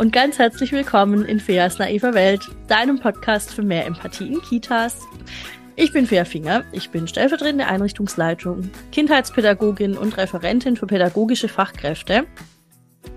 und 0.00 0.14
ganz 0.14 0.38
herzlich 0.38 0.72
willkommen 0.72 1.26
in 1.26 1.38
Feas 1.38 1.78
naiver 1.78 2.14
Welt, 2.14 2.48
deinem 2.68 2.98
Podcast 2.98 3.52
für 3.52 3.60
mehr 3.60 3.84
Empathie 3.84 4.32
in 4.32 4.40
Kitas. 4.40 4.96
Ich 5.76 5.92
bin 5.92 6.06
Fea 6.06 6.24
Finger, 6.24 6.64
ich 6.72 6.88
bin 6.88 7.06
stellvertretende 7.06 7.66
Einrichtungsleitung, 7.66 8.70
Kindheitspädagogin 8.92 9.98
und 9.98 10.16
Referentin 10.16 10.78
für 10.78 10.86
pädagogische 10.86 11.48
Fachkräfte. 11.48 12.24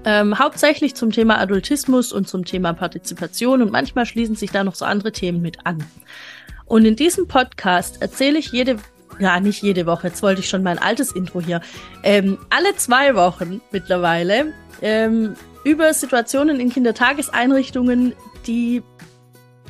Ähm, 0.03 0.37
hauptsächlich 0.37 0.93
zum 0.93 1.13
Thema 1.13 1.39
Adultismus 1.39 2.11
und 2.11 2.27
zum 2.27 2.43
Thema 2.43 2.73
Partizipation 2.73 3.61
und 3.61 3.71
manchmal 3.71 4.05
schließen 4.05 4.35
sich 4.35 4.51
da 4.51 4.65
noch 4.65 4.75
so 4.75 4.83
andere 4.83 5.13
Themen 5.13 5.41
mit 5.41 5.65
an. 5.65 5.81
Und 6.65 6.83
in 6.83 6.97
diesem 6.97 7.29
Podcast 7.29 8.01
erzähle 8.01 8.39
ich 8.39 8.51
jede 8.51 8.75
ja, 9.19 9.39
nicht 9.39 9.63
jede 9.63 9.85
Woche, 9.85 10.07
jetzt 10.07 10.21
wollte 10.21 10.41
ich 10.41 10.49
schon 10.49 10.63
mein 10.63 10.79
altes 10.79 11.13
Intro 11.13 11.39
hier, 11.39 11.61
ähm, 12.03 12.39
alle 12.49 12.75
zwei 12.75 13.15
Wochen 13.15 13.61
mittlerweile 13.71 14.51
ähm, 14.81 15.35
über 15.63 15.93
Situationen 15.93 16.59
in 16.59 16.69
Kindertageseinrichtungen, 16.69 18.13
die, 18.45 18.83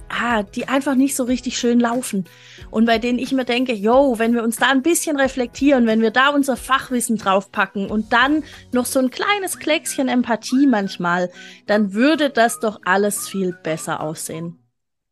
ah, 0.10 0.44
die 0.44 0.68
einfach 0.68 0.96
nicht 0.96 1.16
so 1.16 1.24
richtig 1.24 1.58
schön 1.58 1.80
laufen. 1.80 2.26
Und 2.72 2.86
bei 2.86 2.98
denen 2.98 3.20
ich 3.20 3.32
mir 3.32 3.46
denke, 3.46 3.74
yo, 3.74 4.18
wenn 4.18 4.34
wir 4.34 4.44
uns 4.44 4.58
da 4.58 4.70
ein 4.70 4.82
bisschen 4.82 5.18
reflektieren, 5.18 5.86
wenn 5.86 6.02
wir 6.02 6.12
da 6.12 6.30
unser 6.30 6.58
Fachwissen 6.58 7.18
draufpacken 7.18 7.90
und 7.90 8.14
dann 8.14 8.44
noch 8.72 8.86
so 8.86 9.00
ein 9.00 9.12
kleines 9.12 9.60
Kleckschen 9.60 10.08
Empathie 10.08 10.66
manchmal, 10.68 11.30
dann 11.68 11.94
würde 11.94 12.30
das 12.30 12.60
doch 12.60 12.80
alles 12.84 13.28
viel 13.30 13.54
besser 13.64 14.02
aussehen. 14.02 14.60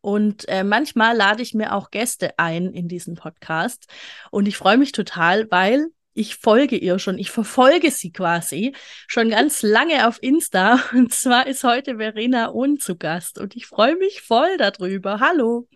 Und 0.00 0.48
äh, 0.48 0.64
manchmal 0.64 1.16
lade 1.16 1.42
ich 1.42 1.54
mir 1.54 1.72
auch 1.72 1.92
Gäste 1.92 2.36
ein 2.38 2.72
in 2.72 2.88
diesen 2.88 3.14
Podcast. 3.14 3.86
Und 4.32 4.48
ich 4.48 4.56
freue 4.56 4.76
mich 4.76 4.90
total, 4.90 5.48
weil 5.52 5.86
ich 6.14 6.36
folge 6.36 6.76
ihr 6.76 6.98
schon, 6.98 7.18
ich 7.18 7.30
verfolge 7.30 7.90
sie 7.90 8.12
quasi 8.12 8.74
schon 9.06 9.30
ganz 9.30 9.62
lange 9.62 10.06
auf 10.06 10.22
Insta. 10.22 10.82
Und 10.92 11.12
zwar 11.14 11.46
ist 11.46 11.64
heute 11.64 11.96
Verena 11.96 12.52
Ohn 12.52 12.78
zu 12.78 12.96
Gast 12.96 13.38
und 13.38 13.56
ich 13.56 13.66
freue 13.66 13.96
mich 13.96 14.22
voll 14.22 14.56
darüber. 14.56 15.20
Hallo. 15.20 15.68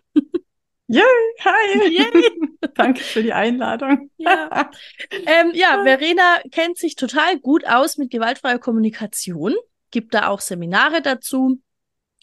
Yay, 0.87 1.03
hi. 1.43 1.89
Yay. 1.89 2.31
Danke 2.75 3.01
für 3.01 3.21
die 3.21 3.33
Einladung. 3.33 4.09
Ja. 4.17 4.71
Ähm, 5.25 5.51
ja, 5.53 5.83
Verena 5.85 6.39
kennt 6.51 6.77
sich 6.77 6.95
total 6.95 7.39
gut 7.39 7.65
aus 7.67 7.97
mit 7.97 8.09
gewaltfreier 8.09 8.59
Kommunikation, 8.59 9.53
gibt 9.91 10.13
da 10.13 10.27
auch 10.27 10.39
Seminare 10.39 11.01
dazu, 11.01 11.61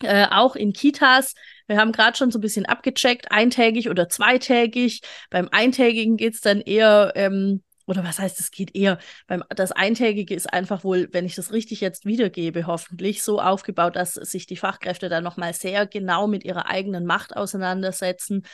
äh, 0.02 0.26
auch 0.30 0.56
in 0.56 0.72
Kitas. 0.72 1.34
Wir 1.66 1.76
haben 1.76 1.92
gerade 1.92 2.16
schon 2.16 2.30
so 2.30 2.38
ein 2.38 2.42
bisschen 2.42 2.64
abgecheckt, 2.64 3.30
eintägig 3.30 3.90
oder 3.90 4.08
zweitägig. 4.08 5.02
Beim 5.28 5.48
Eintägigen 5.50 6.16
geht's 6.16 6.40
dann 6.40 6.62
eher 6.62 7.12
ähm, 7.16 7.62
oder 7.86 8.04
was 8.04 8.18
heißt, 8.18 8.40
es 8.40 8.50
geht 8.50 8.74
eher 8.74 8.98
beim 9.26 9.44
das 9.50 9.72
Eintägige 9.72 10.34
ist 10.34 10.52
einfach 10.52 10.84
wohl, 10.84 11.08
wenn 11.12 11.26
ich 11.26 11.34
das 11.34 11.52
richtig 11.52 11.80
jetzt 11.80 12.06
wiedergebe, 12.06 12.66
hoffentlich 12.66 13.22
so 13.22 13.40
aufgebaut, 13.40 13.96
dass 13.96 14.14
sich 14.14 14.46
die 14.46 14.56
Fachkräfte 14.56 15.08
dann 15.08 15.24
nochmal 15.24 15.52
sehr 15.52 15.86
genau 15.86 16.26
mit 16.26 16.44
ihrer 16.44 16.68
eigenen 16.68 17.04
Macht 17.04 17.36
auseinandersetzen. 17.36 18.44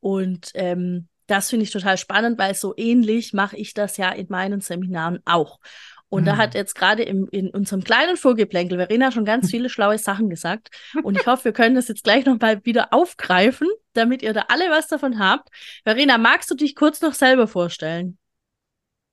Und 0.00 0.52
ähm, 0.54 1.08
das 1.26 1.50
finde 1.50 1.64
ich 1.64 1.70
total 1.70 1.98
spannend, 1.98 2.38
weil 2.38 2.54
so 2.54 2.74
ähnlich 2.76 3.32
mache 3.32 3.56
ich 3.56 3.74
das 3.74 3.96
ja 3.96 4.10
in 4.10 4.26
meinen 4.28 4.60
Seminaren 4.60 5.20
auch. 5.24 5.58
Und 6.08 6.22
mhm. 6.22 6.26
da 6.26 6.36
hat 6.38 6.54
jetzt 6.54 6.74
gerade 6.74 7.02
in 7.02 7.50
unserem 7.50 7.84
kleinen 7.84 8.16
Vorgeplänkel 8.16 8.78
Verena 8.78 9.12
schon 9.12 9.24
ganz 9.24 9.50
viele 9.50 9.68
schlaue 9.68 9.98
Sachen 9.98 10.30
gesagt. 10.30 10.70
Und 11.02 11.18
ich 11.18 11.26
hoffe, 11.26 11.46
wir 11.46 11.52
können 11.52 11.74
das 11.74 11.88
jetzt 11.88 12.04
gleich 12.04 12.24
noch 12.24 12.40
mal 12.40 12.64
wieder 12.64 12.92
aufgreifen, 12.92 13.68
damit 13.92 14.22
ihr 14.22 14.32
da 14.32 14.46
alle 14.48 14.70
was 14.70 14.88
davon 14.88 15.18
habt. 15.18 15.48
Verena, 15.84 16.16
magst 16.16 16.50
du 16.50 16.54
dich 16.54 16.74
kurz 16.74 17.00
noch 17.02 17.14
selber 17.14 17.46
vorstellen? 17.46 18.18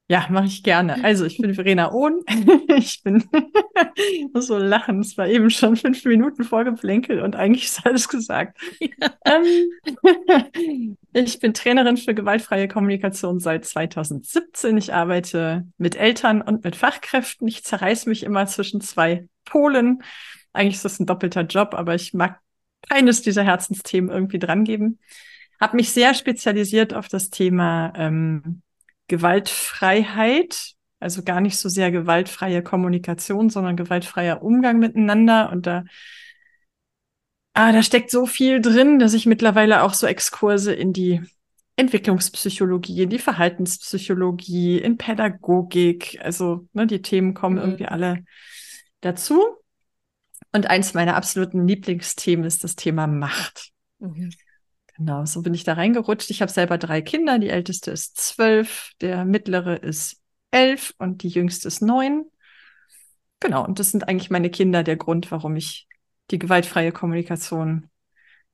Ja, 0.08 0.28
mache 0.30 0.46
ich 0.46 0.62
gerne. 0.62 1.04
Also, 1.04 1.26
ich 1.26 1.40
bin 1.40 1.56
Verena 1.56 1.92
Ohn. 1.92 2.22
ich 2.78 3.02
bin, 3.02 3.24
muss 4.34 4.46
so 4.48 4.58
lachen, 4.60 5.00
es 5.00 5.18
war 5.18 5.28
eben 5.28 5.50
schon 5.50 5.76
fünf 5.76 6.06
Minuten 6.06 6.44
vorgeplänkelt 6.44 7.24
und 7.24 7.36
eigentlich 7.36 7.66
ist 7.66 7.86
alles 7.88 8.08
gesagt. 8.08 8.60
Ja. 8.80 9.10
Ähm, 9.26 10.94
ich 11.14 11.40
bin 11.40 11.56
Trainerin 11.56 11.98
für 11.98 12.14
gewaltfreie 12.14 12.68
Kommunikation 12.68 13.40
seit 13.40 13.66
2017. 13.66 14.78
Ich 14.78 14.94
arbeite 14.94 15.66
mit 15.80 15.96
Eltern 15.96 16.44
und 16.44 16.64
mit 16.64 16.76
Fachkräften. 16.76 17.48
Ich 17.48 17.64
zerreiß 17.64 18.06
mich 18.06 18.22
immer 18.22 18.46
zwischen 18.46 18.82
zwei 18.82 19.28
Polen. 19.44 20.04
Eigentlich 20.54 20.76
ist 20.76 20.86
das 20.86 21.00
ein 21.00 21.08
doppelter 21.08 21.42
Job, 21.42 21.74
aber 21.74 21.96
ich 21.96 22.14
mag 22.14 22.40
keines 22.88 23.24
dieser 23.24 23.44
Herzensthemen 23.44 24.12
irgendwie 24.12 24.38
drangeben. 24.38 25.00
Habe 25.60 25.78
mich 25.78 25.92
sehr 25.92 26.14
spezialisiert 26.14 26.94
auf 26.94 27.08
das 27.08 27.32
Thema 27.32 27.92
ähm, 27.96 28.62
Gewaltfreiheit, 29.08 30.74
also 31.00 31.24
gar 31.24 31.42
nicht 31.42 31.58
so 31.58 31.70
sehr 31.70 31.92
gewaltfreie 31.92 32.64
Kommunikation, 32.64 33.50
sondern 33.50 33.78
gewaltfreier 33.78 34.42
Umgang 34.42 34.80
miteinander. 34.80 35.52
Und 35.52 35.68
da, 35.68 35.86
ah, 37.54 37.72
da 37.72 37.84
steckt 37.84 38.12
so 38.12 38.26
viel 38.26 38.62
drin, 38.62 39.00
dass 39.00 39.14
ich 39.14 39.26
mittlerweile 39.26 39.84
auch 39.84 39.94
so 39.94 40.08
Exkurse 40.08 40.74
in 40.74 40.94
die 40.94 41.22
Entwicklungspsychologie, 41.76 43.04
in 43.04 43.10
die 43.10 43.20
Verhaltenspsychologie, 43.20 44.78
in 44.80 44.98
Pädagogik, 44.98 46.20
also 46.22 46.68
ne, 46.74 46.88
die 46.88 47.02
Themen 47.02 47.34
kommen 47.34 47.58
mhm. 47.58 47.62
irgendwie 47.62 47.86
alle 47.86 48.24
dazu. 49.02 49.44
Und 50.54 50.68
eins 50.68 50.94
meiner 50.94 51.18
absoluten 51.18 51.68
Lieblingsthemen 51.68 52.46
ist 52.46 52.64
das 52.64 52.78
Thema 52.78 53.08
Macht. 53.08 53.72
Mhm. 54.00 54.32
Genau, 54.98 55.26
so 55.26 55.42
bin 55.42 55.54
ich 55.54 55.64
da 55.64 55.74
reingerutscht. 55.74 56.30
Ich 56.30 56.42
habe 56.42 56.52
selber 56.52 56.78
drei 56.78 57.02
Kinder. 57.02 57.38
Die 57.38 57.50
älteste 57.50 57.92
ist 57.92 58.18
zwölf, 58.18 58.92
der 59.02 59.26
mittlere 59.26 59.76
ist 59.76 60.22
elf 60.52 60.94
und 60.98 61.24
die 61.24 61.30
jüngste 61.30 61.68
ist 61.68 61.82
neun. 61.82 62.26
Genau, 63.42 63.66
und 63.66 63.80
das 63.80 63.92
sind 63.92 64.08
eigentlich 64.08 64.30
meine 64.30 64.50
Kinder 64.50 64.84
der 64.84 64.96
Grund, 64.96 65.30
warum 65.32 65.56
ich 65.56 65.88
die 66.32 66.40
gewaltfreie 66.40 66.92
Kommunikation 66.92 67.90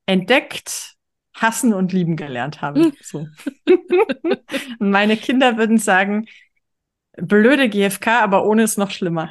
entdeckt, 0.05 0.95
hassen 1.35 1.73
und 1.73 1.93
lieben 1.93 2.15
gelernt 2.15 2.61
habe. 2.61 2.85
Hm. 2.85 2.93
So. 3.01 3.27
meine 4.79 5.17
Kinder 5.17 5.57
würden 5.57 5.77
sagen, 5.77 6.25
blöde 7.13 7.69
GFK, 7.69 8.21
aber 8.21 8.45
ohne 8.45 8.63
ist 8.63 8.77
noch 8.77 8.91
schlimmer. 8.91 9.29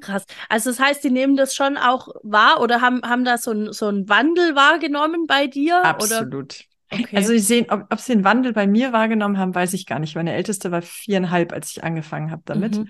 Krass. 0.00 0.24
Also 0.48 0.70
das 0.70 0.80
heißt, 0.80 1.04
die 1.04 1.10
nehmen 1.10 1.36
das 1.36 1.54
schon 1.54 1.76
auch 1.76 2.08
wahr 2.22 2.60
oder 2.60 2.80
haben, 2.80 3.02
haben 3.02 3.24
da 3.24 3.38
so, 3.38 3.52
ein, 3.52 3.72
so 3.72 3.86
einen 3.86 4.08
Wandel 4.08 4.54
wahrgenommen 4.54 5.26
bei 5.26 5.46
dir? 5.46 5.84
Absolut. 5.84 6.64
Okay. 6.90 7.16
Also 7.16 7.32
ich 7.32 7.44
sehe, 7.44 7.66
ob, 7.68 7.86
ob 7.90 8.00
sie 8.00 8.12
den 8.12 8.24
Wandel 8.24 8.52
bei 8.52 8.66
mir 8.66 8.92
wahrgenommen 8.92 9.38
haben, 9.38 9.54
weiß 9.54 9.72
ich 9.74 9.86
gar 9.86 9.98
nicht. 9.98 10.14
Meine 10.14 10.32
Älteste 10.32 10.70
war 10.70 10.82
viereinhalb, 10.82 11.52
als 11.52 11.72
ich 11.72 11.82
angefangen 11.82 12.30
habe 12.30 12.42
damit. 12.44 12.78
Mhm. 12.78 12.88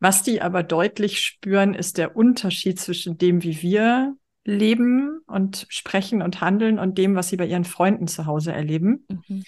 Was 0.00 0.22
die 0.22 0.42
aber 0.42 0.62
deutlich 0.62 1.20
spüren, 1.20 1.74
ist 1.74 1.96
der 1.96 2.16
Unterschied 2.16 2.78
zwischen 2.78 3.16
dem, 3.16 3.42
wie 3.42 3.62
wir 3.62 4.14
leben 4.44 5.20
und 5.26 5.66
sprechen 5.70 6.20
und 6.20 6.40
handeln 6.40 6.78
und 6.78 6.98
dem, 6.98 7.14
was 7.14 7.28
sie 7.28 7.36
bei 7.36 7.46
ihren 7.46 7.64
Freunden 7.64 8.06
zu 8.06 8.26
Hause 8.26 8.52
erleben. 8.52 9.06
Mhm. 9.08 9.44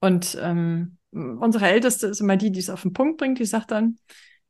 Und 0.00 0.38
ähm, 0.40 0.98
unsere 1.12 1.68
Älteste 1.68 2.08
ist 2.08 2.20
immer 2.20 2.36
die, 2.36 2.50
die 2.50 2.60
es 2.60 2.70
auf 2.70 2.82
den 2.82 2.92
Punkt 2.92 3.18
bringt, 3.18 3.38
die 3.38 3.44
sagt 3.44 3.70
dann, 3.70 3.98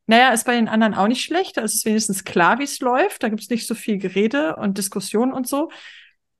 naja, 0.06 0.32
ist 0.32 0.44
bei 0.44 0.54
den 0.54 0.68
anderen 0.68 0.94
auch 0.94 1.08
nicht 1.08 1.24
schlecht. 1.24 1.56
Da 1.56 1.62
ist 1.62 1.74
es 1.74 1.84
wenigstens 1.84 2.24
klar, 2.24 2.58
wie 2.58 2.64
es 2.64 2.80
läuft. 2.80 3.22
Da 3.22 3.28
gibt 3.28 3.42
es 3.42 3.50
nicht 3.50 3.66
so 3.66 3.74
viel 3.74 3.98
Gerede 3.98 4.56
und 4.56 4.78
Diskussion 4.78 5.32
und 5.32 5.48
so. 5.48 5.70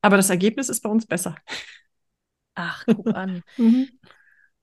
Aber 0.03 0.17
das 0.17 0.31
Ergebnis 0.31 0.69
ist 0.69 0.83
bei 0.83 0.89
uns 0.89 1.07
besser. 1.07 1.37
Ach, 2.55 2.85
guck 2.87 3.09
an. 3.09 3.43
mhm. 3.57 3.89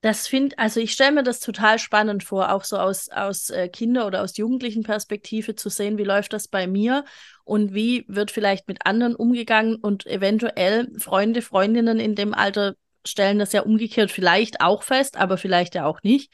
Das 0.00 0.28
finde, 0.28 0.58
also 0.58 0.80
ich 0.80 0.92
stelle 0.92 1.12
mir 1.12 1.22
das 1.22 1.40
total 1.40 1.78
spannend 1.78 2.24
vor, 2.24 2.52
auch 2.52 2.64
so 2.64 2.76
aus, 2.76 3.08
aus 3.08 3.48
äh, 3.48 3.70
Kinder- 3.70 4.06
oder 4.06 4.22
aus 4.22 4.36
jugendlichen 4.36 4.82
Perspektive 4.82 5.54
zu 5.54 5.70
sehen, 5.70 5.96
wie 5.96 6.04
läuft 6.04 6.34
das 6.34 6.46
bei 6.46 6.66
mir 6.66 7.06
und 7.44 7.72
wie 7.72 8.04
wird 8.06 8.30
vielleicht 8.30 8.68
mit 8.68 8.84
anderen 8.84 9.14
umgegangen 9.14 9.76
und 9.76 10.04
eventuell 10.06 10.90
Freunde, 10.98 11.40
Freundinnen 11.40 12.00
in 12.00 12.14
dem 12.14 12.34
Alter 12.34 12.74
stellen 13.06 13.38
das 13.38 13.52
ja 13.52 13.62
umgekehrt 13.62 14.10
vielleicht 14.10 14.60
auch 14.60 14.82
fest, 14.82 15.16
aber 15.16 15.38
vielleicht 15.38 15.74
ja 15.74 15.86
auch 15.86 16.02
nicht. 16.02 16.30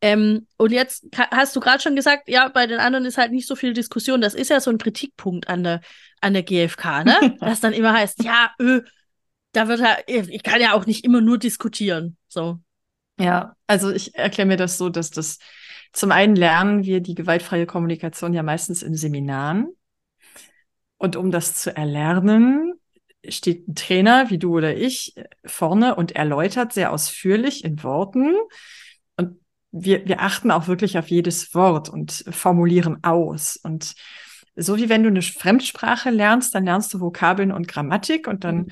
Ähm, 0.00 0.46
und 0.58 0.72
jetzt 0.72 1.06
hast 1.30 1.56
du 1.56 1.60
gerade 1.60 1.82
schon 1.82 1.96
gesagt, 1.96 2.28
ja, 2.28 2.48
bei 2.48 2.66
den 2.66 2.78
anderen 2.78 3.06
ist 3.06 3.18
halt 3.18 3.32
nicht 3.32 3.46
so 3.46 3.56
viel 3.56 3.72
Diskussion. 3.72 4.20
Das 4.20 4.34
ist 4.34 4.50
ja 4.50 4.60
so 4.60 4.70
ein 4.70 4.78
Kritikpunkt 4.78 5.48
an 5.48 5.64
der, 5.64 5.80
an 6.20 6.34
der 6.34 6.42
GfK, 6.42 7.04
ne? 7.04 7.36
Das 7.40 7.60
dann 7.60 7.72
immer 7.72 7.92
heißt, 7.92 8.22
ja, 8.22 8.50
öh, 8.60 8.82
da 9.52 9.68
wird 9.68 9.82
halt, 9.82 10.04
ich 10.06 10.42
kann 10.42 10.60
ja 10.60 10.74
auch 10.74 10.86
nicht 10.86 11.04
immer 11.04 11.20
nur 11.20 11.38
diskutieren. 11.38 12.16
So. 12.28 12.58
Ja, 13.18 13.56
also 13.66 13.90
ich 13.90 14.14
erkläre 14.14 14.46
mir 14.46 14.58
das 14.58 14.76
so, 14.76 14.90
dass 14.90 15.10
das 15.10 15.38
zum 15.92 16.12
einen 16.12 16.36
lernen 16.36 16.84
wir 16.84 17.00
die 17.00 17.14
gewaltfreie 17.14 17.64
Kommunikation 17.64 18.34
ja 18.34 18.42
meistens 18.42 18.82
in 18.82 18.94
Seminaren. 18.94 19.68
Und 20.98 21.16
um 21.16 21.30
das 21.30 21.54
zu 21.54 21.74
erlernen, 21.74 22.74
steht 23.26 23.66
ein 23.66 23.74
Trainer 23.74 24.28
wie 24.28 24.38
du 24.38 24.56
oder 24.56 24.76
ich 24.76 25.14
vorne 25.44 25.94
und 25.94 26.12
erläutert 26.12 26.74
sehr 26.74 26.92
ausführlich 26.92 27.64
in 27.64 27.82
Worten, 27.82 28.34
wir, 29.78 30.06
wir 30.06 30.20
achten 30.20 30.50
auch 30.50 30.68
wirklich 30.68 30.98
auf 30.98 31.08
jedes 31.08 31.54
Wort 31.54 31.88
und 31.88 32.24
formulieren 32.30 33.02
aus. 33.04 33.56
Und 33.56 33.94
so 34.56 34.76
wie 34.76 34.88
wenn 34.88 35.02
du 35.02 35.08
eine 35.08 35.22
Fremdsprache 35.22 36.10
lernst, 36.10 36.54
dann 36.54 36.64
lernst 36.64 36.92
du 36.94 37.00
Vokabeln 37.00 37.52
und 37.52 37.68
Grammatik 37.68 38.26
und 38.26 38.44
dann 38.44 38.68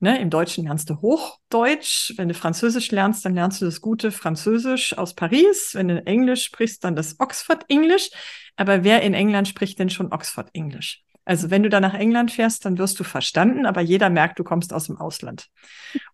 Ne, 0.00 0.20
Im 0.20 0.30
Deutschen 0.30 0.64
lernst 0.64 0.90
du 0.90 1.00
Hochdeutsch. 1.00 2.14
Wenn 2.16 2.28
du 2.28 2.34
Französisch 2.34 2.92
lernst, 2.92 3.24
dann 3.24 3.34
lernst 3.34 3.60
du 3.60 3.64
das 3.64 3.80
gute 3.80 4.12
Französisch 4.12 4.96
aus 4.96 5.14
Paris. 5.14 5.72
Wenn 5.74 5.88
du 5.88 6.06
Englisch 6.06 6.44
sprichst, 6.44 6.84
dann 6.84 6.94
das 6.94 7.18
Oxford 7.18 7.64
English. 7.68 8.10
Aber 8.54 8.84
wer 8.84 9.02
in 9.02 9.12
England 9.12 9.48
spricht 9.48 9.78
denn 9.80 9.90
schon 9.90 10.12
Oxford 10.12 10.50
English? 10.52 11.02
Also 11.28 11.50
wenn 11.50 11.62
du 11.62 11.68
da 11.68 11.78
nach 11.78 11.92
England 11.92 12.32
fährst, 12.32 12.64
dann 12.64 12.78
wirst 12.78 12.98
du 12.98 13.04
verstanden, 13.04 13.66
aber 13.66 13.82
jeder 13.82 14.08
merkt, 14.08 14.38
du 14.38 14.44
kommst 14.44 14.72
aus 14.72 14.86
dem 14.86 14.96
Ausland. 14.96 15.48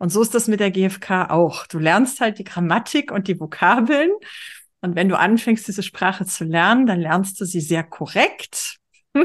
Und 0.01 0.09
so 0.09 0.21
ist 0.21 0.35
das 0.35 0.49
mit 0.49 0.59
der 0.59 0.73
GfK 0.73 1.31
auch. 1.31 1.69
Du 1.69 1.79
lernst 1.79 2.21
halt 2.21 2.41
die 2.41 2.45
Grammatik 2.45 3.13
und 3.13 3.29
die 3.29 3.39
Vokabeln. 3.39 4.11
Und 4.81 4.97
wenn 4.97 5.09
du 5.09 5.17
anfängst, 5.17 5.69
diese 5.69 5.85
Sprache 5.85 6.27
zu 6.27 6.43
lernen, 6.43 6.87
dann 6.87 6.99
lernst 6.99 7.41
du 7.41 7.45
sie 7.45 7.61
sehr 7.61 7.85
korrekt. 7.85 8.79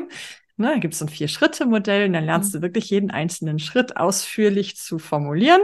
Ne, 0.62 0.74
da 0.74 0.78
gibt 0.78 0.94
es 0.94 1.00
so 1.00 1.06
ein 1.06 1.10
Vier-Schritte-Modell 1.10 2.08
und 2.08 2.12
dann 2.12 2.26
lernst 2.26 2.54
mhm. 2.54 2.58
du 2.58 2.62
wirklich 2.64 2.90
jeden 2.90 3.12
einzelnen 3.12 3.60
Schritt 3.60 3.96
ausführlich 3.96 4.76
zu 4.76 5.00
formulieren. 5.00 5.62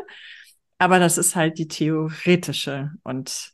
Aber 0.78 1.00
das 1.00 1.18
ist 1.18 1.36
halt 1.36 1.60
die 1.60 1.68
theoretische 1.68 2.94
und 3.04 3.52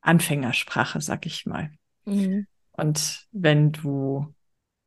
Anfängersprache, 0.00 1.00
sag 1.00 1.26
ich 1.26 1.46
mal. 1.46 1.70
Mhm. 2.06 2.48
Und 2.72 3.28
wenn 3.30 3.70
du 3.70 4.33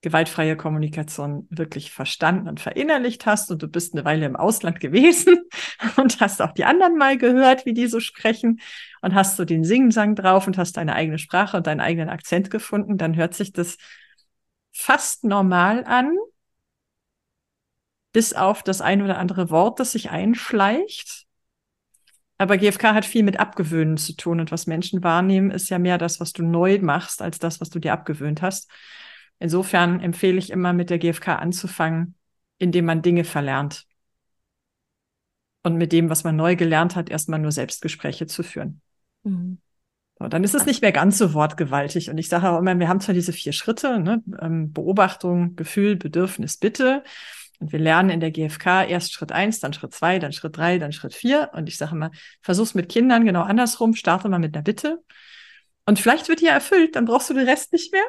gewaltfreie 0.08 0.56
Kommunikation 0.56 1.48
wirklich 1.50 1.92
verstanden 1.92 2.48
und 2.48 2.62
verinnerlicht 2.62 3.26
hast 3.26 3.52
und 3.52 3.62
du 3.62 3.68
bist 3.68 3.94
eine 3.94 4.06
Weile 4.06 4.26
im 4.26 4.38
Ausland 4.38 4.80
gewesen 4.80 5.40
und 5.98 6.22
hast 6.22 6.42
auch 6.42 6.54
die 6.54 6.64
anderen 6.64 6.98
mal 6.98 7.18
gehört, 7.18 7.66
wie 7.66 7.74
die 7.74 7.88
so 7.88 8.00
sprechen 8.00 8.62
und 9.02 9.14
hast 9.14 9.36
so 9.36 9.44
den 9.44 9.66
Singsang 9.66 10.16
drauf 10.16 10.48
und 10.48 10.58
hast 10.58 10.78
deine 10.78 10.96
eigene 10.96 11.20
Sprache 11.20 11.58
und 11.58 11.68
deinen 11.68 11.82
eigenen 11.82 12.08
Akzent 12.08 12.50
gefunden, 12.50 12.98
dann 12.98 13.18
hört 13.18 13.34
sich 13.34 13.52
das 13.52 13.78
fast 14.72 15.26
normal 15.26 15.84
an, 15.84 16.16
bis 18.14 18.32
auf 18.32 18.64
das 18.64 18.80
ein 18.80 19.02
oder 19.02 19.18
andere 19.18 19.50
Wort, 19.50 19.82
das 19.82 19.92
sich 19.92 20.10
einschleicht. 20.10 21.26
Aber 22.38 22.58
GFK 22.58 22.94
hat 22.94 23.04
viel 23.04 23.24
mit 23.24 23.42
Abgewöhnen 23.42 23.98
zu 23.98 24.16
tun 24.16 24.40
und 24.40 24.54
was 24.54 24.68
Menschen 24.68 25.04
wahrnehmen, 25.04 25.52
ist 25.52 25.68
ja 25.70 25.80
mehr 25.80 25.98
das, 25.98 26.22
was 26.22 26.32
du 26.32 26.44
neu 26.44 26.80
machst, 26.80 27.22
als 27.22 27.40
das, 27.40 27.60
was 27.60 27.70
du 27.70 27.80
dir 27.80 27.92
abgewöhnt 27.92 28.42
hast. 28.42 28.72
Insofern 29.40 30.00
empfehle 30.00 30.38
ich 30.38 30.50
immer 30.50 30.74
mit 30.74 30.90
der 30.90 30.98
GFK 30.98 31.36
anzufangen, 31.36 32.16
indem 32.58 32.86
man 32.86 33.02
Dinge 33.02 33.24
verlernt. 33.24 33.86
Und 35.64 35.76
mit 35.76 35.92
dem, 35.92 36.10
was 36.10 36.24
man 36.24 36.36
neu 36.36 36.56
gelernt 36.56 36.96
hat, 36.96 37.10
erstmal 37.10 37.40
nur 37.40 37.52
Selbstgespräche 37.52 38.26
zu 38.26 38.44
führen. 38.44 38.82
Mhm. 39.24 39.60
So, 40.20 40.28
dann 40.28 40.44
ist 40.44 40.56
es 40.56 40.66
nicht 40.66 40.82
mehr 40.82 40.92
ganz 40.92 41.18
so 41.18 41.34
wortgewaltig. 41.34 42.10
Und 42.10 42.18
ich 42.18 42.30
sage 42.30 42.50
auch 42.50 42.58
immer, 42.58 42.78
wir 42.80 42.88
haben 42.88 43.02
zwar 43.02 43.14
diese 43.14 43.34
vier 43.34 43.54
Schritte, 43.54 44.00
ne? 44.00 44.24
Ähm, 44.42 44.74
Beobachtung, 44.74 45.56
Gefühl, 45.56 45.96
Bedürfnis, 45.96 46.58
Bitte. 46.58 47.04
Und 47.60 47.72
wir 47.72 47.80
lernen 47.80 48.10
in 48.10 48.20
der 48.20 48.32
GfK 48.32 48.84
erst 48.84 49.14
Schritt 49.14 49.32
eins, 49.32 49.60
dann 49.60 49.74
Schritt 49.74 49.94
zwei, 49.94 50.20
dann 50.20 50.32
Schritt 50.32 50.58
drei, 50.58 50.80
dann 50.80 50.92
Schritt 50.92 51.14
vier. 51.14 51.52
Und 51.54 51.68
ich 51.68 51.78
sage 51.78 51.96
immer, 51.96 52.12
versuch's 52.42 52.74
mit 52.74 52.90
Kindern 52.90 53.26
genau 53.26 53.42
andersrum, 53.42 53.94
starte 53.94 54.30
mal 54.30 54.40
mit 54.40 54.56
einer 54.56 54.64
Bitte. 54.64 55.04
Und 55.86 56.00
vielleicht 56.00 56.30
wird 56.30 56.42
die 56.42 56.46
ja 56.46 56.54
erfüllt, 56.54 56.96
dann 56.96 57.06
brauchst 57.06 57.30
du 57.30 57.34
den 57.34 57.48
Rest 57.48 57.72
nicht 57.74 57.94
mehr. 57.94 58.04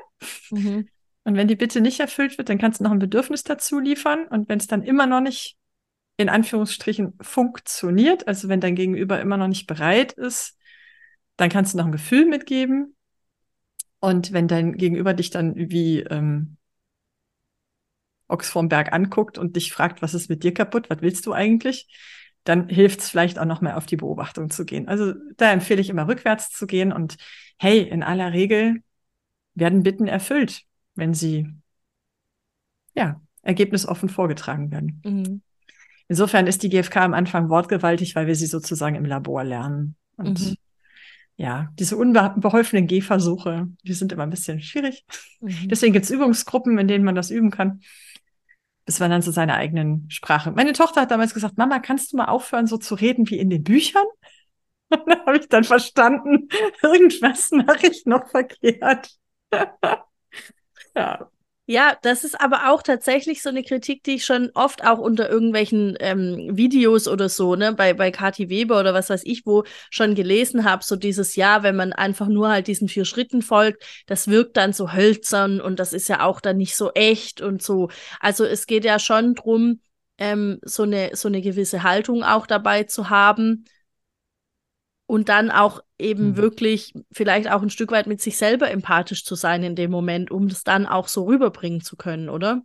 Mhm. 0.50 0.88
Und 1.28 1.36
wenn 1.36 1.46
die 1.46 1.56
Bitte 1.56 1.82
nicht 1.82 2.00
erfüllt 2.00 2.38
wird, 2.38 2.48
dann 2.48 2.56
kannst 2.56 2.80
du 2.80 2.84
noch 2.84 2.90
ein 2.90 2.98
Bedürfnis 2.98 3.44
dazu 3.44 3.78
liefern. 3.78 4.26
Und 4.28 4.48
wenn 4.48 4.58
es 4.58 4.66
dann 4.66 4.82
immer 4.82 5.06
noch 5.06 5.20
nicht 5.20 5.58
in 6.16 6.30
Anführungsstrichen 6.30 7.18
funktioniert, 7.20 8.26
also 8.26 8.48
wenn 8.48 8.62
dein 8.62 8.74
Gegenüber 8.74 9.20
immer 9.20 9.36
noch 9.36 9.46
nicht 9.46 9.66
bereit 9.66 10.12
ist, 10.12 10.56
dann 11.36 11.50
kannst 11.50 11.74
du 11.74 11.76
noch 11.76 11.84
ein 11.84 11.92
Gefühl 11.92 12.24
mitgeben. 12.24 12.96
Und 14.00 14.32
wenn 14.32 14.48
dein 14.48 14.78
Gegenüber 14.78 15.12
dich 15.12 15.28
dann 15.28 15.54
wie 15.54 16.00
ähm, 16.00 16.56
Ochs 18.26 18.48
vom 18.48 18.70
Berg 18.70 18.94
anguckt 18.94 19.36
und 19.36 19.54
dich 19.54 19.70
fragt, 19.70 20.00
was 20.00 20.14
ist 20.14 20.30
mit 20.30 20.42
dir 20.44 20.54
kaputt, 20.54 20.88
was 20.88 21.02
willst 21.02 21.26
du 21.26 21.34
eigentlich, 21.34 21.94
dann 22.44 22.70
hilft 22.70 23.00
es 23.00 23.10
vielleicht 23.10 23.38
auch 23.38 23.44
noch 23.44 23.60
mehr 23.60 23.76
auf 23.76 23.84
die 23.84 23.98
Beobachtung 23.98 24.48
zu 24.48 24.64
gehen. 24.64 24.88
Also 24.88 25.12
da 25.36 25.52
empfehle 25.52 25.82
ich 25.82 25.90
immer 25.90 26.08
rückwärts 26.08 26.48
zu 26.52 26.66
gehen 26.66 26.90
und 26.90 27.18
hey, 27.58 27.82
in 27.82 28.02
aller 28.02 28.32
Regel 28.32 28.82
werden 29.52 29.82
Bitten 29.82 30.08
erfüllt, 30.08 30.64
wenn 30.98 31.14
sie 31.14 31.48
ja 32.94 33.20
ergebnisoffen 33.42 34.08
vorgetragen 34.08 34.70
werden. 34.70 35.00
Mhm. 35.04 35.42
Insofern 36.08 36.46
ist 36.46 36.62
die 36.62 36.68
GfK 36.68 36.96
am 36.96 37.14
Anfang 37.14 37.48
wortgewaltig, 37.48 38.14
weil 38.16 38.26
wir 38.26 38.34
sie 38.34 38.46
sozusagen 38.46 38.96
im 38.96 39.04
Labor 39.04 39.44
lernen. 39.44 39.96
Und 40.16 40.40
mhm 40.40 40.56
ja, 41.38 41.68
diese 41.78 41.96
unbeholfenen 41.96 42.88
Gehversuche, 42.88 43.68
die 43.84 43.92
sind 43.94 44.12
immer 44.12 44.24
ein 44.24 44.30
bisschen 44.30 44.60
schwierig. 44.60 45.04
Mhm. 45.40 45.68
Deswegen 45.68 45.92
gibt's 45.92 46.10
Übungsgruppen, 46.10 46.76
in 46.78 46.88
denen 46.88 47.04
man 47.04 47.14
das 47.14 47.30
üben 47.30 47.52
kann, 47.52 47.80
bis 48.84 48.98
man 48.98 49.10
dann 49.10 49.22
zu 49.22 49.30
seiner 49.30 49.54
eigenen 49.54 50.10
Sprache. 50.10 50.50
Meine 50.50 50.72
Tochter 50.72 51.02
hat 51.02 51.12
damals 51.12 51.34
gesagt, 51.34 51.56
Mama, 51.56 51.78
kannst 51.78 52.12
du 52.12 52.16
mal 52.16 52.24
aufhören, 52.24 52.66
so 52.66 52.76
zu 52.76 52.96
reden 52.96 53.30
wie 53.30 53.38
in 53.38 53.50
den 53.50 53.62
Büchern? 53.62 54.06
Und 54.90 55.02
da 55.06 55.26
habe 55.26 55.38
ich 55.38 55.48
dann 55.48 55.62
verstanden, 55.62 56.48
irgendwas 56.82 57.52
mache 57.52 57.86
ich 57.86 58.04
noch 58.04 58.28
verkehrt. 58.28 59.08
ja. 60.98 61.30
Ja, 61.70 61.98
das 62.00 62.24
ist 62.24 62.40
aber 62.40 62.70
auch 62.70 62.82
tatsächlich 62.82 63.42
so 63.42 63.50
eine 63.50 63.62
Kritik, 63.62 64.02
die 64.02 64.14
ich 64.14 64.24
schon 64.24 64.50
oft 64.54 64.86
auch 64.86 64.98
unter 64.98 65.28
irgendwelchen 65.28 65.98
ähm, 66.00 66.56
Videos 66.56 67.06
oder 67.06 67.28
so, 67.28 67.56
ne, 67.56 67.74
bei, 67.74 67.92
bei 67.92 68.10
Kati 68.10 68.48
Weber 68.48 68.80
oder 68.80 68.94
was 68.94 69.10
weiß 69.10 69.20
ich, 69.26 69.44
wo 69.44 69.64
schon 69.90 70.14
gelesen 70.14 70.64
habe, 70.64 70.82
so 70.82 70.96
dieses 70.96 71.36
Jahr, 71.36 71.62
wenn 71.62 71.76
man 71.76 71.92
einfach 71.92 72.28
nur 72.28 72.48
halt 72.48 72.68
diesen 72.68 72.88
vier 72.88 73.04
Schritten 73.04 73.42
folgt, 73.42 73.84
das 74.06 74.28
wirkt 74.28 74.56
dann 74.56 74.72
so 74.72 74.94
hölzern 74.94 75.60
und 75.60 75.78
das 75.78 75.92
ist 75.92 76.08
ja 76.08 76.24
auch 76.24 76.40
dann 76.40 76.56
nicht 76.56 76.74
so 76.74 76.90
echt 76.94 77.42
und 77.42 77.62
so. 77.62 77.90
Also 78.18 78.46
es 78.46 78.66
geht 78.66 78.86
ja 78.86 78.98
schon 78.98 79.34
drum, 79.34 79.80
ähm, 80.16 80.60
so 80.64 80.84
eine, 80.84 81.10
so 81.16 81.28
eine 81.28 81.42
gewisse 81.42 81.82
Haltung 81.82 82.22
auch 82.24 82.46
dabei 82.46 82.84
zu 82.84 83.10
haben 83.10 83.66
und 85.08 85.30
dann 85.30 85.50
auch 85.50 85.80
eben 85.98 86.28
mhm. 86.28 86.36
wirklich 86.36 86.92
vielleicht 87.10 87.50
auch 87.50 87.62
ein 87.62 87.70
Stück 87.70 87.90
weit 87.90 88.06
mit 88.06 88.20
sich 88.20 88.36
selber 88.36 88.70
empathisch 88.70 89.24
zu 89.24 89.34
sein 89.34 89.62
in 89.62 89.74
dem 89.74 89.90
Moment, 89.90 90.30
um 90.30 90.48
das 90.48 90.64
dann 90.64 90.86
auch 90.86 91.08
so 91.08 91.24
rüberbringen 91.24 91.80
zu 91.80 91.96
können, 91.96 92.28
oder? 92.28 92.62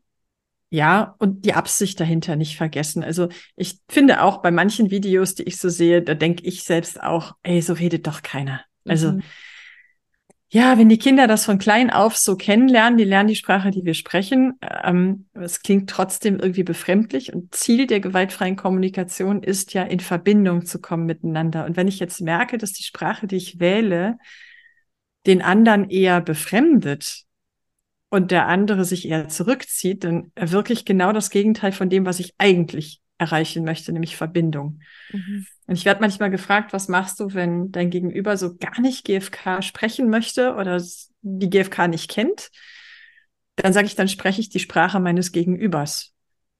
Ja, 0.70 1.16
und 1.20 1.46
die 1.46 1.54
Absicht 1.54 2.00
dahinter 2.00 2.36
nicht 2.36 2.58
vergessen. 2.58 3.04
Also 3.04 3.30
ich 3.56 3.80
finde 3.88 4.22
auch 4.22 4.42
bei 4.42 4.52
manchen 4.52 4.92
Videos, 4.92 5.36
die 5.36 5.44
ich 5.44 5.58
so 5.58 5.70
sehe, 5.70 6.02
da 6.02 6.16
denke 6.16 6.44
ich 6.46 6.64
selbst 6.64 7.02
auch, 7.02 7.34
ey, 7.44 7.62
so 7.62 7.74
redet 7.74 8.08
doch 8.08 8.24
keiner. 8.24 8.62
Also 8.86 9.14
mhm 9.14 9.24
ja, 10.54 10.78
wenn 10.78 10.88
die 10.88 11.00
Kinder 11.00 11.26
das 11.26 11.46
von 11.46 11.58
klein 11.58 11.90
auf 11.90 12.16
so 12.16 12.36
kennenlernen, 12.36 12.96
die 12.96 13.06
lernen 13.06 13.28
die 13.28 13.36
Sprache, 13.36 13.72
die 13.72 13.86
wir 13.86 13.96
sprechen, 13.96 14.54
ähm, 14.84 15.26
es 15.34 15.64
klingt 15.64 15.90
trotzdem 15.90 16.40
irgendwie 16.40 16.62
befremdlich 16.62 17.34
und 17.34 17.56
Ziel 17.56 17.88
der 17.88 18.00
gewaltfreien 18.00 18.56
Kommunikation 18.56 19.42
ist 19.42 19.74
ja, 19.74 19.82
in 19.82 20.00
Verbindung 20.00 20.64
zu 20.68 20.80
kommen 20.80 21.08
miteinander. 21.08 21.66
Und 21.66 21.76
wenn 21.76 21.88
ich 21.88 21.98
jetzt 21.98 22.22
merke, 22.22 22.60
dass 22.60 22.72
die 22.72 22.84
Sprache, 22.84 23.26
die 23.26 23.38
ich 23.38 23.60
wähle, 23.60 24.20
den 25.26 25.42
anderen 25.42 25.90
eher 25.90 26.22
befremdet 26.22 27.24
und 28.12 28.30
der 28.30 28.48
andere 28.48 28.86
sich 28.86 29.08
eher 29.08 29.30
zurückzieht, 29.30 30.04
dann 30.04 30.32
wirklich 30.36 30.86
genau 30.86 31.14
das 31.14 31.32
Gegenteil 31.32 31.72
von 31.72 31.90
dem, 31.90 32.06
was 32.06 32.20
ich 32.20 32.36
eigentlich 32.38 33.02
erreichen 33.24 33.64
möchte, 33.64 33.92
nämlich 33.92 34.18
Verbindung. 34.18 34.80
Mhm. 35.12 35.46
Und 35.66 35.76
ich 35.76 35.86
werde 35.86 36.02
manchmal 36.02 36.30
gefragt, 36.30 36.74
was 36.74 36.88
machst 36.88 37.20
du, 37.20 37.34
wenn 37.34 37.72
dein 37.72 37.90
Gegenüber 37.90 38.38
so 38.38 38.56
gar 38.56 38.80
nicht 38.82 39.06
GFK 39.06 39.62
sprechen 39.62 40.10
möchte 40.10 40.56
oder 40.56 40.82
die 41.22 41.50
GFK 41.50 41.88
nicht 41.88 42.10
kennt? 42.10 42.52
Dann 43.56 43.74
sage 43.74 43.88
ich, 43.88 43.96
dann 43.96 44.08
spreche 44.08 44.42
ich 44.42 44.50
die 44.50 44.60
Sprache 44.60 45.00
meines 45.00 45.32
Gegenübers. 45.32 46.14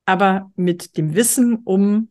Aber 0.06 0.52
mit 0.56 0.98
dem 0.98 1.16
Wissen 1.16 1.58
um 1.64 2.10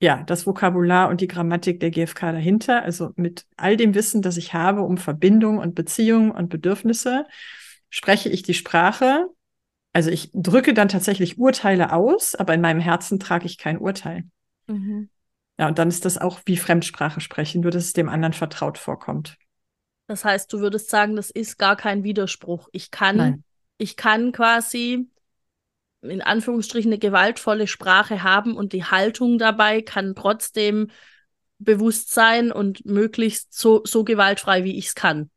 ja, 0.00 0.22
das 0.24 0.46
Vokabular 0.46 1.08
und 1.08 1.20
die 1.20 1.26
Grammatik 1.26 1.80
der 1.80 1.90
GFK 1.90 2.32
dahinter, 2.32 2.82
also 2.82 3.12
mit 3.16 3.46
all 3.56 3.76
dem 3.76 3.94
Wissen, 3.94 4.20
das 4.20 4.36
ich 4.36 4.52
habe 4.52 4.82
um 4.82 4.98
Verbindung 4.98 5.58
und 5.58 5.74
Beziehung 5.74 6.30
und 6.30 6.50
Bedürfnisse, 6.50 7.26
spreche 7.88 8.28
ich 8.28 8.42
die 8.42 8.54
Sprache. 8.54 9.28
Also 9.96 10.10
ich 10.10 10.30
drücke 10.34 10.74
dann 10.74 10.88
tatsächlich 10.88 11.38
Urteile 11.38 11.90
aus, 11.90 12.34
aber 12.34 12.52
in 12.52 12.60
meinem 12.60 12.80
Herzen 12.80 13.18
trage 13.18 13.46
ich 13.46 13.56
kein 13.56 13.78
Urteil. 13.78 14.24
Mhm. 14.66 15.08
Ja, 15.58 15.68
und 15.68 15.78
dann 15.78 15.88
ist 15.88 16.04
das 16.04 16.18
auch 16.18 16.40
wie 16.44 16.58
Fremdsprache 16.58 17.22
sprechen, 17.22 17.62
nur 17.62 17.70
dass 17.70 17.84
es 17.84 17.92
dem 17.94 18.10
anderen 18.10 18.34
vertraut 18.34 18.76
vorkommt. 18.76 19.38
Das 20.06 20.22
heißt, 20.22 20.52
du 20.52 20.60
würdest 20.60 20.90
sagen, 20.90 21.16
das 21.16 21.30
ist 21.30 21.56
gar 21.56 21.76
kein 21.76 22.04
Widerspruch. 22.04 22.68
Ich 22.72 22.90
kann, 22.90 23.16
Nein. 23.16 23.44
ich 23.78 23.96
kann 23.96 24.32
quasi 24.32 25.08
in 26.02 26.20
Anführungsstrichen 26.20 26.92
eine 26.92 26.98
gewaltvolle 26.98 27.66
Sprache 27.66 28.22
haben 28.22 28.54
und 28.54 28.74
die 28.74 28.84
Haltung 28.84 29.38
dabei 29.38 29.80
kann 29.80 30.14
trotzdem 30.14 30.90
bewusst 31.58 32.12
sein 32.12 32.52
und 32.52 32.84
möglichst 32.84 33.58
so, 33.58 33.80
so 33.86 34.04
gewaltfrei, 34.04 34.62
wie 34.62 34.76
ich 34.76 34.88
es 34.88 34.94
kann. 34.94 35.30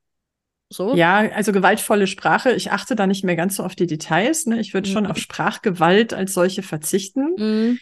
So? 0.69 0.95
Ja, 0.95 1.17
also 1.17 1.51
gewaltvolle 1.51 2.05
Sprache. 2.05 2.53
Ich 2.53 2.71
achte 2.71 2.95
da 2.95 3.07
nicht 3.07 3.23
mehr 3.23 3.35
ganz 3.35 3.55
so 3.55 3.63
auf 3.63 3.75
die 3.75 3.87
Details. 3.87 4.45
Ne? 4.45 4.59
Ich 4.59 4.73
würde 4.73 4.87
mhm. 4.87 4.93
schon 4.93 5.07
auf 5.07 5.17
Sprachgewalt 5.17 6.13
als 6.13 6.33
solche 6.33 6.61
verzichten. 6.61 7.35
Mhm. 7.37 7.79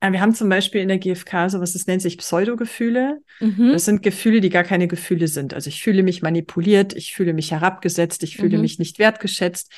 Wir 0.00 0.20
haben 0.20 0.34
zum 0.34 0.48
Beispiel 0.48 0.80
in 0.80 0.88
der 0.88 0.98
GfK 0.98 1.50
sowas, 1.50 1.72
das 1.72 1.88
nennt 1.88 2.02
sich 2.02 2.18
Pseudogefühle. 2.18 3.20
Mhm. 3.40 3.72
Das 3.72 3.84
sind 3.84 4.02
Gefühle, 4.02 4.40
die 4.40 4.50
gar 4.50 4.62
keine 4.62 4.86
Gefühle 4.86 5.26
sind. 5.26 5.54
Also 5.54 5.68
ich 5.68 5.82
fühle 5.82 6.04
mich 6.04 6.22
manipuliert, 6.22 6.94
ich 6.94 7.14
fühle 7.14 7.32
mich 7.32 7.50
herabgesetzt, 7.50 8.22
ich 8.22 8.36
fühle 8.36 8.56
mhm. 8.56 8.62
mich 8.62 8.78
nicht 8.78 8.98
wertgeschätzt. 8.98 9.72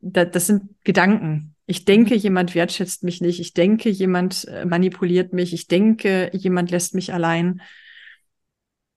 Das, 0.00 0.30
das 0.30 0.46
sind 0.46 0.62
Gedanken. 0.84 1.54
Ich 1.66 1.84
denke, 1.84 2.14
jemand 2.14 2.54
wertschätzt 2.54 3.04
mich 3.04 3.20
nicht. 3.20 3.40
Ich 3.40 3.52
denke, 3.52 3.90
jemand 3.90 4.46
äh, 4.48 4.64
manipuliert 4.64 5.32
mich. 5.32 5.52
Ich 5.52 5.66
denke, 5.66 6.30
jemand 6.32 6.70
lässt 6.70 6.94
mich 6.94 7.12
allein. 7.12 7.60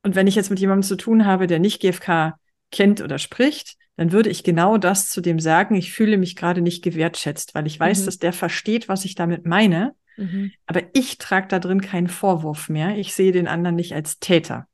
Und 0.03 0.15
wenn 0.15 0.27
ich 0.27 0.35
jetzt 0.35 0.49
mit 0.49 0.59
jemandem 0.59 0.87
zu 0.87 0.95
tun 0.95 1.25
habe, 1.25 1.47
der 1.47 1.59
nicht 1.59 1.81
GFK 1.81 2.35
kennt 2.71 3.01
oder 3.01 3.17
spricht, 3.17 3.75
dann 3.97 4.11
würde 4.11 4.29
ich 4.29 4.43
genau 4.43 4.77
das 4.77 5.09
zu 5.09 5.19
dem 5.19 5.39
sagen. 5.39 5.75
Ich 5.75 5.91
fühle 5.91 6.17
mich 6.17 6.35
gerade 6.35 6.61
nicht 6.61 6.83
gewertschätzt, 6.83 7.53
weil 7.53 7.67
ich 7.67 7.79
weiß, 7.79 8.01
mhm. 8.01 8.05
dass 8.05 8.19
der 8.19 8.31
versteht, 8.31 8.87
was 8.87 9.03
ich 9.03 9.15
damit 9.15 9.45
meine. 9.45 9.93
Mhm. 10.15 10.51
Aber 10.65 10.83
ich 10.93 11.17
trage 11.17 11.47
da 11.47 11.59
drin 11.59 11.81
keinen 11.81 12.07
Vorwurf 12.07 12.69
mehr. 12.69 12.97
Ich 12.97 13.13
sehe 13.13 13.33
den 13.33 13.47
anderen 13.47 13.75
nicht 13.75 13.93
als 13.93 14.19
Täter. 14.19 14.67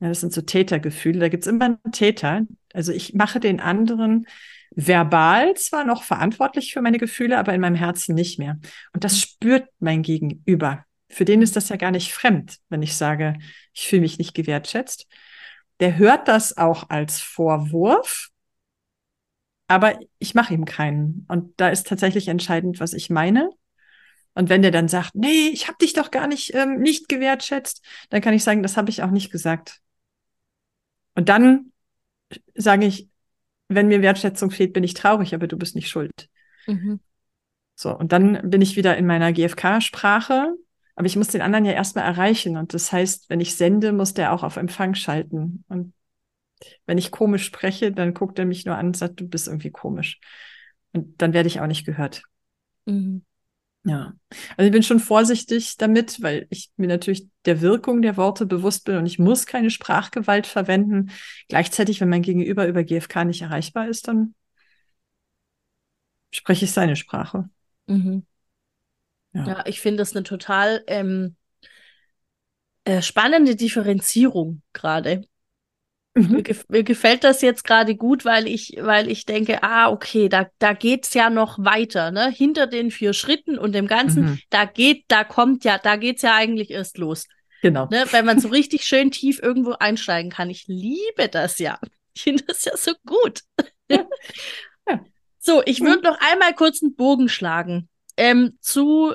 Ja, 0.00 0.08
das 0.08 0.20
sind 0.20 0.32
so 0.32 0.42
Tätergefühle. 0.42 1.18
Da 1.18 1.28
gibt's 1.28 1.46
immer 1.46 1.64
einen 1.64 1.92
Täter. 1.92 2.42
Also 2.72 2.92
ich 2.92 3.14
mache 3.14 3.40
den 3.40 3.58
anderen 3.58 4.26
verbal 4.70 5.54
zwar 5.54 5.84
noch 5.84 6.02
verantwortlich 6.02 6.72
für 6.72 6.82
meine 6.82 6.98
Gefühle, 6.98 7.38
aber 7.38 7.54
in 7.54 7.60
meinem 7.60 7.76
Herzen 7.76 8.14
nicht 8.14 8.38
mehr. 8.38 8.58
Und 8.92 9.04
das 9.04 9.14
mhm. 9.14 9.18
spürt 9.18 9.68
mein 9.80 10.02
Gegenüber. 10.02 10.84
Für 11.14 11.24
den 11.24 11.42
ist 11.42 11.54
das 11.54 11.68
ja 11.68 11.76
gar 11.76 11.92
nicht 11.92 12.12
fremd, 12.12 12.58
wenn 12.68 12.82
ich 12.82 12.96
sage, 12.96 13.34
ich 13.72 13.86
fühle 13.86 14.02
mich 14.02 14.18
nicht 14.18 14.34
gewertschätzt. 14.34 15.06
Der 15.78 15.96
hört 15.96 16.26
das 16.26 16.56
auch 16.56 16.90
als 16.90 17.20
Vorwurf, 17.20 18.30
aber 19.68 19.98
ich 20.18 20.34
mache 20.34 20.54
ihm 20.54 20.64
keinen. 20.64 21.24
Und 21.28 21.52
da 21.60 21.68
ist 21.68 21.86
tatsächlich 21.86 22.26
entscheidend, 22.26 22.80
was 22.80 22.92
ich 22.94 23.10
meine. 23.10 23.50
Und 24.34 24.48
wenn 24.48 24.62
der 24.62 24.72
dann 24.72 24.88
sagt, 24.88 25.14
nee, 25.14 25.50
ich 25.52 25.68
habe 25.68 25.78
dich 25.80 25.92
doch 25.92 26.10
gar 26.10 26.26
nicht 26.26 26.52
ähm, 26.52 26.80
nicht 26.80 27.08
gewertschätzt, 27.08 27.84
dann 28.10 28.20
kann 28.20 28.34
ich 28.34 28.42
sagen, 28.42 28.64
das 28.64 28.76
habe 28.76 28.90
ich 28.90 29.04
auch 29.04 29.12
nicht 29.12 29.30
gesagt. 29.30 29.80
Und 31.14 31.28
dann 31.28 31.70
sage 32.56 32.86
ich, 32.86 33.08
wenn 33.68 33.86
mir 33.86 34.02
Wertschätzung 34.02 34.50
fehlt, 34.50 34.72
bin 34.72 34.82
ich 34.82 34.94
traurig, 34.94 35.32
aber 35.32 35.46
du 35.46 35.56
bist 35.56 35.76
nicht 35.76 35.88
schuld. 35.88 36.28
Mhm. 36.66 36.98
So, 37.76 37.96
und 37.96 38.10
dann 38.10 38.50
bin 38.50 38.62
ich 38.62 38.74
wieder 38.74 38.96
in 38.96 39.06
meiner 39.06 39.32
GFK-Sprache, 39.32 40.54
aber 40.96 41.06
ich 41.06 41.16
muss 41.16 41.28
den 41.28 41.42
anderen 41.42 41.64
ja 41.64 41.72
erstmal 41.72 42.04
erreichen. 42.04 42.56
Und 42.56 42.74
das 42.74 42.92
heißt, 42.92 43.28
wenn 43.28 43.40
ich 43.40 43.56
sende, 43.56 43.92
muss 43.92 44.14
der 44.14 44.32
auch 44.32 44.42
auf 44.42 44.56
Empfang 44.56 44.94
schalten. 44.94 45.64
Und 45.68 45.92
wenn 46.86 46.98
ich 46.98 47.10
komisch 47.10 47.44
spreche, 47.44 47.92
dann 47.92 48.14
guckt 48.14 48.38
er 48.38 48.44
mich 48.44 48.64
nur 48.64 48.76
an 48.76 48.88
und 48.88 48.96
sagt, 48.96 49.20
du 49.20 49.28
bist 49.28 49.48
irgendwie 49.48 49.70
komisch. 49.70 50.20
Und 50.92 51.20
dann 51.20 51.32
werde 51.32 51.48
ich 51.48 51.60
auch 51.60 51.66
nicht 51.66 51.84
gehört. 51.84 52.22
Mhm. 52.86 53.24
Ja, 53.86 54.14
also 54.56 54.66
ich 54.66 54.72
bin 54.72 54.82
schon 54.82 54.98
vorsichtig 54.98 55.76
damit, 55.76 56.22
weil 56.22 56.46
ich 56.48 56.70
mir 56.76 56.86
natürlich 56.86 57.28
der 57.44 57.60
Wirkung 57.60 58.00
der 58.00 58.16
Worte 58.16 58.46
bewusst 58.46 58.86
bin 58.86 58.96
und 58.96 59.04
ich 59.04 59.18
muss 59.18 59.44
keine 59.44 59.68
Sprachgewalt 59.68 60.46
verwenden. 60.46 61.10
Gleichzeitig, 61.48 62.00
wenn 62.00 62.08
mein 62.08 62.22
Gegenüber 62.22 62.66
über 62.66 62.82
GFK 62.82 63.26
nicht 63.26 63.42
erreichbar 63.42 63.88
ist, 63.88 64.08
dann 64.08 64.34
spreche 66.30 66.64
ich 66.64 66.72
seine 66.72 66.96
Sprache. 66.96 67.50
Mhm. 67.86 68.24
Ja. 69.34 69.46
ja. 69.46 69.64
ich 69.66 69.80
finde 69.80 69.98
das 69.98 70.14
eine 70.14 70.22
total 70.22 70.82
ähm, 70.86 71.36
äh, 72.84 73.02
spannende 73.02 73.56
Differenzierung 73.56 74.62
gerade. 74.72 75.22
Mhm. 76.14 76.30
Mir, 76.30 76.42
gef 76.42 76.64
mir, 76.68 76.84
gefällt 76.84 77.24
das 77.24 77.42
jetzt 77.42 77.64
gerade 77.64 77.96
gut, 77.96 78.24
weil 78.24 78.46
ich, 78.46 78.76
weil 78.80 79.10
ich 79.10 79.26
denke, 79.26 79.64
ah, 79.64 79.90
okay, 79.90 80.28
da, 80.28 80.46
da 80.60 80.72
geht's 80.72 81.12
ja 81.14 81.28
noch 81.28 81.58
weiter, 81.58 82.12
ne? 82.12 82.30
Hinter 82.30 82.68
den 82.68 82.92
vier 82.92 83.12
Schritten 83.12 83.58
und 83.58 83.72
dem 83.72 83.88
Ganzen, 83.88 84.24
mhm. 84.24 84.38
da 84.50 84.64
geht, 84.64 85.04
da 85.08 85.24
kommt 85.24 85.64
ja, 85.64 85.78
da 85.78 85.96
geht's 85.96 86.22
ja 86.22 86.36
eigentlich 86.36 86.70
erst 86.70 86.98
los. 86.98 87.26
Genau. 87.62 87.88
Ne? 87.90 88.04
Weil 88.10 88.22
man 88.22 88.38
so 88.38 88.48
richtig 88.48 88.84
schön 88.84 89.10
tief 89.10 89.40
irgendwo 89.42 89.72
einsteigen 89.72 90.30
kann. 90.30 90.50
Ich 90.50 90.66
liebe 90.68 91.28
das 91.30 91.58
ja. 91.58 91.80
Ich 92.12 92.22
finde 92.22 92.44
das 92.44 92.64
ja 92.64 92.76
so 92.76 92.92
gut. 93.06 93.40
Ja. 93.88 94.06
Ja. 94.86 95.02
So, 95.38 95.62
ich 95.64 95.80
würde 95.80 95.96
mhm. 95.96 96.04
noch 96.04 96.18
einmal 96.20 96.54
kurz 96.54 96.82
einen 96.82 96.94
Bogen 96.94 97.30
schlagen 97.30 97.88
ähm, 98.18 98.58
zu 98.60 99.14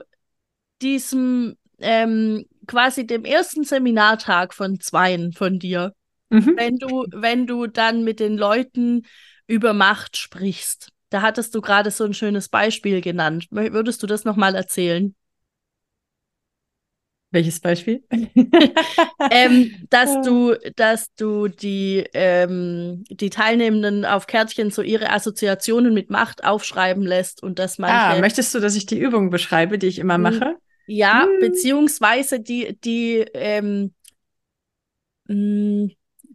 diesem 0.82 1.56
ähm, 1.80 2.46
quasi 2.68 3.08
dem 3.08 3.26
ersten 3.26 3.64
Seminartag 3.64 4.54
von 4.54 4.80
zweien 4.80 5.34
von 5.34 5.60
dir. 5.60 5.94
Mhm. 6.30 6.54
Wenn 6.56 6.78
du, 6.78 7.06
wenn 7.12 7.48
du 7.48 7.68
dann 7.68 8.04
mit 8.04 8.20
den 8.20 8.38
Leuten 8.38 9.04
über 9.48 9.74
Macht 9.74 10.16
sprichst. 10.16 10.90
Da 11.10 11.24
hattest 11.24 11.56
du 11.56 11.62
gerade 11.62 11.90
so 11.90 12.04
ein 12.04 12.14
schönes 12.14 12.50
Beispiel 12.50 13.02
genannt. 13.02 13.48
Würdest 13.50 14.04
du 14.04 14.08
das 14.08 14.26
nochmal 14.26 14.54
erzählen? 14.54 15.16
Welches 17.32 17.60
Beispiel? 17.60 18.04
ähm, 19.32 19.72
dass 19.90 20.22
du, 20.22 20.56
dass 20.76 21.14
du 21.16 21.48
die, 21.48 22.06
ähm, 22.14 23.04
die 23.10 23.30
Teilnehmenden 23.30 24.06
auf 24.06 24.26
Kärtchen 24.26 24.72
so 24.72 24.82
ihre 24.82 25.12
Assoziationen 25.12 25.94
mit 25.94 26.10
Macht 26.10 26.44
aufschreiben 26.44 27.04
lässt 27.04 27.44
und 27.44 27.60
das 27.60 27.78
manche. 27.78 27.96
Ah, 27.96 28.20
möchtest 28.20 28.54
du, 28.54 28.60
dass 28.60 28.76
ich 28.76 28.88
die 28.88 29.00
Übung 29.00 29.30
beschreibe, 29.30 29.78
die 29.78 29.88
ich 29.88 30.00
immer 30.00 30.16
hm, 30.16 30.22
mache? 30.22 30.56
Ja, 30.90 31.24
hm. 31.24 31.40
beziehungsweise 31.40 32.40
die, 32.40 32.78
die, 32.84 33.26
ähm, 33.34 33.94
hm, 35.28 35.92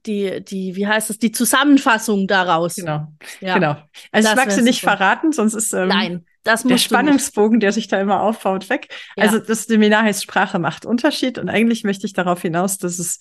die, 0.06 0.44
die, 0.44 0.76
wie 0.76 0.87
heißt 0.87 1.11
das, 1.11 1.18
die 1.18 1.32
Zusammenfassung 1.32 2.26
daraus. 2.28 2.76
Genau. 2.76 3.08
Ja. 3.40 3.54
Genau. 3.54 3.76
Also 4.12 4.28
das 4.28 4.30
ich 4.30 4.37
mag 4.37 4.50
sie 4.52 4.62
nicht 4.62 4.80
super. 4.80 4.96
verraten, 4.96 5.32
sonst 5.32 5.54
ist 5.54 5.73
ähm, 5.73 5.88
Nein, 5.88 6.26
das 6.44 6.62
der 6.62 6.78
Spannungsbogen, 6.78 7.58
der 7.58 7.73
sich 7.73 7.88
da 7.88 8.00
immer 8.00 8.23
aufbaut, 8.23 8.68
weg. 8.68 8.88
Ja. 9.16 9.25
Also 9.25 9.38
das 9.38 9.64
Seminar 9.64 10.04
heißt 10.04 10.23
Sprache 10.23 10.58
macht 10.58 10.87
Unterschied 10.87 11.38
und 11.38 11.49
eigentlich 11.49 11.84
möchte 11.84 12.06
ich 12.06 12.12
darauf 12.12 12.42
hinaus, 12.42 12.78
dass 12.78 12.99
es 12.99 13.18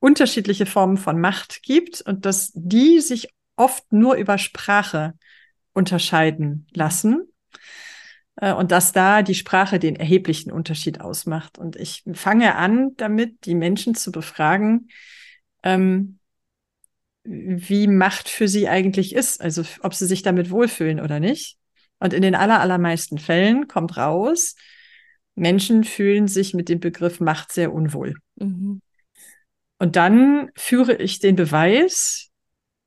unterschiedliche 0.00 0.66
Formen 0.66 0.96
von 0.96 1.20
Macht 1.20 1.62
gibt 1.62 2.02
und 2.02 2.26
dass 2.26 2.50
die 2.54 3.00
sich 3.00 3.28
oft 3.56 3.90
nur 3.92 4.16
über 4.16 4.38
Sprache 4.38 5.14
unterscheiden 5.72 6.66
lassen 6.72 7.32
und 8.40 8.70
dass 8.70 8.92
da 8.92 9.22
die 9.22 9.34
Sprache 9.34 9.78
den 9.78 9.96
erheblichen 9.96 10.52
Unterschied 10.52 11.00
ausmacht. 11.00 11.58
Und 11.58 11.76
ich 11.76 12.04
fange 12.12 12.54
an, 12.54 12.92
damit 12.96 13.46
die 13.46 13.54
Menschen 13.54 13.94
zu 13.94 14.12
befragen, 14.12 14.88
ähm, 15.62 16.18
wie 17.24 17.88
Macht 17.88 18.28
für 18.28 18.48
sie 18.48 18.68
eigentlich 18.68 19.14
ist, 19.14 19.40
also 19.40 19.62
ob 19.82 19.94
sie 19.94 20.06
sich 20.06 20.22
damit 20.22 20.50
wohlfühlen 20.50 21.00
oder 21.00 21.20
nicht. 21.20 21.58
Und 21.98 22.14
in 22.14 22.22
den 22.22 22.34
aller, 22.34 22.60
allermeisten 22.60 23.18
Fällen 23.18 23.66
kommt 23.66 23.96
raus, 23.96 24.54
Menschen 25.34 25.84
fühlen 25.84 26.28
sich 26.28 26.54
mit 26.54 26.68
dem 26.68 26.80
Begriff 26.80 27.20
Macht 27.20 27.52
sehr 27.52 27.72
unwohl. 27.72 28.14
Mhm. 28.36 28.80
Und 29.78 29.96
dann 29.96 30.50
führe 30.56 30.94
ich 30.94 31.18
den 31.20 31.36
Beweis, 31.36 32.30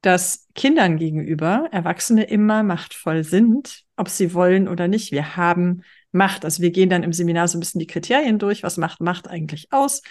dass 0.01 0.47
Kindern 0.55 0.97
gegenüber 0.97 1.67
Erwachsene 1.71 2.23
immer 2.23 2.63
machtvoll 2.63 3.23
sind, 3.23 3.83
ob 4.01 4.09
sie 4.09 4.33
wollen 4.33 4.67
oder 4.67 4.87
nicht. 4.87 5.11
Wir 5.11 5.37
haben 5.37 5.83
Macht. 6.11 6.43
Also 6.43 6.61
wir 6.61 6.71
gehen 6.71 6.89
dann 6.89 7.03
im 7.03 7.13
Seminar 7.13 7.47
so 7.47 7.57
ein 7.57 7.61
bisschen 7.61 7.79
die 7.79 7.87
Kriterien 7.87 8.39
durch. 8.39 8.63
Was 8.63 8.77
macht 8.77 8.99
Macht 8.99 9.27
eigentlich 9.27 9.71
aus? 9.71 10.01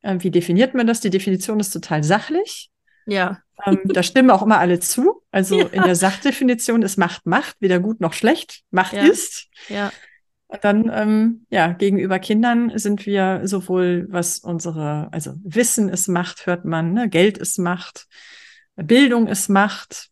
Äh, 0.00 0.16
wie 0.20 0.30
definiert 0.30 0.74
man 0.74 0.86
das? 0.86 1.00
Die 1.00 1.10
Definition 1.10 1.60
ist 1.60 1.70
total 1.70 2.02
sachlich. 2.02 2.70
Ja. 3.04 3.42
Ähm, 3.66 3.80
da 3.84 4.02
stimmen 4.02 4.30
auch 4.30 4.42
immer 4.42 4.58
alle 4.58 4.80
zu. 4.80 5.22
Also 5.30 5.58
ja. 5.60 5.66
in 5.66 5.82
der 5.82 5.94
Sachdefinition 5.94 6.80
ist 6.80 6.96
Macht 6.96 7.26
Macht, 7.26 7.56
weder 7.60 7.80
gut 7.80 8.00
noch 8.00 8.14
schlecht. 8.14 8.62
Macht 8.70 8.94
ja. 8.94 9.02
ist. 9.02 9.48
Ja. 9.68 9.92
Und 10.48 10.64
dann, 10.64 10.90
ähm, 10.92 11.46
ja, 11.50 11.72
gegenüber 11.72 12.18
Kindern 12.18 12.72
sind 12.78 13.04
wir 13.04 13.42
sowohl, 13.44 14.06
was 14.08 14.38
unsere, 14.38 15.08
also 15.12 15.34
Wissen 15.44 15.90
ist 15.90 16.08
Macht, 16.08 16.46
hört 16.46 16.64
man, 16.64 16.94
ne? 16.94 17.10
Geld 17.10 17.36
ist 17.36 17.58
Macht, 17.58 18.06
Bildung 18.76 19.28
ist 19.28 19.50
Macht. 19.50 20.08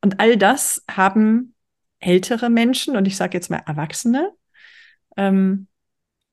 Und 0.00 0.20
all 0.20 0.36
das 0.36 0.84
haben 0.88 1.54
ältere 2.00 2.50
Menschen, 2.50 2.96
und 2.96 3.06
ich 3.06 3.16
sage 3.16 3.36
jetzt 3.36 3.50
mal 3.50 3.62
Erwachsene, 3.66 4.32
ähm, 5.16 5.66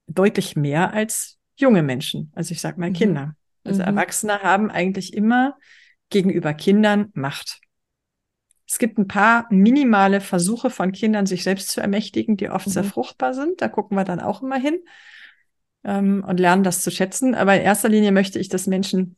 deutlich 0.08 0.56
mehr 0.56 0.94
als 0.94 1.38
junge 1.56 1.84
Menschen, 1.84 2.32
also 2.36 2.52
ich 2.52 2.62
sag 2.62 2.78
mal 2.78 2.90
mhm. 2.90 2.94
Kinder. 2.94 3.36
Also 3.64 3.82
mhm. 3.82 3.88
Erwachsene 3.88 4.42
haben 4.42 4.70
eigentlich 4.70 5.14
immer 5.14 5.58
gegenüber 6.10 6.54
Kindern 6.54 7.10
Macht. 7.14 7.62
Es 8.68 8.80
gibt 8.80 8.98
ein 8.98 9.08
paar 9.08 9.46
minimale 9.52 10.22
Versuche 10.22 10.70
von 10.70 10.92
Kindern, 10.92 11.26
sich 11.26 11.44
selbst 11.44 11.70
zu 11.70 11.82
ermächtigen, 11.82 12.38
die 12.38 12.50
oft 12.50 12.68
mhm. 12.68 12.72
sehr 12.72 12.84
fruchtbar 12.84 13.34
sind. 13.34 13.62
Da 13.62 13.68
gucken 13.68 13.98
wir 13.98 14.04
dann 14.04 14.20
auch 14.20 14.42
immer 14.42 14.58
hin 14.58 14.80
ähm, 15.84 16.24
und 16.28 16.40
lernen 16.40 16.64
das 16.64 16.82
zu 16.82 16.92
schätzen. 16.92 17.36
Aber 17.36 17.56
in 17.56 17.62
erster 17.62 17.90
Linie 17.90 18.12
möchte 18.12 18.40
ich, 18.40 18.50
dass 18.50 18.68
Menschen 18.68 19.18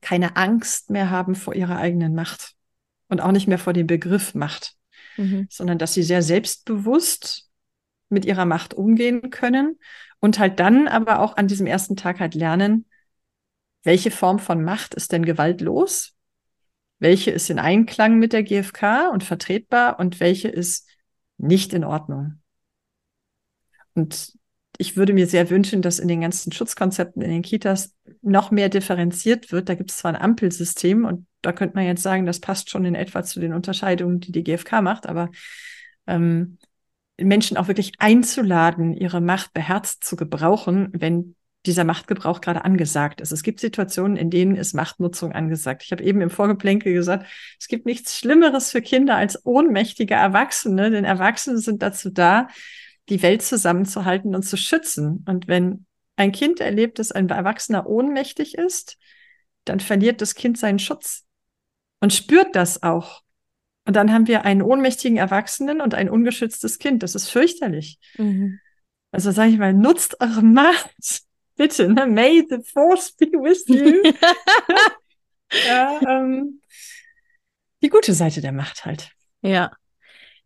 keine 0.00 0.36
Angst 0.36 0.90
mehr 0.90 1.10
haben 1.10 1.34
vor 1.34 1.54
ihrer 1.54 1.76
eigenen 1.76 2.14
Macht 2.14 2.54
und 3.08 3.20
auch 3.20 3.32
nicht 3.32 3.46
mehr 3.46 3.58
vor 3.58 3.72
dem 3.72 3.86
Begriff 3.86 4.34
Macht, 4.34 4.74
mhm. 5.16 5.46
sondern 5.50 5.78
dass 5.78 5.94
sie 5.94 6.02
sehr 6.02 6.22
selbstbewusst 6.22 7.50
mit 8.08 8.24
ihrer 8.24 8.44
Macht 8.44 8.74
umgehen 8.74 9.30
können 9.30 9.78
und 10.20 10.38
halt 10.38 10.60
dann 10.60 10.88
aber 10.88 11.20
auch 11.20 11.36
an 11.36 11.48
diesem 11.48 11.66
ersten 11.66 11.96
Tag 11.96 12.20
halt 12.20 12.34
lernen, 12.34 12.86
welche 13.82 14.10
Form 14.10 14.38
von 14.38 14.62
Macht 14.62 14.94
ist 14.94 15.12
denn 15.12 15.24
gewaltlos? 15.24 16.14
Welche 16.98 17.32
ist 17.32 17.50
in 17.50 17.58
Einklang 17.58 18.18
mit 18.18 18.32
der 18.32 18.44
GfK 18.44 19.08
und 19.12 19.24
vertretbar 19.24 19.98
und 19.98 20.20
welche 20.20 20.48
ist 20.48 20.88
nicht 21.36 21.72
in 21.72 21.82
Ordnung? 21.82 22.40
Und 23.94 24.38
ich 24.78 24.96
würde 24.96 25.12
mir 25.12 25.26
sehr 25.26 25.50
wünschen, 25.50 25.82
dass 25.82 25.98
in 25.98 26.08
den 26.08 26.20
ganzen 26.20 26.52
Schutzkonzepten 26.52 27.22
in 27.22 27.30
den 27.30 27.42
Kitas 27.42 27.94
noch 28.22 28.50
mehr 28.50 28.68
differenziert 28.68 29.52
wird. 29.52 29.68
Da 29.68 29.74
gibt 29.74 29.90
es 29.90 29.98
zwar 29.98 30.14
ein 30.14 30.20
Ampelsystem 30.20 31.04
und 31.04 31.26
da 31.42 31.52
könnte 31.52 31.76
man 31.76 31.84
jetzt 31.84 32.02
sagen, 32.02 32.26
das 32.26 32.40
passt 32.40 32.70
schon 32.70 32.84
in 32.84 32.94
etwa 32.94 33.22
zu 33.22 33.40
den 33.40 33.52
Unterscheidungen, 33.52 34.20
die 34.20 34.32
die 34.32 34.44
GfK 34.44 34.80
macht, 34.80 35.06
aber 35.06 35.30
ähm, 36.06 36.58
Menschen 37.18 37.56
auch 37.56 37.68
wirklich 37.68 37.92
einzuladen, 37.98 38.94
ihre 38.94 39.20
Macht 39.20 39.52
beherzt 39.52 40.04
zu 40.04 40.16
gebrauchen, 40.16 40.88
wenn 40.92 41.36
dieser 41.66 41.84
Machtgebrauch 41.84 42.40
gerade 42.40 42.64
angesagt 42.64 43.20
ist. 43.20 43.30
Es 43.30 43.42
gibt 43.42 43.60
Situationen, 43.60 44.16
in 44.16 44.30
denen 44.30 44.56
ist 44.56 44.74
Machtnutzung 44.74 45.32
angesagt. 45.32 45.82
Ich 45.84 45.92
habe 45.92 46.02
eben 46.02 46.20
im 46.20 46.30
Vorgeplänkel 46.30 46.92
gesagt, 46.92 47.26
es 47.60 47.68
gibt 47.68 47.86
nichts 47.86 48.18
Schlimmeres 48.18 48.72
für 48.72 48.82
Kinder 48.82 49.16
als 49.16 49.44
ohnmächtige 49.46 50.14
Erwachsene, 50.14 50.90
denn 50.90 51.04
Erwachsene 51.04 51.58
sind 51.58 51.82
dazu 51.82 52.10
da, 52.10 52.48
die 53.08 53.22
Welt 53.22 53.42
zusammenzuhalten 53.42 54.34
und 54.34 54.42
zu 54.42 54.56
schützen. 54.56 55.24
Und 55.28 55.46
wenn 55.46 55.86
ein 56.16 56.32
Kind 56.32 56.60
erlebt, 56.60 56.98
dass 56.98 57.12
ein 57.12 57.28
Erwachsener 57.28 57.86
ohnmächtig 57.86 58.56
ist, 58.56 58.98
dann 59.64 59.78
verliert 59.78 60.20
das 60.20 60.34
Kind 60.34 60.58
seinen 60.58 60.80
Schutz 60.80 61.24
und 62.02 62.12
spürt 62.12 62.56
das 62.56 62.82
auch. 62.82 63.22
Und 63.86 63.94
dann 63.94 64.12
haben 64.12 64.26
wir 64.26 64.44
einen 64.44 64.60
ohnmächtigen 64.60 65.16
Erwachsenen 65.16 65.80
und 65.80 65.94
ein 65.94 66.10
ungeschütztes 66.10 66.80
Kind. 66.80 67.02
Das 67.04 67.14
ist 67.14 67.28
fürchterlich. 67.28 67.98
Mhm. 68.18 68.58
Also 69.12 69.30
sage 69.30 69.50
ich 69.50 69.58
mal, 69.58 69.72
nutzt 69.72 70.20
eure 70.20 70.42
Macht 70.42 71.22
bitte, 71.56 71.88
ne? 71.88 72.06
May 72.06 72.44
the 72.48 72.58
force 72.64 73.12
be 73.12 73.26
with 73.26 73.64
you. 73.68 74.02
ja, 75.66 76.00
ähm, 76.08 76.60
die 77.82 77.88
gute 77.88 78.14
Seite 78.14 78.40
der 78.40 78.52
Macht 78.52 78.84
halt. 78.84 79.10
Ja. 79.40 79.70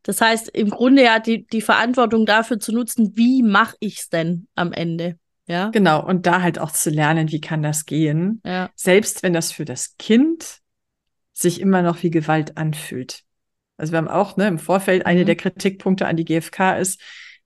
Das 0.02 0.20
heißt, 0.20 0.50
im 0.50 0.68
Grunde 0.68 1.04
ja 1.04 1.20
die, 1.20 1.46
die 1.46 1.62
Verantwortung 1.62 2.26
dafür 2.26 2.60
zu 2.60 2.72
nutzen, 2.72 3.12
wie 3.16 3.42
mache 3.42 3.76
ich 3.80 4.00
es 4.00 4.08
denn 4.10 4.46
am 4.54 4.72
Ende? 4.72 5.18
Ja. 5.46 5.70
Genau. 5.70 6.04
Und 6.04 6.26
da 6.26 6.42
halt 6.42 6.58
auch 6.58 6.70
zu 6.70 6.90
lernen, 6.90 7.32
wie 7.32 7.40
kann 7.40 7.62
das 7.62 7.86
gehen. 7.86 8.42
Ja. 8.44 8.70
Selbst 8.74 9.22
wenn 9.22 9.32
das 9.32 9.52
für 9.52 9.64
das 9.64 9.96
Kind 9.96 10.60
sich 11.36 11.60
immer 11.60 11.82
noch 11.82 12.02
wie 12.02 12.10
Gewalt 12.10 12.56
anfühlt. 12.56 13.22
Also 13.76 13.92
wir 13.92 13.98
haben 13.98 14.08
auch 14.08 14.36
ne, 14.36 14.48
im 14.48 14.58
Vorfeld 14.58 15.02
mhm. 15.02 15.06
eine 15.06 15.24
der 15.24 15.36
Kritikpunkte 15.36 16.06
an 16.06 16.16
die 16.16 16.24
GfK 16.24 16.78
ist, 16.78 17.00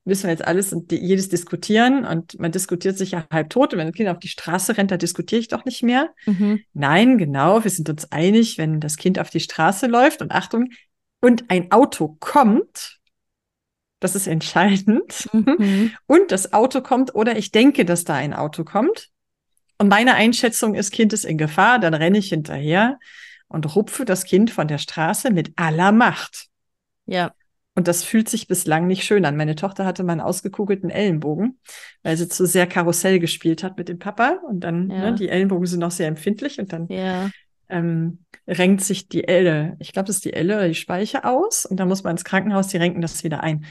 müssen 0.05 0.25
wir 0.25 0.31
jetzt 0.31 0.45
alles 0.45 0.73
und 0.73 0.93
jedes 0.93 1.29
diskutieren 1.29 2.07
und 2.07 2.39
man 2.39 2.53
diskutiert 2.53 2.97
sich 2.97 3.11
ja 3.11 3.27
halb 3.31 3.51
tot. 3.51 3.73
Und 3.73 3.81
wenn 3.81 3.89
ein 3.89 3.93
Kind 3.93 4.09
auf 4.09 4.19
die 4.19 4.29
Straße 4.29 4.77
rennt, 4.77 4.91
da 4.91 4.97
diskutiere 4.97 5.41
ich 5.41 5.49
doch 5.49 5.65
nicht 5.65 5.83
mehr. 5.83 6.11
Mhm. 6.25 6.61
Nein, 6.73 7.19
genau, 7.19 7.63
wir 7.65 7.71
sind 7.71 7.89
uns 7.89 8.11
einig, 8.11 8.57
wenn 8.57 8.81
das 8.81 8.97
Kind 8.97 9.19
auf 9.19 9.29
die 9.29 9.41
Straße 9.41 9.87
läuft 9.87 10.23
und 10.23 10.31
Achtung, 10.31 10.69
und 11.21 11.51
ein 11.51 11.71
Auto 11.71 12.17
kommt, 12.19 12.99
das 13.99 14.15
ist 14.15 14.27
entscheidend, 14.27 15.29
mhm. 15.33 15.93
und 16.07 16.33
das 16.33 16.55
Auto 16.55 16.81
kommt 16.81 17.15
oder 17.15 17.37
ich 17.37 17.51
denke, 17.51 17.85
dass 17.85 18.05
da 18.05 18.15
ein 18.15 18.33
Auto 18.33 18.65
kommt 18.65 19.11
und 19.77 19.89
meine 19.89 20.15
Einschätzung 20.15 20.75
ist, 20.75 20.93
Kind 20.93 21.13
ist 21.13 21.27
in 21.27 21.37
Gefahr, 21.37 21.79
dann 21.79 21.93
renne 21.93 22.17
ich 22.17 22.31
hinterher 22.31 22.99
und 23.51 23.77
rupfe 23.77 24.07
das 24.07 24.25
Kind 24.25 24.51
von 24.51 24.69
der 24.69 24.79
Straße 24.79 25.31
mit 25.31 25.53
aller 25.57 25.93
Macht. 25.93 26.47
Ja. 27.05 27.33
Und 27.75 27.89
das 27.89 28.05
fühlt 28.05 28.29
sich 28.29 28.47
bislang 28.47 28.87
nicht 28.87 29.05
schön 29.05 29.25
an. 29.25 29.37
Meine 29.37 29.55
Tochter 29.55 29.85
hatte 29.85 30.03
mal 30.03 30.13
einen 30.13 30.21
ausgekugelten 30.21 30.91
Ellenbogen, 30.91 31.59
weil 32.03 32.17
sie 32.17 32.29
zu 32.29 32.47
sehr 32.47 32.67
Karussell 32.67 33.19
gespielt 33.19 33.63
hat 33.63 33.77
mit 33.77 33.89
dem 33.89 33.99
Papa. 33.99 34.39
Und 34.49 34.61
dann, 34.61 34.91
ja. 34.91 35.11
ne, 35.11 35.15
die 35.15 35.29
Ellenbogen 35.29 35.67
sind 35.67 35.81
noch 35.81 35.91
sehr 35.91 36.09
empfindlich 36.09 36.59
und 36.59 36.73
dann 36.73 36.89
ja. 36.89 37.31
ähm, 37.69 38.25
renkt 38.47 38.83
sich 38.83 39.09
die 39.09 39.27
Elle, 39.27 39.77
ich 39.79 39.93
glaube, 39.93 40.07
das 40.07 40.17
ist 40.17 40.25
die 40.25 40.33
Elle 40.33 40.57
oder 40.57 40.69
die 40.69 40.75
Speiche 40.75 41.25
aus. 41.25 41.67
Und 41.67 41.79
dann 41.79 41.89
muss 41.89 42.03
man 42.03 42.13
ins 42.13 42.25
Krankenhaus, 42.25 42.69
die 42.69 42.77
renken 42.77 43.03
das 43.03 43.25
wieder 43.25 43.43
ein. 43.43 43.65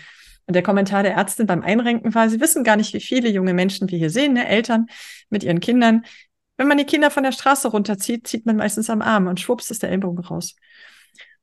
Und 0.45 0.55
der 0.55 0.63
Kommentar 0.63 1.03
der 1.03 1.13
Ärztin 1.13 1.45
beim 1.45 1.62
Einrenken 1.62 2.15
war, 2.15 2.27
sie 2.29 2.41
wissen 2.41 2.63
gar 2.63 2.75
nicht, 2.75 2.93
wie 2.93 3.01
viele 3.01 3.29
junge 3.29 3.53
Menschen 3.53 3.89
wir 3.91 4.00
hier 4.00 4.09
sehen, 4.09 4.33
ne? 4.33 4.48
Eltern 4.48 4.88
mit 5.29 5.43
ihren 5.43 5.59
Kindern. 5.59 6.03
Wenn 6.60 6.68
man 6.68 6.78
die 6.78 6.84
Kinder 6.84 7.10
von 7.10 7.24
der 7.24 7.32
Straße 7.32 7.70
runterzieht, 7.70 8.28
zieht 8.28 8.46
man 8.46 8.58
meistens 8.58 8.89
am 8.89 9.01
Arm 9.01 9.28
und 9.28 9.39
schwupps 9.39 9.72
ist 9.72 9.82
der 9.82 9.92
Ellbogen 9.92 10.20
raus. 10.20 10.58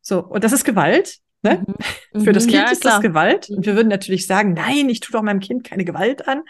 So, 0.03 0.23
und 0.23 0.45
das 0.45 0.53
ist 0.53 0.65
Gewalt. 0.65 1.21
Ne? 1.41 1.65
Mhm. 2.13 2.23
Für 2.23 2.35
das 2.35 2.45
mhm. 2.45 2.51
Kind 2.51 2.63
ja, 2.65 2.71
ist 2.71 2.83
klar. 2.83 2.97
das 2.97 3.03
Gewalt. 3.03 3.49
Und 3.49 3.65
wir 3.65 3.77
würden 3.77 3.89
natürlich 3.89 4.27
sagen, 4.27 4.53
nein, 4.53 4.91
ich 4.91 5.01
tue 5.01 5.13
doch 5.13 5.23
meinem 5.23 5.41
Kind 5.41 5.65
keine 5.65 5.87
Gewalt 5.87 6.29
an. 6.29 6.43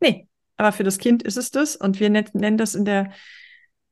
Nee, 0.00 0.28
aber 0.58 0.72
für 0.72 0.84
das 0.84 0.98
Kind 0.98 1.22
ist 1.22 1.38
es 1.38 1.50
das. 1.50 1.76
Und 1.76 1.98
wir 1.98 2.10
nennen 2.10 2.58
das 2.58 2.74
in 2.74 2.84
der 2.84 3.10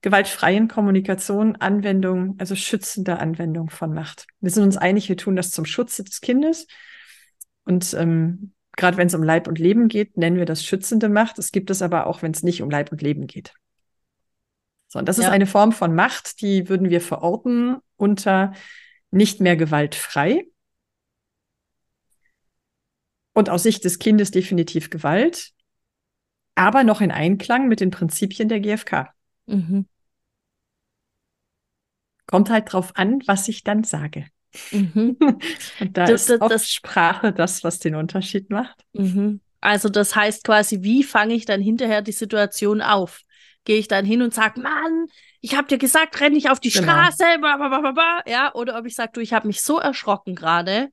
gewaltfreien 0.02 0.68
Kommunikation 0.68 1.56
Anwendung, 1.56 2.34
also 2.36 2.54
schützende 2.54 3.20
Anwendung 3.20 3.70
von 3.70 3.94
Macht. 3.94 4.26
Wir 4.40 4.50
sind 4.50 4.64
uns 4.64 4.76
einig, 4.76 5.08
wir 5.08 5.16
tun 5.16 5.36
das 5.36 5.52
zum 5.52 5.64
Schutze 5.64 6.04
des 6.04 6.20
Kindes. 6.20 6.66
Und 7.64 7.94
ähm, 7.94 8.52
gerade 8.76 8.98
wenn 8.98 9.06
es 9.06 9.14
um 9.14 9.22
Leib 9.22 9.48
und 9.48 9.58
Leben 9.58 9.88
geht, 9.88 10.18
nennen 10.18 10.36
wir 10.36 10.44
das 10.44 10.62
schützende 10.62 11.08
Macht. 11.08 11.38
Es 11.38 11.50
gibt 11.50 11.70
es 11.70 11.80
aber 11.80 12.06
auch, 12.06 12.20
wenn 12.20 12.32
es 12.32 12.42
nicht 12.42 12.60
um 12.60 12.68
Leib 12.68 12.92
und 12.92 13.00
Leben 13.00 13.26
geht. 13.26 13.54
So, 14.88 14.98
und 14.98 15.06
das 15.06 15.18
ja. 15.18 15.24
ist 15.24 15.30
eine 15.30 15.46
Form 15.46 15.72
von 15.72 15.94
Macht, 15.94 16.40
die 16.40 16.68
würden 16.68 16.88
wir 16.88 17.00
verorten 17.00 17.76
unter 17.96 18.52
nicht 19.10 19.40
mehr 19.40 19.56
gewaltfrei. 19.56 20.46
Und 23.34 23.50
aus 23.50 23.62
Sicht 23.62 23.84
des 23.84 23.98
Kindes 23.98 24.30
definitiv 24.30 24.90
Gewalt, 24.90 25.52
aber 26.54 26.82
noch 26.82 27.00
in 27.00 27.12
Einklang 27.12 27.68
mit 27.68 27.80
den 27.80 27.90
Prinzipien 27.90 28.48
der 28.48 28.60
GfK. 28.60 29.14
Mhm. 29.46 29.86
Kommt 32.26 32.50
halt 32.50 32.72
drauf 32.72 32.96
an, 32.96 33.22
was 33.26 33.46
ich 33.48 33.62
dann 33.62 33.84
sage. 33.84 34.26
Mhm. 34.72 35.16
Und 35.80 35.96
da 35.96 36.06
das, 36.06 36.28
ist 36.28 36.40
das, 36.40 36.48
das, 36.48 36.70
Sprache 36.70 37.32
das, 37.32 37.62
was 37.62 37.78
den 37.78 37.94
Unterschied 37.94 38.50
macht. 38.50 38.84
Mhm. 38.92 39.40
Also 39.60 39.88
das 39.88 40.16
heißt 40.16 40.44
quasi, 40.44 40.82
wie 40.82 41.04
fange 41.04 41.34
ich 41.34 41.44
dann 41.44 41.60
hinterher 41.60 42.02
die 42.02 42.12
Situation 42.12 42.80
auf? 42.80 43.22
Gehe 43.68 43.78
ich 43.78 43.86
dann 43.86 44.06
hin 44.06 44.22
und 44.22 44.32
sage, 44.32 44.62
Mann, 44.62 45.08
ich 45.42 45.54
habe 45.54 45.68
dir 45.68 45.76
gesagt, 45.76 46.18
renn 46.22 46.32
nicht 46.32 46.48
auf 46.48 46.58
die 46.58 46.70
genau. 46.70 46.90
Straße, 46.90 47.24
blablabla, 47.38 48.22
ja, 48.26 48.54
oder 48.54 48.78
ob 48.78 48.86
ich 48.86 48.94
sage, 48.94 49.10
du, 49.12 49.20
ich 49.20 49.34
habe 49.34 49.46
mich 49.46 49.60
so 49.60 49.78
erschrocken 49.78 50.34
gerade 50.34 50.88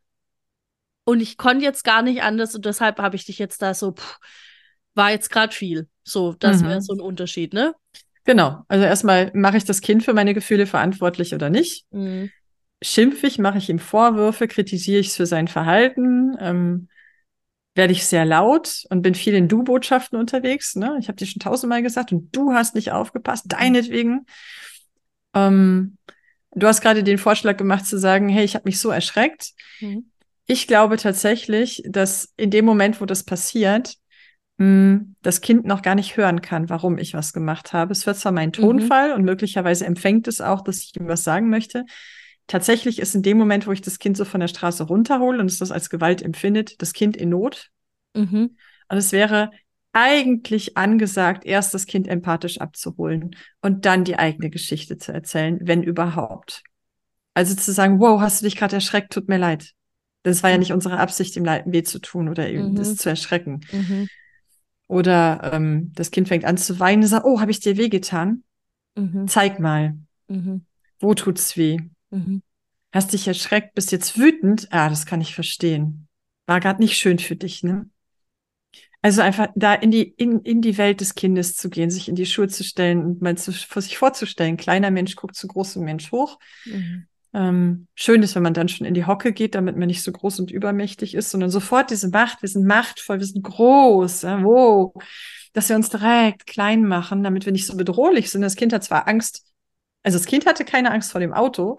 und 1.05 1.21
ich 1.21 1.37
konnte 1.37 1.63
jetzt 1.63 1.85
gar 1.85 2.01
nicht 2.01 2.21
anders 2.21 2.53
und 2.53 2.65
deshalb 2.65 2.99
habe 2.99 3.15
ich 3.15 3.23
dich 3.23 3.39
jetzt 3.39 3.61
da 3.61 3.73
so, 3.73 3.93
pff, 3.93 4.19
war 4.93 5.11
jetzt 5.11 5.29
gerade 5.29 5.55
viel. 5.55 5.87
So, 6.03 6.33
das 6.33 6.63
mhm. 6.63 6.67
wäre 6.67 6.81
so 6.81 6.91
ein 6.91 6.99
Unterschied, 6.99 7.53
ne? 7.53 7.75
Genau. 8.25 8.63
Also 8.67 8.83
erstmal 8.83 9.31
mache 9.33 9.55
ich 9.55 9.63
das 9.63 9.79
Kind 9.79 10.03
für 10.03 10.13
meine 10.13 10.33
Gefühle 10.33 10.67
verantwortlich 10.67 11.33
oder 11.33 11.49
nicht? 11.49 11.85
Mhm. 11.91 12.29
Schimpfe 12.81 13.27
ich, 13.27 13.39
mache 13.39 13.59
ich 13.59 13.69
ihm 13.69 13.79
Vorwürfe, 13.79 14.49
kritisiere 14.49 14.99
ich 14.99 15.07
es 15.07 15.15
für 15.15 15.25
sein 15.25 15.47
Verhalten, 15.47 16.35
ähm, 16.41 16.89
werde 17.75 17.91
ich 17.91 18.05
sehr 18.05 18.25
laut 18.25 18.85
und 18.89 19.01
bin 19.01 19.13
viel 19.13 19.33
in 19.33 19.49
Du-Botschaften 19.49 20.17
unterwegs. 20.17 20.75
Ne? 20.75 20.97
Ich 20.99 21.09
habe 21.09 21.17
dir 21.17 21.25
schon 21.25 21.41
tausendmal 21.41 21.83
gesagt 21.83 22.11
und 22.11 22.35
du 22.35 22.53
hast 22.53 22.73
nicht 22.73 22.91
aufgepasst, 22.91 23.45
deinetwegen. 23.49 24.25
Ähm, 25.33 25.97
du 26.51 26.67
hast 26.67 26.81
gerade 26.81 27.03
den 27.03 27.17
Vorschlag 27.17 27.57
gemacht 27.57 27.85
zu 27.85 27.99
sagen, 27.99 28.29
hey, 28.29 28.45
ich 28.45 28.55
habe 28.55 28.65
mich 28.65 28.79
so 28.79 28.89
erschreckt. 28.89 29.51
Mhm. 29.81 30.09
Ich 30.47 30.67
glaube 30.67 30.95
tatsächlich, 30.95 31.83
dass 31.85 32.33
in 32.37 32.49
dem 32.49 32.65
Moment, 32.65 33.01
wo 33.01 33.05
das 33.05 33.23
passiert, 33.23 33.97
mh, 34.57 34.65
hm, 34.65 35.15
das 35.21 35.41
Kind 35.41 35.65
noch 35.65 35.81
gar 35.81 35.95
nicht 35.95 36.15
hören 36.15 36.41
kann, 36.41 36.69
warum 36.69 36.97
ich 36.97 37.13
was 37.13 37.33
gemacht 37.33 37.73
habe. 37.73 37.91
Es 37.91 38.05
hört 38.05 38.17
zwar 38.17 38.31
meinen 38.31 38.53
mhm. 38.55 38.61
Tonfall 38.61 39.09
mhm. 39.09 39.15
und 39.15 39.23
möglicherweise 39.25 39.85
empfängt 39.85 40.29
es 40.29 40.39
auch, 40.39 40.61
dass 40.61 40.81
ich 40.81 40.95
ihm 40.97 41.07
was 41.07 41.25
sagen 41.25 41.49
möchte. 41.49 41.85
Tatsächlich 42.47 42.99
ist 42.99 43.15
in 43.15 43.23
dem 43.23 43.37
Moment, 43.37 43.65
wo 43.65 43.71
ich 43.71 43.81
das 43.81 43.97
Kind 43.99 44.17
so 44.17 44.25
von 44.25 44.39
der 44.39 44.47
Straße 44.47 44.83
runterhole 44.83 45.39
und 45.39 45.47
es 45.47 45.57
das 45.57 45.71
als 45.71 45.89
Gewalt 45.89 46.21
empfindet, 46.21 46.81
das 46.81 46.93
Kind 46.93 47.17
in 47.17 47.29
Not. 47.29 47.71
Mhm. 48.13 48.55
Und 48.87 48.97
es 48.97 49.11
wäre 49.11 49.51
eigentlich 49.93 50.77
angesagt, 50.77 51.45
erst 51.45 51.73
das 51.73 51.85
Kind 51.85 52.07
empathisch 52.07 52.59
abzuholen 52.59 53.35
und 53.61 53.85
dann 53.85 54.03
die 54.03 54.19
eigene 54.19 54.49
Geschichte 54.49 54.97
zu 54.97 55.13
erzählen, 55.13 55.59
wenn 55.61 55.83
überhaupt. 55.83 56.63
Also 57.33 57.55
zu 57.55 57.71
sagen, 57.71 57.99
wow, 57.99 58.19
hast 58.19 58.41
du 58.41 58.45
dich 58.45 58.57
gerade 58.57 58.75
erschreckt, 58.75 59.13
tut 59.13 59.27
mir 59.27 59.37
leid. 59.37 59.71
Das 60.23 60.43
war 60.43 60.49
ja 60.49 60.57
nicht 60.57 60.73
unsere 60.73 60.97
Absicht, 60.97 61.35
ihm 61.37 61.45
weh 61.45 61.83
zu 61.83 61.99
tun 61.99 62.29
oder 62.29 62.49
ihm 62.49 62.71
mhm. 62.71 62.75
das 62.75 62.95
zu 62.97 63.09
erschrecken. 63.09 63.61
Mhm. 63.71 64.07
Oder 64.87 65.51
ähm, 65.53 65.91
das 65.95 66.11
Kind 66.11 66.27
fängt 66.27 66.45
an 66.45 66.57
zu 66.57 66.79
weinen 66.79 67.03
und 67.03 67.09
sagt, 67.09 67.25
oh, 67.25 67.39
habe 67.39 67.51
ich 67.51 67.59
dir 67.59 67.77
weh 67.77 67.89
getan? 67.89 68.43
Mhm. 68.95 69.27
Zeig 69.27 69.59
mal. 69.59 69.97
Mhm. 70.27 70.65
Wo 70.99 71.13
tut's 71.13 71.57
weh? 71.57 71.77
Mhm. 72.15 72.41
Hast 72.91 73.13
dich 73.13 73.27
erschreckt, 73.27 73.75
bist 73.75 73.91
jetzt 73.91 74.17
wütend? 74.17 74.67
Ah, 74.71 74.89
das 74.89 75.05
kann 75.05 75.21
ich 75.21 75.35
verstehen. 75.35 76.07
War 76.45 76.59
gerade 76.59 76.81
nicht 76.81 76.97
schön 76.97 77.19
für 77.19 77.35
dich, 77.35 77.63
ne? 77.63 77.89
Also 79.01 79.21
einfach 79.21 79.49
da 79.55 79.73
in 79.75 79.91
die, 79.91 80.01
in, 80.01 80.39
in 80.41 80.61
die 80.61 80.79
Welt 80.79 80.99
des 80.99 81.13
Kindes 81.13 81.55
zu 81.55 81.69
gehen, 81.69 81.91
sich 81.91 82.09
in 82.09 82.15
die 82.15 82.25
Schuhe 82.25 82.47
zu 82.47 82.63
stellen 82.63 83.05
und 83.05 83.21
mal 83.21 83.37
zu, 83.37 83.51
vor 83.51 83.81
sich 83.81 83.97
vorzustellen, 83.99 84.57
kleiner 84.57 84.89
Mensch 84.89 85.15
guckt 85.15 85.35
zu 85.35 85.47
großem 85.47 85.83
Mensch 85.83 86.11
hoch. 86.11 86.39
Mhm. 86.65 87.05
Ähm, 87.33 87.87
schön 87.93 88.23
ist, 88.23 88.33
wenn 88.33 88.43
man 88.43 88.53
dann 88.53 88.69
schon 88.69 88.87
in 88.87 88.93
die 88.93 89.05
Hocke 89.05 89.33
geht, 89.33 89.53
damit 89.53 89.75
man 89.75 89.87
nicht 89.87 90.01
so 90.01 90.11
groß 90.11 90.39
und 90.39 90.49
übermächtig 90.49 91.13
ist, 91.13 91.29
sondern 91.29 91.51
sofort 91.51 91.91
diese 91.91 92.09
Macht, 92.09 92.41
wir 92.41 92.49
sind 92.49 92.65
machtvoll, 92.65 93.19
wir 93.19 93.27
sind 93.27 93.43
groß, 93.43 94.21
ja, 94.21 94.41
wow, 94.41 94.93
dass 95.53 95.69
wir 95.69 95.75
uns 95.75 95.89
direkt 95.89 96.47
klein 96.47 96.87
machen, 96.87 97.23
damit 97.23 97.45
wir 97.45 97.51
nicht 97.51 97.67
so 97.67 97.75
bedrohlich 97.75 98.31
sind. 98.31 98.41
Das 98.41 98.55
Kind 98.55 98.73
hat 98.73 98.85
zwar 98.85 99.07
Angst, 99.07 99.43
also 100.01 100.17
das 100.17 100.25
Kind 100.25 100.45
hatte 100.45 100.65
keine 100.65 100.91
Angst 100.91 101.11
vor 101.11 101.19
dem 101.19 101.33
Auto, 101.33 101.75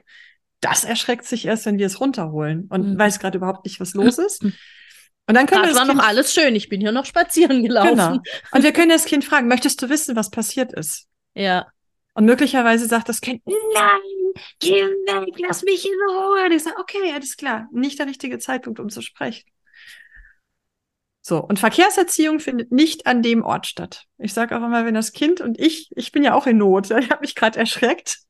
das 0.61 0.85
erschreckt 0.85 1.25
sich 1.25 1.47
erst, 1.47 1.67
wenn 1.67 1.79
wir 1.79 1.87
es 1.87 2.01
runterholen 2.01 2.67
und 2.69 2.95
mhm. 2.95 2.99
weiß 2.99 3.19
gerade 3.19 3.39
überhaupt 3.39 3.65
nicht, 3.65 3.81
was 3.81 3.95
los 3.95 4.19
ist. 4.19 4.43
Und 4.43 5.35
dann 5.35 5.47
können 5.47 5.63
das 5.63 5.71
wir 5.71 5.75
das 5.75 5.81
war 5.81 5.87
kind 5.87 5.99
noch 5.99 6.05
alles 6.05 6.33
schön. 6.33 6.55
Ich 6.55 6.69
bin 6.69 6.81
hier 6.81 6.93
noch 6.93 7.05
spazieren 7.05 7.63
gelaufen. 7.63 7.97
Genau. 7.97 8.21
Und 8.53 8.63
wir 8.63 8.73
können 8.73 8.91
das 8.91 9.05
Kind 9.05 9.25
fragen, 9.25 9.49
möchtest 9.49 9.83
du 9.83 9.89
wissen, 9.89 10.17
was 10.17 10.31
passiert 10.31 10.73
ist? 10.73 11.09
Ja. 11.35 11.67
Und 12.15 12.25
möglicherweise 12.25 12.87
sagt 12.87 13.09
das 13.09 13.21
Kind, 13.21 13.43
nein, 13.45 14.01
geh 14.61 14.83
weg, 14.83 15.35
lass 15.39 15.63
mich 15.65 15.85
in 15.85 15.93
Ruhe. 16.09 16.47
Und 16.47 16.53
ich 16.53 16.63
sage, 16.63 16.77
okay, 16.79 17.13
alles 17.13 17.37
klar, 17.37 17.69
nicht 17.73 17.99
der 17.99 18.07
richtige 18.07 18.39
Zeitpunkt, 18.39 18.81
um 18.81 18.89
zu 18.89 19.03
sprechen. 19.03 19.51
So, 21.21 21.43
und 21.43 21.59
Verkehrserziehung 21.59 22.39
findet 22.39 22.71
nicht 22.71 23.09
an 23.09 23.21
dem 23.21 23.43
Ort 23.43 23.67
statt. 23.67 24.05
Ich 24.17 24.33
sage 24.33 24.57
auch 24.57 24.65
immer, 24.65 24.87
wenn 24.87 24.95
das 24.95 25.13
Kind 25.13 25.41
und 25.41 25.59
ich, 25.59 25.91
ich 25.97 26.13
bin 26.13 26.23
ja 26.23 26.35
auch 26.35 26.47
in 26.47 26.57
Not, 26.57 26.91
ich 26.91 27.11
habe 27.11 27.21
mich 27.23 27.35
gerade 27.35 27.59
erschreckt, 27.59 28.21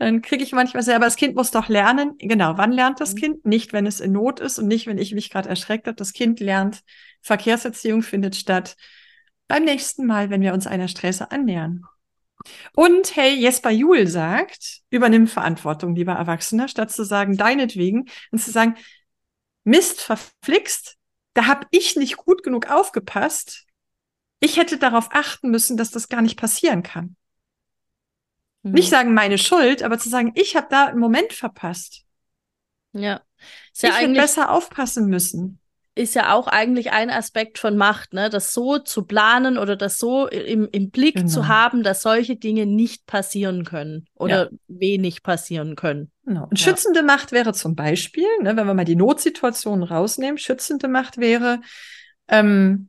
dann 0.00 0.22
kriege 0.22 0.42
ich 0.42 0.52
manchmal 0.52 0.82
sehr, 0.82 0.96
aber 0.96 1.04
das 1.04 1.16
Kind 1.16 1.36
muss 1.36 1.50
doch 1.50 1.68
lernen. 1.68 2.14
Genau, 2.16 2.56
wann 2.56 2.72
lernt 2.72 3.02
das 3.02 3.12
mhm. 3.12 3.18
Kind? 3.18 3.44
Nicht, 3.44 3.74
wenn 3.74 3.84
es 3.84 4.00
in 4.00 4.12
Not 4.12 4.40
ist 4.40 4.58
und 4.58 4.66
nicht, 4.66 4.86
wenn 4.86 4.96
ich 4.96 5.12
mich 5.12 5.28
gerade 5.28 5.50
erschreckt 5.50 5.86
habe. 5.86 5.94
Das 5.94 6.14
Kind 6.14 6.40
lernt, 6.40 6.80
Verkehrserziehung 7.20 8.00
findet 8.00 8.34
statt 8.34 8.78
beim 9.46 9.64
nächsten 9.64 10.06
Mal, 10.06 10.30
wenn 10.30 10.40
wir 10.40 10.54
uns 10.54 10.66
einer 10.66 10.88
Straße 10.88 11.30
annähern. 11.30 11.84
Und 12.74 13.14
hey, 13.14 13.34
Jesper 13.34 13.70
Juhl 13.70 14.06
sagt, 14.06 14.80
übernimm 14.88 15.26
Verantwortung, 15.26 15.94
lieber 15.94 16.14
Erwachsener, 16.14 16.68
statt 16.68 16.90
zu 16.90 17.04
sagen, 17.04 17.36
deinetwegen, 17.36 18.08
und 18.30 18.38
zu 18.38 18.50
sagen, 18.50 18.76
Mist, 19.64 20.00
verflixt, 20.00 20.96
da 21.34 21.46
habe 21.46 21.66
ich 21.72 21.96
nicht 21.96 22.16
gut 22.16 22.42
genug 22.42 22.70
aufgepasst. 22.70 23.66
Ich 24.40 24.56
hätte 24.56 24.78
darauf 24.78 25.10
achten 25.12 25.50
müssen, 25.50 25.76
dass 25.76 25.90
das 25.90 26.08
gar 26.08 26.22
nicht 26.22 26.38
passieren 26.40 26.82
kann. 26.82 27.16
Mhm. 28.62 28.72
Nicht 28.72 28.90
sagen 28.90 29.14
meine 29.14 29.38
Schuld, 29.38 29.82
aber 29.82 29.98
zu 29.98 30.08
sagen, 30.08 30.32
ich 30.34 30.56
habe 30.56 30.66
da 30.70 30.86
einen 30.86 31.00
Moment 31.00 31.32
verpasst. 31.32 32.04
Ja. 32.92 33.20
Ist 33.72 33.82
ja 33.82 33.90
ich 33.90 33.96
hätte 33.96 34.12
besser 34.12 34.50
aufpassen 34.50 35.06
müssen 35.06 35.60
ist 36.00 36.14
ja 36.14 36.32
auch 36.32 36.46
eigentlich 36.46 36.92
ein 36.92 37.10
Aspekt 37.10 37.58
von 37.58 37.76
Macht, 37.76 38.14
ne? 38.14 38.30
Das 38.30 38.52
so 38.52 38.78
zu 38.78 39.04
planen 39.04 39.58
oder 39.58 39.76
das 39.76 39.98
so 39.98 40.28
im, 40.28 40.68
im 40.70 40.90
Blick 40.90 41.16
genau. 41.16 41.28
zu 41.28 41.48
haben, 41.48 41.82
dass 41.82 42.02
solche 42.02 42.36
Dinge 42.36 42.66
nicht 42.66 43.06
passieren 43.06 43.64
können 43.64 44.06
oder 44.14 44.50
ja. 44.50 44.58
wenig 44.68 45.22
passieren 45.22 45.76
können. 45.76 46.10
Genau. 46.24 46.44
Und 46.44 46.58
ja. 46.58 46.64
schützende 46.64 47.02
Macht 47.02 47.32
wäre 47.32 47.52
zum 47.52 47.74
Beispiel, 47.74 48.26
ne, 48.40 48.56
wenn 48.56 48.66
wir 48.66 48.74
mal 48.74 48.84
die 48.84 48.96
Notsituation 48.96 49.82
rausnehmen, 49.82 50.38
schützende 50.38 50.88
Macht 50.88 51.18
wäre, 51.18 51.60
ähm, 52.28 52.88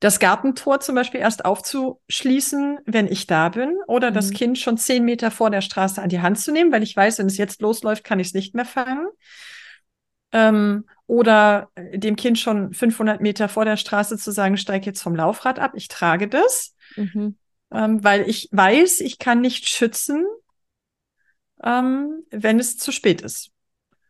das 0.00 0.18
Gartentor 0.18 0.80
zum 0.80 0.94
Beispiel 0.94 1.20
erst 1.20 1.44
aufzuschließen, 1.44 2.78
wenn 2.86 3.06
ich 3.06 3.26
da 3.26 3.50
bin, 3.50 3.76
oder 3.86 4.10
mhm. 4.10 4.14
das 4.14 4.30
Kind 4.30 4.58
schon 4.58 4.78
zehn 4.78 5.04
Meter 5.04 5.30
vor 5.30 5.50
der 5.50 5.60
Straße 5.60 6.00
an 6.00 6.08
die 6.08 6.20
Hand 6.20 6.40
zu 6.40 6.52
nehmen, 6.52 6.72
weil 6.72 6.82
ich 6.82 6.96
weiß, 6.96 7.18
wenn 7.18 7.26
es 7.26 7.36
jetzt 7.36 7.60
losläuft, 7.60 8.02
kann 8.02 8.18
ich 8.18 8.28
es 8.28 8.34
nicht 8.34 8.54
mehr 8.54 8.64
fangen. 8.64 9.06
Ähm, 10.32 10.86
oder 11.06 11.70
äh, 11.74 11.98
dem 11.98 12.16
Kind 12.16 12.38
schon 12.38 12.72
500 12.72 13.20
Meter 13.20 13.48
vor 13.48 13.66
der 13.66 13.76
Straße 13.76 14.16
zu 14.16 14.30
sagen, 14.30 14.56
steig 14.56 14.86
jetzt 14.86 15.02
vom 15.02 15.14
Laufrad 15.14 15.58
ab, 15.58 15.72
ich 15.74 15.88
trage 15.88 16.28
das, 16.28 16.74
mhm. 16.96 17.36
ähm, 17.70 18.02
weil 18.02 18.28
ich 18.28 18.48
weiß, 18.52 19.00
ich 19.00 19.18
kann 19.18 19.42
nicht 19.42 19.68
schützen, 19.68 20.24
ähm, 21.62 22.22
wenn 22.30 22.58
es 22.58 22.78
zu 22.78 22.90
spät 22.90 23.20
ist. 23.20 23.50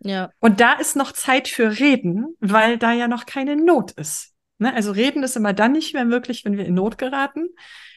Ja. 0.03 0.31
Und 0.39 0.61
da 0.61 0.75
ist 0.75 0.95
noch 0.95 1.13
Zeit 1.13 1.49
für 1.49 1.79
Reden, 1.79 2.37
weil 2.39 2.79
da 2.79 2.93
ja 2.93 3.09
noch 3.09 3.27
keine 3.27 3.57
Not 3.57 3.91
ist. 3.93 4.30
Ne? 4.61 4.73
Also 4.75 4.93
Reden 4.93 5.23
ist 5.23 5.37
immer 5.37 5.53
dann 5.53 5.73
nicht 5.73 5.95
mehr 5.95 6.05
möglich, 6.05 6.45
wenn 6.45 6.57
wir 6.57 6.67
in 6.67 6.75
Not 6.75 6.99
geraten. 6.99 7.49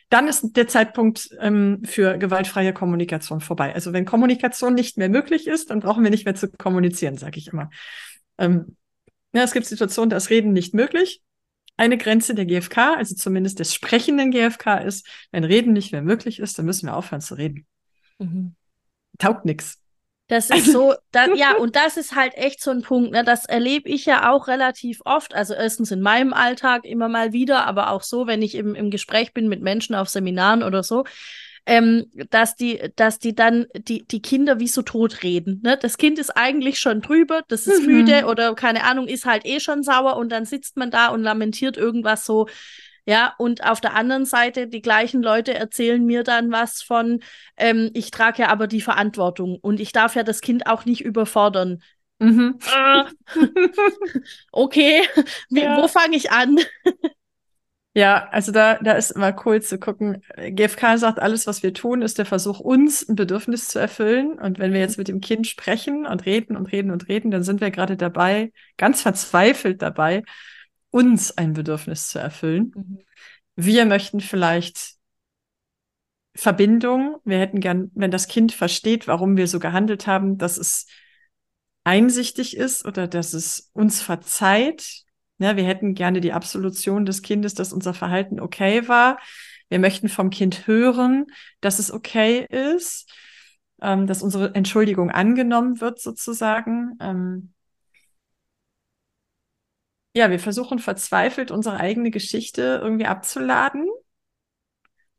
Dann 0.09 0.27
ist 0.27 0.55
der 0.55 0.67
Zeitpunkt 0.67 1.29
ähm, 1.39 1.81
für 1.85 2.17
gewaltfreie 2.17 2.73
Kommunikation 2.73 3.41
vorbei. 3.41 3.73
Also 3.73 3.93
wenn 3.93 4.05
Kommunikation 4.05 4.73
nicht 4.73 4.97
mehr 4.97 5.09
möglich 5.09 5.47
ist, 5.47 5.69
dann 5.69 5.79
brauchen 5.79 6.03
wir 6.03 6.11
nicht 6.11 6.25
mehr 6.25 6.35
zu 6.35 6.49
kommunizieren, 6.49 7.17
sage 7.17 7.37
ich 7.37 7.47
immer. 7.47 7.69
Ähm, 8.37 8.77
ja, 9.33 9.43
es 9.43 9.53
gibt 9.53 9.65
Situationen, 9.65 10.09
da 10.09 10.17
ist 10.17 10.29
Reden 10.29 10.53
nicht 10.53 10.73
möglich. 10.73 11.21
Eine 11.75 11.97
Grenze 11.97 12.35
der 12.35 12.45
GfK, 12.45 12.95
also 12.95 13.15
zumindest 13.15 13.59
des 13.59 13.73
sprechenden 13.73 14.31
GfK, 14.31 14.77
ist, 14.77 15.07
wenn 15.31 15.43
Reden 15.43 15.73
nicht 15.73 15.91
mehr 15.91 16.03
möglich 16.03 16.39
ist, 16.39 16.59
dann 16.59 16.65
müssen 16.65 16.85
wir 16.85 16.95
aufhören 16.95 17.21
zu 17.21 17.33
reden. 17.33 17.65
Mhm. 18.19 18.55
Taugt 19.17 19.45
nix. 19.45 19.82
Das 20.27 20.49
ist 20.49 20.71
so, 20.71 20.93
da, 21.11 21.27
ja, 21.35 21.55
und 21.55 21.75
das 21.75 21.97
ist 21.97 22.15
halt 22.15 22.35
echt 22.35 22.61
so 22.61 22.71
ein 22.71 22.81
Punkt, 22.81 23.11
ne? 23.11 23.23
Das 23.23 23.45
erlebe 23.45 23.89
ich 23.89 24.05
ja 24.05 24.31
auch 24.31 24.47
relativ 24.47 25.01
oft. 25.05 25.33
Also 25.33 25.53
erstens 25.53 25.91
in 25.91 26.01
meinem 26.01 26.33
Alltag 26.33 26.85
immer 26.85 27.09
mal 27.09 27.33
wieder, 27.33 27.67
aber 27.67 27.91
auch 27.91 28.03
so, 28.03 28.25
wenn 28.27 28.41
ich 28.41 28.55
im, 28.55 28.75
im 28.75 28.89
Gespräch 28.89 29.33
bin 29.33 29.49
mit 29.49 29.61
Menschen 29.61 29.95
auf 29.95 30.09
Seminaren 30.09 30.63
oder 30.63 30.83
so, 30.83 31.03
ähm, 31.65 32.05
dass 32.29 32.55
die, 32.55 32.91
dass 32.95 33.19
die 33.19 33.35
dann 33.35 33.67
die, 33.73 34.05
die 34.05 34.21
Kinder 34.21 34.59
wie 34.59 34.67
so 34.67 34.81
tot 34.81 35.23
reden. 35.23 35.61
Ne? 35.63 35.77
Das 35.77 35.97
Kind 35.97 36.19
ist 36.19 36.31
eigentlich 36.31 36.79
schon 36.79 37.01
drüber, 37.01 37.41
das 37.47 37.67
ist 37.67 37.81
mhm. 37.81 37.87
müde 37.87 38.25
oder 38.25 38.53
keine 38.55 38.83
Ahnung, 38.83 39.07
ist 39.07 39.25
halt 39.25 39.45
eh 39.45 39.59
schon 39.59 39.83
sauer 39.83 40.17
und 40.17 40.29
dann 40.29 40.45
sitzt 40.45 40.75
man 40.75 40.91
da 40.91 41.07
und 41.07 41.23
lamentiert 41.23 41.77
irgendwas 41.77 42.25
so. 42.25 42.47
Ja, 43.05 43.33
und 43.37 43.63
auf 43.65 43.81
der 43.81 43.95
anderen 43.95 44.25
Seite, 44.25 44.67
die 44.67 44.81
gleichen 44.81 45.21
Leute 45.21 45.53
erzählen 45.53 46.03
mir 46.05 46.23
dann 46.23 46.51
was 46.51 46.81
von, 46.81 47.21
ähm, 47.57 47.89
ich 47.93 48.11
trage 48.11 48.43
ja 48.43 48.49
aber 48.49 48.67
die 48.67 48.81
Verantwortung 48.81 49.57
und 49.61 49.81
ich 49.81 49.91
darf 49.91 50.15
ja 50.15 50.23
das 50.23 50.39
Kind 50.39 50.67
auch 50.67 50.85
nicht 50.85 51.01
überfordern. 51.01 51.83
Mhm. 52.19 52.59
Äh, 52.65 53.03
okay, 54.51 55.01
ja. 55.49 55.77
wo 55.77 55.87
fange 55.87 56.15
ich 56.15 56.31
an? 56.31 56.59
Ja, 57.95 58.27
also 58.31 58.51
da, 58.51 58.79
da 58.79 58.93
ist 58.93 59.11
immer 59.11 59.35
cool 59.45 59.61
zu 59.61 59.77
gucken. 59.77 60.23
GfK 60.35 60.97
sagt, 60.97 61.19
alles, 61.19 61.45
was 61.45 61.61
wir 61.61 61.75
tun, 61.75 62.01
ist 62.01 62.17
der 62.17 62.25
Versuch, 62.25 62.59
uns 62.59 63.07
ein 63.07 63.15
Bedürfnis 63.15 63.67
zu 63.67 63.77
erfüllen. 63.77 64.39
Und 64.39 64.57
wenn 64.57 64.73
wir 64.73 64.79
jetzt 64.79 64.97
mit 64.97 65.09
dem 65.09 65.21
Kind 65.21 65.45
sprechen 65.45 66.07
und 66.07 66.25
reden 66.25 66.57
und 66.57 66.71
reden 66.71 66.89
und 66.89 67.07
reden, 67.07 67.29
dann 67.29 67.43
sind 67.43 67.61
wir 67.61 67.69
gerade 67.69 67.95
dabei, 67.95 68.51
ganz 68.77 69.03
verzweifelt 69.03 69.83
dabei, 69.83 70.23
uns 70.93 71.37
ein 71.37 71.53
Bedürfnis 71.53 72.07
zu 72.07 72.19
erfüllen. 72.19 72.71
Mhm. 72.75 72.99
Wir 73.55 73.85
möchten 73.85 74.19
vielleicht 74.19 74.95
Verbindung. 76.35 77.17
Wir 77.25 77.39
hätten 77.39 77.59
gern, 77.59 77.91
wenn 77.93 78.11
das 78.11 78.27
Kind 78.27 78.51
versteht, 78.51 79.07
warum 79.07 79.37
wir 79.37 79.47
so 79.47 79.59
gehandelt 79.59 80.07
haben, 80.07 80.37
dass 80.37 80.57
es 80.57 80.87
einsichtig 81.83 82.55
ist 82.55 82.85
oder 82.85 83.07
dass 83.07 83.33
es 83.33 83.69
uns 83.73 84.01
verzeiht, 84.01 85.03
Ne, 85.39 85.57
wir 85.57 85.65
hätten 85.65 85.93
gerne 85.95 86.21
die 86.21 86.31
Absolution 86.31 87.05
des 87.05 87.21
Kindes, 87.21 87.53
dass 87.53 87.73
unser 87.73 87.93
Verhalten 87.93 88.39
okay 88.39 88.87
war. 88.87 89.19
Wir 89.67 89.79
möchten 89.79 90.07
vom 90.07 90.29
Kind 90.29 90.67
hören, 90.67 91.25
dass 91.59 91.79
es 91.79 91.91
okay 91.91 92.45
ist, 92.49 93.11
ähm, 93.81 94.05
dass 94.05 94.21
unsere 94.21 94.53
Entschuldigung 94.55 95.09
angenommen 95.09 95.81
wird, 95.81 95.99
sozusagen. 95.99 96.97
Ähm 97.01 97.53
ja, 100.13 100.29
wir 100.29 100.39
versuchen 100.39 100.79
verzweifelt, 100.79 101.51
unsere 101.51 101.77
eigene 101.79 102.11
Geschichte 102.11 102.79
irgendwie 102.81 103.05
abzuladen, 103.05 103.87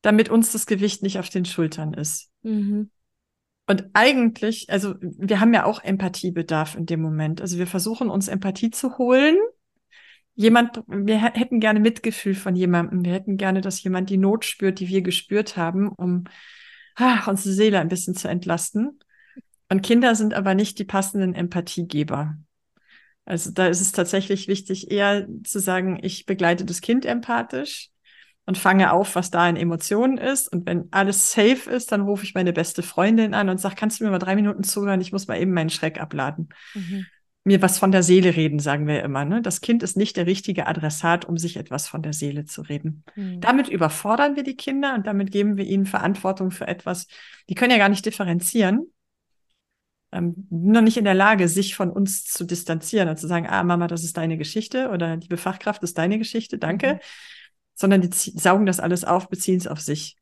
damit 0.02 0.28
uns 0.28 0.52
das 0.52 0.66
Gewicht 0.66 1.02
nicht 1.02 1.18
auf 1.18 1.28
den 1.28 1.44
Schultern 1.44 1.94
ist. 1.94 2.30
Mhm. 2.42 2.90
Und 3.66 3.86
eigentlich, 3.94 4.68
also 4.70 4.94
wir 5.00 5.40
haben 5.40 5.54
ja 5.54 5.64
auch 5.64 5.82
Empathiebedarf 5.82 6.74
in 6.74 6.86
dem 6.86 7.00
Moment. 7.00 7.40
Also 7.40 7.58
wir 7.58 7.66
versuchen 7.66 8.10
uns 8.10 8.28
Empathie 8.28 8.70
zu 8.70 8.98
holen 8.98 9.36
jemand, 10.34 10.82
wir 10.86 11.18
hätten 11.18 11.60
gerne 11.60 11.80
Mitgefühl 11.80 12.34
von 12.34 12.56
jemandem. 12.56 13.04
Wir 13.04 13.12
hätten 13.12 13.36
gerne, 13.36 13.60
dass 13.60 13.82
jemand 13.82 14.10
die 14.10 14.16
Not 14.16 14.44
spürt, 14.44 14.80
die 14.80 14.88
wir 14.88 15.02
gespürt 15.02 15.56
haben, 15.56 15.88
um 15.88 16.24
ach, 16.96 17.28
unsere 17.28 17.54
Seele 17.54 17.80
ein 17.80 17.88
bisschen 17.88 18.14
zu 18.14 18.28
entlasten. 18.28 18.98
Und 19.68 19.82
Kinder 19.82 20.14
sind 20.14 20.34
aber 20.34 20.54
nicht 20.54 20.78
die 20.78 20.84
passenden 20.84 21.34
Empathiegeber. 21.34 22.36
Also 23.24 23.50
da 23.50 23.68
ist 23.68 23.80
es 23.80 23.92
tatsächlich 23.92 24.48
wichtig, 24.48 24.90
eher 24.90 25.26
zu 25.44 25.58
sagen, 25.58 25.98
ich 26.02 26.26
begleite 26.26 26.64
das 26.64 26.80
Kind 26.80 27.06
empathisch 27.06 27.90
und 28.46 28.58
fange 28.58 28.92
auf, 28.92 29.14
was 29.14 29.30
da 29.30 29.48
in 29.48 29.56
Emotionen 29.56 30.18
ist. 30.18 30.52
Und 30.52 30.66
wenn 30.66 30.88
alles 30.90 31.32
safe 31.32 31.70
ist, 31.70 31.92
dann 31.92 32.02
rufe 32.02 32.24
ich 32.24 32.34
meine 32.34 32.52
beste 32.52 32.82
Freundin 32.82 33.32
an 33.32 33.48
und 33.48 33.58
sage, 33.58 33.76
kannst 33.76 34.00
du 34.00 34.04
mir 34.04 34.10
mal 34.10 34.18
drei 34.18 34.36
Minuten 34.36 34.64
zuhören? 34.64 35.00
Ich 35.00 35.12
muss 35.12 35.26
mal 35.26 35.40
eben 35.40 35.52
meinen 35.52 35.70
Schreck 35.70 36.00
abladen. 36.00 36.50
Mhm 36.74 37.06
mir 37.44 37.60
was 37.60 37.78
von 37.78 37.92
der 37.92 38.02
Seele 38.02 38.34
reden, 38.36 38.58
sagen 38.58 38.86
wir 38.86 39.02
immer. 39.02 39.24
Ne? 39.26 39.42
Das 39.42 39.60
Kind 39.60 39.82
ist 39.82 39.96
nicht 39.96 40.16
der 40.16 40.26
richtige 40.26 40.66
Adressat, 40.66 41.26
um 41.26 41.36
sich 41.36 41.56
etwas 41.58 41.86
von 41.86 42.02
der 42.02 42.14
Seele 42.14 42.46
zu 42.46 42.62
reden. 42.62 43.04
Mhm. 43.14 43.40
Damit 43.40 43.68
überfordern 43.68 44.34
wir 44.34 44.42
die 44.42 44.56
Kinder 44.56 44.94
und 44.94 45.06
damit 45.06 45.30
geben 45.30 45.58
wir 45.58 45.66
ihnen 45.66 45.84
Verantwortung 45.84 46.50
für 46.50 46.66
etwas. 46.66 47.06
Die 47.50 47.54
können 47.54 47.70
ja 47.70 47.78
gar 47.78 47.90
nicht 47.90 48.06
differenzieren. 48.06 48.86
Ähm, 50.14 50.46
noch 50.48 50.80
nicht 50.80 50.96
in 50.96 51.04
der 51.04 51.14
Lage, 51.14 51.48
sich 51.48 51.74
von 51.74 51.90
uns 51.90 52.22
zu 52.24 52.44
distanzieren 52.44 53.08
und 53.08 53.18
zu 53.18 53.26
sagen, 53.26 53.48
ah, 53.48 53.64
Mama, 53.64 53.88
das 53.88 54.04
ist 54.04 54.16
deine 54.16 54.38
Geschichte 54.38 54.90
oder 54.90 55.16
liebe 55.16 55.36
Fachkraft, 55.36 55.82
das 55.82 55.90
ist 55.90 55.98
deine 55.98 56.18
Geschichte, 56.18 56.56
danke. 56.56 56.94
Mhm. 56.94 56.98
Sondern 57.74 58.00
die 58.00 58.10
saugen 58.12 58.64
das 58.64 58.78
alles 58.78 59.04
auf, 59.04 59.28
beziehen 59.28 59.56
es 59.56 59.66
auf 59.66 59.80
sich. 59.80 60.16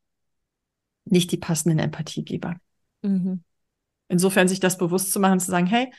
Nicht 1.05 1.31
die 1.31 1.37
passenden 1.37 1.79
Empathiegeber. 1.79 2.57
Mhm. 3.03 3.43
Insofern 4.09 4.49
sich 4.49 4.61
das 4.61 4.79
bewusst 4.79 5.13
zu 5.13 5.21
machen, 5.21 5.41
zu 5.41 5.51
sagen, 5.51 5.67
hey, 5.67 5.93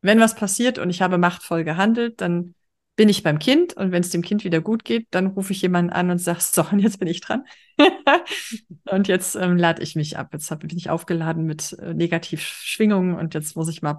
wenn 0.00 0.20
was 0.20 0.36
passiert 0.36 0.78
und 0.78 0.88
ich 0.88 1.02
habe 1.02 1.18
machtvoll 1.18 1.64
gehandelt, 1.64 2.20
dann 2.20 2.54
bin 2.94 3.08
ich 3.08 3.22
beim 3.22 3.38
Kind 3.38 3.74
und 3.74 3.90
wenn 3.90 4.02
es 4.02 4.10
dem 4.10 4.22
Kind 4.22 4.44
wieder 4.44 4.60
gut 4.60 4.84
geht, 4.84 5.06
dann 5.10 5.28
rufe 5.28 5.52
ich 5.52 5.62
jemanden 5.62 5.92
an 5.92 6.10
und 6.10 6.18
sage, 6.18 6.40
so, 6.40 6.62
und 6.70 6.78
jetzt 6.78 6.98
bin 6.98 7.08
ich 7.08 7.20
dran. 7.20 7.44
und 8.84 9.08
jetzt 9.08 9.34
ähm, 9.34 9.56
lade 9.56 9.82
ich 9.82 9.96
mich 9.96 10.18
ab. 10.18 10.28
Jetzt 10.32 10.50
hab, 10.50 10.60
bin 10.60 10.76
ich 10.76 10.90
aufgeladen 10.90 11.44
mit 11.44 11.72
äh, 11.74 11.94
Negativschwingungen 11.94 13.16
und 13.16 13.34
jetzt 13.34 13.56
muss 13.56 13.68
ich 13.68 13.80
mal 13.80 13.98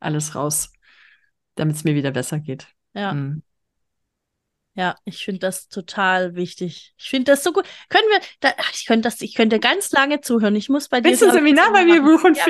alles 0.00 0.34
raus, 0.34 0.72
damit 1.56 1.76
es 1.76 1.84
mir 1.84 1.94
wieder 1.94 2.10
besser 2.10 2.40
geht. 2.40 2.68
Ja. 2.94 3.12
Mhm. 3.12 3.42
Ja, 4.78 4.94
ich 5.06 5.24
finde 5.24 5.38
das 5.38 5.68
total 5.68 6.34
wichtig. 6.34 6.92
Ich 6.98 7.08
finde 7.08 7.32
das 7.32 7.42
so 7.42 7.54
gut. 7.54 7.64
Können 7.88 8.08
wir, 8.10 8.20
da, 8.40 8.52
ich 8.74 8.84
könnte 8.84 9.08
das, 9.08 9.22
ich 9.22 9.34
könnte 9.34 9.58
ganz 9.58 9.90
lange 9.90 10.20
zuhören. 10.20 10.54
Ich 10.54 10.68
muss 10.68 10.88
bei 10.90 11.00
dir. 11.00 11.08
Willst 11.08 11.22
du 11.22 11.28
ein 11.28 11.32
Seminar 11.32 11.72
bei 11.72 11.86
mir 11.86 12.02
buchen, 12.02 12.34
ja? 12.34 12.44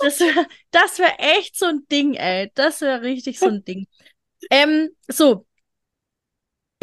Das 0.00 0.18
wäre 0.18 0.46
das 0.70 0.98
wär 0.98 1.14
echt 1.18 1.58
so 1.58 1.66
ein 1.66 1.86
Ding, 1.90 2.14
ey. 2.14 2.50
Das 2.54 2.80
wäre 2.80 3.02
richtig 3.02 3.38
so 3.38 3.48
ein 3.48 3.64
Ding. 3.64 3.86
Ähm, 4.50 4.90
so, 5.08 5.46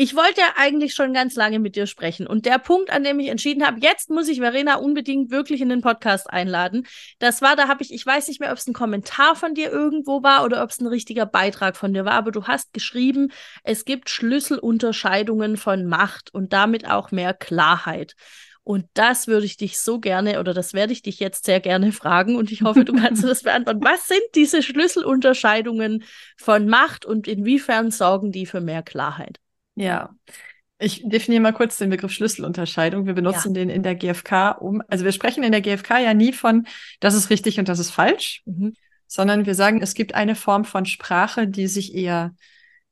ich 0.01 0.15
wollte 0.15 0.39
ja 0.39 0.53
eigentlich 0.55 0.93
schon 0.93 1.13
ganz 1.13 1.35
lange 1.35 1.59
mit 1.59 1.75
dir 1.75 1.85
sprechen. 1.85 2.25
Und 2.25 2.45
der 2.45 2.57
Punkt, 2.57 2.89
an 2.89 3.03
dem 3.03 3.19
ich 3.19 3.27
entschieden 3.27 3.67
habe, 3.67 3.81
jetzt 3.81 4.09
muss 4.09 4.29
ich 4.29 4.39
Verena 4.39 4.75
unbedingt 4.75 5.29
wirklich 5.29 5.59
in 5.59 5.67
den 5.67 5.81
Podcast 5.81 6.29
einladen, 6.29 6.87
das 7.19 7.41
war, 7.41 7.57
da 7.57 7.67
habe 7.67 7.83
ich, 7.83 7.93
ich 7.93 8.05
weiß 8.05 8.29
nicht 8.29 8.39
mehr, 8.39 8.53
ob 8.53 8.57
es 8.57 8.65
ein 8.65 8.73
Kommentar 8.73 9.35
von 9.35 9.55
dir 9.55 9.69
irgendwo 9.69 10.23
war 10.23 10.45
oder 10.45 10.63
ob 10.63 10.69
es 10.69 10.79
ein 10.79 10.87
richtiger 10.87 11.25
Beitrag 11.25 11.75
von 11.75 11.93
dir 11.93 12.05
war, 12.05 12.13
aber 12.13 12.31
du 12.31 12.45
hast 12.45 12.71
geschrieben, 12.71 13.33
es 13.65 13.83
gibt 13.83 14.09
Schlüsselunterscheidungen 14.09 15.57
von 15.57 15.85
Macht 15.85 16.33
und 16.33 16.53
damit 16.53 16.89
auch 16.89 17.11
mehr 17.11 17.33
Klarheit. 17.33 18.15
Und 18.69 18.85
das 18.93 19.25
würde 19.25 19.47
ich 19.47 19.57
dich 19.57 19.79
so 19.79 19.99
gerne 19.99 20.39
oder 20.39 20.53
das 20.53 20.75
werde 20.75 20.93
ich 20.93 21.01
dich 21.01 21.19
jetzt 21.19 21.45
sehr 21.45 21.59
gerne 21.59 21.91
fragen 21.91 22.35
und 22.35 22.51
ich 22.51 22.61
hoffe, 22.61 22.85
du 22.85 22.93
kannst 22.93 23.23
das 23.23 23.41
beantworten. 23.41 23.83
Was 23.83 24.07
sind 24.07 24.21
diese 24.35 24.61
Schlüsselunterscheidungen 24.61 26.03
von 26.37 26.67
Macht 26.67 27.03
und 27.03 27.27
inwiefern 27.27 27.89
sorgen 27.89 28.31
die 28.31 28.45
für 28.45 28.61
mehr 28.61 28.83
Klarheit? 28.83 29.39
Ja. 29.73 30.11
Ich 30.77 31.01
definiere 31.03 31.41
mal 31.41 31.51
kurz 31.51 31.77
den 31.77 31.89
Begriff 31.89 32.11
Schlüsselunterscheidung. 32.11 33.07
Wir 33.07 33.15
benutzen 33.15 33.55
ja. 33.55 33.61
den 33.61 33.71
in 33.71 33.81
der 33.81 33.95
GfK 33.95 34.51
um. 34.51 34.83
Also 34.87 35.03
wir 35.03 35.13
sprechen 35.13 35.41
in 35.41 35.51
der 35.51 35.61
GfK 35.61 35.97
ja 35.97 36.13
nie 36.13 36.31
von, 36.31 36.67
das 36.99 37.15
ist 37.15 37.31
richtig 37.31 37.57
und 37.57 37.69
das 37.69 37.79
ist 37.79 37.89
falsch, 37.89 38.43
mhm. 38.45 38.75
sondern 39.07 39.47
wir 39.47 39.55
sagen, 39.55 39.81
es 39.81 39.95
gibt 39.95 40.13
eine 40.13 40.35
Form 40.35 40.63
von 40.63 40.85
Sprache, 40.85 41.47
die 41.47 41.65
sich 41.65 41.95
eher 41.95 42.35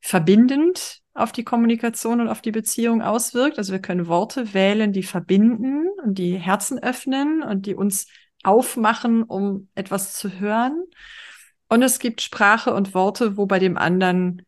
verbindend 0.01 1.01
auf 1.17 1.31
die 1.31 1.43
Kommunikation 1.43 2.21
und 2.21 2.27
auf 2.27 2.41
die 2.41 2.51
Beziehung 2.51 3.01
auswirkt. 3.01 3.57
Also 3.57 3.73
wir 3.73 3.81
können 3.81 4.07
Worte 4.07 4.53
wählen, 4.53 4.93
die 4.93 5.03
verbinden 5.03 5.87
und 6.03 6.17
die 6.17 6.37
Herzen 6.37 6.77
öffnen 6.79 7.41
und 7.41 7.65
die 7.65 7.75
uns 7.75 8.07
aufmachen, 8.43 9.23
um 9.23 9.67
etwas 9.75 10.13
zu 10.13 10.39
hören. 10.39 10.85
Und 11.69 11.81
es 11.81 11.99
gibt 11.99 12.21
Sprache 12.21 12.73
und 12.73 12.93
Worte, 12.93 13.35
wo 13.35 13.45
bei 13.45 13.59
dem 13.59 13.77
anderen 13.77 14.43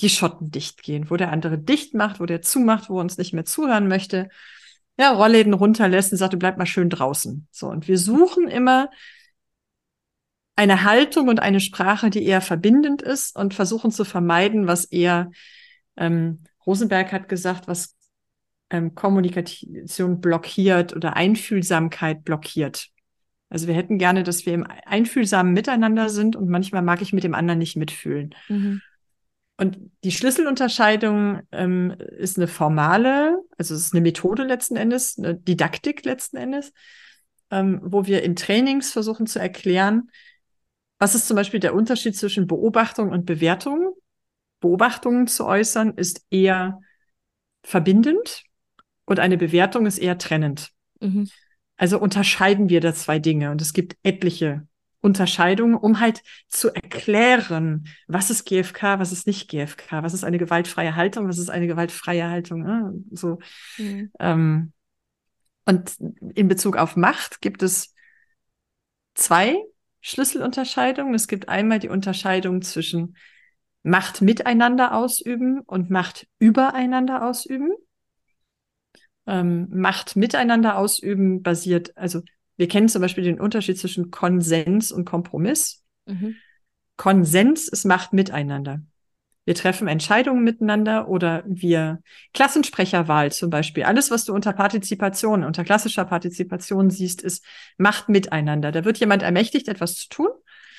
die 0.00 0.08
Schotten 0.08 0.50
dicht 0.50 0.82
gehen, 0.82 1.10
wo 1.10 1.16
der 1.16 1.32
andere 1.32 1.58
dicht 1.58 1.94
macht, 1.94 2.20
wo 2.20 2.26
der 2.26 2.42
zumacht, 2.42 2.88
wo 2.88 2.98
er 2.98 3.02
uns 3.02 3.16
nicht 3.16 3.32
mehr 3.32 3.44
zuhören 3.44 3.88
möchte. 3.88 4.28
Ja, 4.98 5.12
Rollläden 5.12 5.54
runterlässt 5.54 6.12
und 6.12 6.18
sagt, 6.18 6.34
du 6.34 6.38
bleib 6.38 6.58
mal 6.58 6.66
schön 6.66 6.90
draußen. 6.90 7.46
So. 7.50 7.68
Und 7.68 7.88
wir 7.88 7.98
suchen 7.98 8.48
immer 8.48 8.90
eine 10.56 10.82
Haltung 10.82 11.28
und 11.28 11.40
eine 11.40 11.60
Sprache, 11.60 12.10
die 12.10 12.24
eher 12.24 12.40
verbindend 12.40 13.00
ist 13.00 13.36
und 13.36 13.54
versuchen 13.54 13.92
zu 13.92 14.04
vermeiden, 14.04 14.66
was 14.66 14.84
eher, 14.84 15.30
ähm, 15.98 16.44
Rosenberg 16.66 17.12
hat 17.12 17.28
gesagt, 17.28 17.68
was 17.68 17.96
ähm, 18.70 18.94
Kommunikation 18.94 20.20
blockiert 20.20 20.94
oder 20.94 21.16
Einfühlsamkeit 21.16 22.24
blockiert. 22.24 22.88
Also 23.50 23.66
wir 23.66 23.74
hätten 23.74 23.98
gerne, 23.98 24.22
dass 24.22 24.44
wir 24.44 24.54
im 24.54 24.66
einfühlsamen 24.66 25.52
Miteinander 25.52 26.10
sind 26.10 26.36
und 26.36 26.48
manchmal 26.48 26.82
mag 26.82 27.00
ich 27.00 27.12
mit 27.12 27.24
dem 27.24 27.34
anderen 27.34 27.58
nicht 27.58 27.76
mitfühlen. 27.76 28.34
Mhm. 28.48 28.82
Und 29.56 29.78
die 30.04 30.12
Schlüsselunterscheidung 30.12 31.40
ähm, 31.50 31.90
ist 32.18 32.36
eine 32.36 32.46
formale, 32.46 33.38
also 33.56 33.74
es 33.74 33.86
ist 33.86 33.94
eine 33.94 34.02
Methode 34.02 34.44
letzten 34.44 34.76
Endes, 34.76 35.18
eine 35.18 35.34
Didaktik 35.34 36.04
letzten 36.04 36.36
Endes, 36.36 36.72
ähm, 37.50 37.80
wo 37.82 38.06
wir 38.06 38.22
in 38.22 38.36
Trainings 38.36 38.92
versuchen 38.92 39.26
zu 39.26 39.40
erklären, 39.40 40.10
was 40.98 41.14
ist 41.14 41.26
zum 41.26 41.36
Beispiel 41.36 41.60
der 41.60 41.74
Unterschied 41.74 42.16
zwischen 42.16 42.46
Beobachtung 42.46 43.10
und 43.10 43.24
Bewertung. 43.24 43.94
Beobachtungen 44.60 45.26
zu 45.26 45.46
äußern 45.46 45.94
ist 45.94 46.24
eher 46.30 46.80
verbindend 47.62 48.44
und 49.04 49.20
eine 49.20 49.36
Bewertung 49.36 49.86
ist 49.86 49.98
eher 49.98 50.18
trennend. 50.18 50.70
Mhm. 51.00 51.28
Also 51.76 52.00
unterscheiden 52.00 52.68
wir 52.68 52.80
da 52.80 52.94
zwei 52.94 53.18
Dinge 53.18 53.50
und 53.50 53.62
es 53.62 53.72
gibt 53.72 53.96
etliche 54.02 54.66
Unterscheidung, 55.00 55.76
um 55.76 56.00
halt 56.00 56.22
zu 56.48 56.74
erklären, 56.74 57.86
was 58.08 58.30
ist 58.30 58.44
GFK, 58.46 58.98
was 58.98 59.12
ist 59.12 59.26
nicht 59.26 59.48
GFK, 59.48 60.02
was 60.02 60.12
ist 60.12 60.24
eine 60.24 60.38
gewaltfreie 60.38 60.96
Haltung, 60.96 61.28
was 61.28 61.38
ist 61.38 61.50
eine 61.50 61.68
gewaltfreie 61.68 62.28
Haltung. 62.28 62.62
Ne? 62.62 62.92
So. 63.12 63.38
Mhm. 63.78 64.10
Ähm, 64.18 64.72
und 65.66 65.92
in 66.34 66.48
Bezug 66.48 66.76
auf 66.76 66.96
Macht 66.96 67.40
gibt 67.40 67.62
es 67.62 67.94
zwei 69.14 69.56
Schlüsselunterscheidungen. 70.00 71.14
Es 71.14 71.28
gibt 71.28 71.48
einmal 71.48 71.78
die 71.78 71.90
Unterscheidung 71.90 72.62
zwischen 72.62 73.16
Macht 73.82 74.22
miteinander 74.22 74.94
ausüben 74.94 75.60
und 75.60 75.90
Macht 75.90 76.26
übereinander 76.38 77.26
ausüben. 77.26 77.72
Ähm, 79.26 79.68
Macht 79.70 80.16
miteinander 80.16 80.78
ausüben 80.78 81.42
basiert, 81.42 81.96
also 81.96 82.22
wir 82.56 82.68
kennen 82.68 82.88
zum 82.88 83.02
Beispiel 83.02 83.24
den 83.24 83.40
Unterschied 83.40 83.78
zwischen 83.78 84.10
Konsens 84.10 84.90
und 84.90 85.04
Kompromiss. 85.04 85.84
Mhm. 86.06 86.36
Konsens 86.96 87.68
ist 87.68 87.84
Macht 87.84 88.12
miteinander. 88.12 88.82
Wir 89.44 89.54
treffen 89.54 89.88
Entscheidungen 89.88 90.44
miteinander 90.44 91.08
oder 91.08 91.42
wir 91.46 92.02
Klassensprecherwahl 92.34 93.32
zum 93.32 93.48
Beispiel. 93.48 93.84
Alles, 93.84 94.10
was 94.10 94.26
du 94.26 94.34
unter 94.34 94.52
Partizipation, 94.52 95.42
unter 95.42 95.64
klassischer 95.64 96.04
Partizipation 96.04 96.90
siehst, 96.90 97.22
ist 97.22 97.42
Macht 97.78 98.10
miteinander. 98.10 98.72
Da 98.72 98.84
wird 98.84 98.98
jemand 98.98 99.22
ermächtigt, 99.22 99.68
etwas 99.68 99.94
zu 99.94 100.08
tun. 100.10 100.28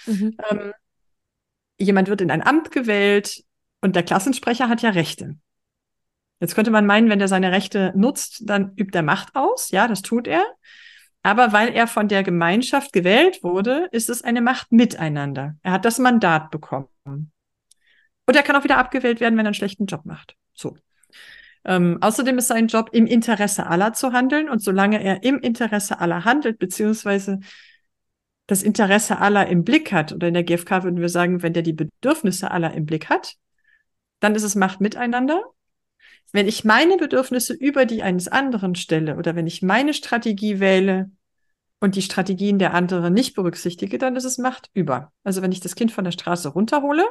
Mhm. 0.05 0.37
Ähm, 0.51 0.73
jemand 1.79 2.09
wird 2.09 2.21
in 2.21 2.31
ein 2.31 2.45
Amt 2.45 2.71
gewählt 2.71 3.43
und 3.81 3.95
der 3.95 4.03
Klassensprecher 4.03 4.69
hat 4.69 4.81
ja 4.81 4.91
Rechte. 4.91 5.35
Jetzt 6.39 6.55
könnte 6.55 6.71
man 6.71 6.85
meinen, 6.85 7.09
wenn 7.09 7.19
er 7.19 7.27
seine 7.27 7.51
Rechte 7.51 7.91
nutzt, 7.95 8.43
dann 8.45 8.73
übt 8.75 8.97
er 8.97 9.03
Macht 9.03 9.35
aus. 9.35 9.71
Ja, 9.71 9.87
das 9.87 10.01
tut 10.01 10.27
er. 10.27 10.45
Aber 11.21 11.51
weil 11.51 11.73
er 11.73 11.87
von 11.87 12.07
der 12.07 12.23
Gemeinschaft 12.23 12.93
gewählt 12.93 13.43
wurde, 13.43 13.89
ist 13.91 14.09
es 14.09 14.23
eine 14.23 14.41
Macht 14.41 14.71
miteinander. 14.71 15.55
Er 15.63 15.73
hat 15.73 15.83
das 15.83 15.99
Mandat 15.99 16.49
bekommen. 16.49 16.87
Und 17.05 18.35
er 18.35 18.43
kann 18.43 18.55
auch 18.55 18.63
wieder 18.63 18.77
abgewählt 18.77 19.19
werden, 19.19 19.37
wenn 19.37 19.45
er 19.45 19.49
einen 19.49 19.53
schlechten 19.53 19.85
Job 19.85 20.05
macht. 20.05 20.35
So. 20.53 20.77
Ähm, 21.65 21.97
außerdem 21.99 22.37
ist 22.37 22.47
sein 22.47 22.67
Job, 22.67 22.89
im 22.93 23.05
Interesse 23.05 23.67
aller 23.67 23.91
zu 23.91 24.13
handeln. 24.13 24.47
Und 24.47 24.59
solange 24.59 25.03
er 25.03 25.23
im 25.23 25.39
Interesse 25.39 25.99
aller 25.99 26.23
handelt, 26.23 26.57
beziehungsweise 26.57 27.41
das 28.49 28.63
Interesse 28.63 29.19
aller 29.19 29.45
im 29.45 29.63
Blick 29.63 29.91
hat, 29.91 30.11
oder 30.11 30.27
in 30.27 30.33
der 30.33 30.43
GfK 30.43 30.83
würden 30.83 30.99
wir 30.99 31.09
sagen, 31.09 31.43
wenn 31.43 31.53
der 31.53 31.61
die 31.61 31.73
Bedürfnisse 31.73 32.49
aller 32.49 32.73
im 32.73 32.87
Blick 32.87 33.07
hat, 33.07 33.35
dann 34.21 34.33
ist 34.33 34.41
es 34.41 34.55
Macht 34.55 34.81
miteinander. 34.81 35.43
Wenn 36.31 36.47
ich 36.47 36.65
meine 36.65 36.97
Bedürfnisse 36.97 37.53
über 37.53 37.85
die 37.85 38.01
eines 38.01 38.27
anderen 38.27 38.73
stelle 38.73 39.17
oder 39.17 39.35
wenn 39.35 39.45
ich 39.45 39.61
meine 39.61 39.93
Strategie 39.93 40.59
wähle 40.59 41.11
und 41.79 41.95
die 41.95 42.01
Strategien 42.01 42.57
der 42.57 42.73
anderen 42.73 43.13
nicht 43.13 43.35
berücksichtige, 43.35 43.99
dann 43.99 44.15
ist 44.15 44.25
es 44.25 44.39
Macht 44.39 44.71
über. 44.73 45.13
Also 45.23 45.43
wenn 45.43 45.51
ich 45.51 45.59
das 45.59 45.75
Kind 45.75 45.91
von 45.91 46.03
der 46.03 46.11
Straße 46.11 46.49
runterhole, 46.49 47.05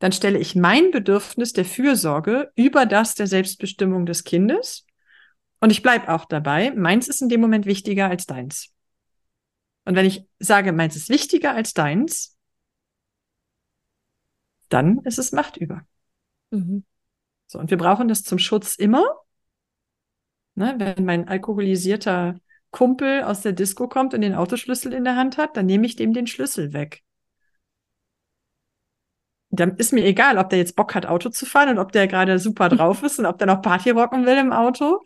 dann 0.00 0.10
stelle 0.10 0.40
ich 0.40 0.56
mein 0.56 0.90
Bedürfnis 0.90 1.52
der 1.52 1.66
Fürsorge 1.66 2.50
über 2.56 2.84
das 2.84 3.14
der 3.14 3.28
Selbstbestimmung 3.28 4.06
des 4.06 4.24
Kindes. 4.24 4.86
Und 5.60 5.70
ich 5.70 5.82
bleibe 5.82 6.12
auch 6.12 6.24
dabei, 6.24 6.72
meins 6.72 7.06
ist 7.06 7.22
in 7.22 7.28
dem 7.28 7.40
Moment 7.40 7.64
wichtiger 7.64 8.08
als 8.08 8.26
deins. 8.26 8.72
Und 9.88 9.94
wenn 9.96 10.04
ich 10.04 10.26
sage, 10.38 10.72
meins 10.72 10.96
ist 10.96 11.08
wichtiger 11.08 11.54
als 11.54 11.72
deins, 11.72 12.36
dann 14.68 14.98
ist 15.04 15.18
es 15.18 15.32
Macht 15.32 15.56
über. 15.56 15.80
Mhm. 16.50 16.84
So, 17.46 17.58
und 17.58 17.70
wir 17.70 17.78
brauchen 17.78 18.06
das 18.06 18.22
zum 18.22 18.38
Schutz 18.38 18.74
immer. 18.76 19.02
Ne, 20.56 20.74
wenn 20.76 21.06
mein 21.06 21.26
alkoholisierter 21.26 22.38
Kumpel 22.70 23.22
aus 23.22 23.40
der 23.40 23.52
Disco 23.52 23.88
kommt 23.88 24.12
und 24.12 24.20
den 24.20 24.34
Autoschlüssel 24.34 24.92
in 24.92 25.04
der 25.04 25.16
Hand 25.16 25.38
hat, 25.38 25.56
dann 25.56 25.64
nehme 25.64 25.86
ich 25.86 25.96
dem 25.96 26.12
den 26.12 26.26
Schlüssel 26.26 26.74
weg. 26.74 27.02
Dann 29.48 29.74
ist 29.78 29.94
mir 29.94 30.04
egal, 30.04 30.36
ob 30.36 30.50
der 30.50 30.58
jetzt 30.58 30.76
Bock 30.76 30.94
hat, 30.94 31.06
Auto 31.06 31.30
zu 31.30 31.46
fahren 31.46 31.70
und 31.70 31.78
ob 31.78 31.92
der 31.92 32.08
gerade 32.08 32.38
super 32.38 32.68
drauf 32.68 33.02
ist 33.02 33.18
und 33.18 33.24
ob 33.24 33.38
der 33.38 33.46
noch 33.46 33.62
Party 33.62 33.88
rocken 33.88 34.26
will 34.26 34.36
im 34.36 34.52
Auto. 34.52 35.02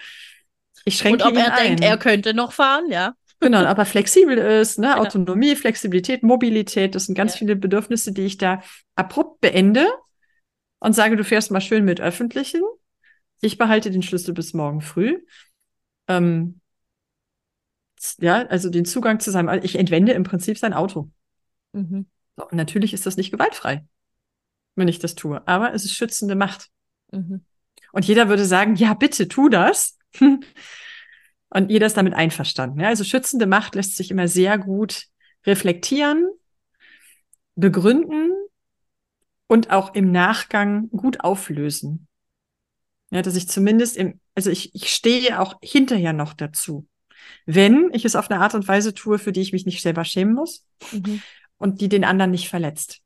Ich 0.85 0.99
schränke 0.99 1.23
Und 1.23 1.29
ob 1.29 1.35
ihn 1.35 1.39
er 1.39 1.55
ein. 1.55 1.67
denkt, 1.69 1.85
er 1.85 1.99
könnte 1.99 2.35
noch 2.35 2.53
fahren, 2.53 2.91
ja. 2.91 3.15
Genau, 3.43 3.69
ob 3.69 3.77
er 3.77 3.87
flexibel 3.87 4.39
ist, 4.39 4.79
ne? 4.79 4.87
Genau. 4.87 5.01
Autonomie, 5.01 5.57
Flexibilität, 5.57 6.23
Mobilität, 6.23 6.95
das 6.95 7.07
sind 7.07 7.17
ganz 7.17 7.33
ja. 7.33 7.39
viele 7.39 7.57
Bedürfnisse, 7.57 8.13
die 8.13 8.23
ich 8.23 8.39
da 8.39 8.63
abrupt 8.95 9.41
beende 9.41 9.89
und 10.79 10.95
sage, 10.95 11.17
du 11.17 11.25
fährst 11.25 11.51
mal 11.51 11.61
schön 11.61 11.85
mit 11.85 12.01
Öffentlichen. 12.01 12.63
Ich 13.41 13.59
behalte 13.59 13.91
den 13.91 14.03
Schlüssel 14.03 14.33
bis 14.33 14.55
morgen 14.55 14.81
früh. 14.81 15.19
Ähm, 16.07 16.61
ja, 18.19 18.47
also 18.47 18.71
den 18.71 18.85
Zugang 18.85 19.19
zu 19.19 19.33
seinem, 19.33 19.61
ich 19.65 19.77
entwende 19.77 20.13
im 20.13 20.23
Prinzip 20.23 20.57
sein 20.57 20.73
Auto. 20.73 21.11
Mhm. 21.73 22.07
So, 22.37 22.47
natürlich 22.53 22.95
ist 22.95 23.07
das 23.07 23.17
nicht 23.17 23.33
gewaltfrei, 23.33 23.85
wenn 24.77 24.87
ich 24.87 25.01
das 25.01 25.17
tue, 25.17 25.47
aber 25.49 25.75
es 25.75 25.85
ist 25.85 25.95
schützende 25.95 26.37
Macht. 26.37 26.69
Mhm. 27.11 27.45
Und 27.91 28.07
jeder 28.07 28.29
würde 28.29 28.45
sagen, 28.45 28.77
ja, 28.77 28.95
bitte 28.95 29.27
tu 29.27 29.49
das. 29.49 29.99
und 31.55 31.71
jeder 31.71 31.87
ist 31.87 31.97
damit 31.97 32.15
einverstanden. 32.15 32.81
Ja, 32.81 32.89
also 32.89 33.05
schützende 33.05 33.47
Macht 33.47 33.75
lässt 33.75 33.97
sich 33.97 34.11
immer 34.11 34.27
sehr 34.27 34.59
gut 34.59 35.07
reflektieren, 35.45 36.31
begründen 37.57 38.31
und 39.49 39.71
auch 39.71 39.95
im 39.95 40.11
Nachgang 40.13 40.89
gut 40.91 41.21
auflösen. 41.21 42.07
Ja, 43.11 43.21
dass 43.21 43.37
ich 43.37 43.49
zumindest 43.49 43.99
im, 43.99 44.19
also 44.35 44.51
ich, 44.51 44.75
ich 44.75 44.91
stehe 44.91 45.41
auch 45.41 45.57
hinterher 45.63 46.15
noch 46.15 46.33
dazu. 46.33 46.87
Wenn 47.45 47.91
ich 47.93 48.07
es 48.07 48.17
auf 48.17 48.31
eine 48.31 48.41
Art 48.41 48.55
und 48.55 48.67
Weise 48.67 48.95
tue, 48.95 49.19
für 49.19 49.33
die 49.33 49.43
ich 49.43 49.53
mich 49.53 49.67
nicht 49.67 49.83
selber 49.83 50.05
schämen 50.05 50.35
muss 50.35 50.67
mhm. 50.91 51.21
und 51.59 51.83
die 51.83 51.91
den 51.91 52.05
anderen 52.05 52.31
nicht 52.31 52.49
verletzt. 52.49 53.01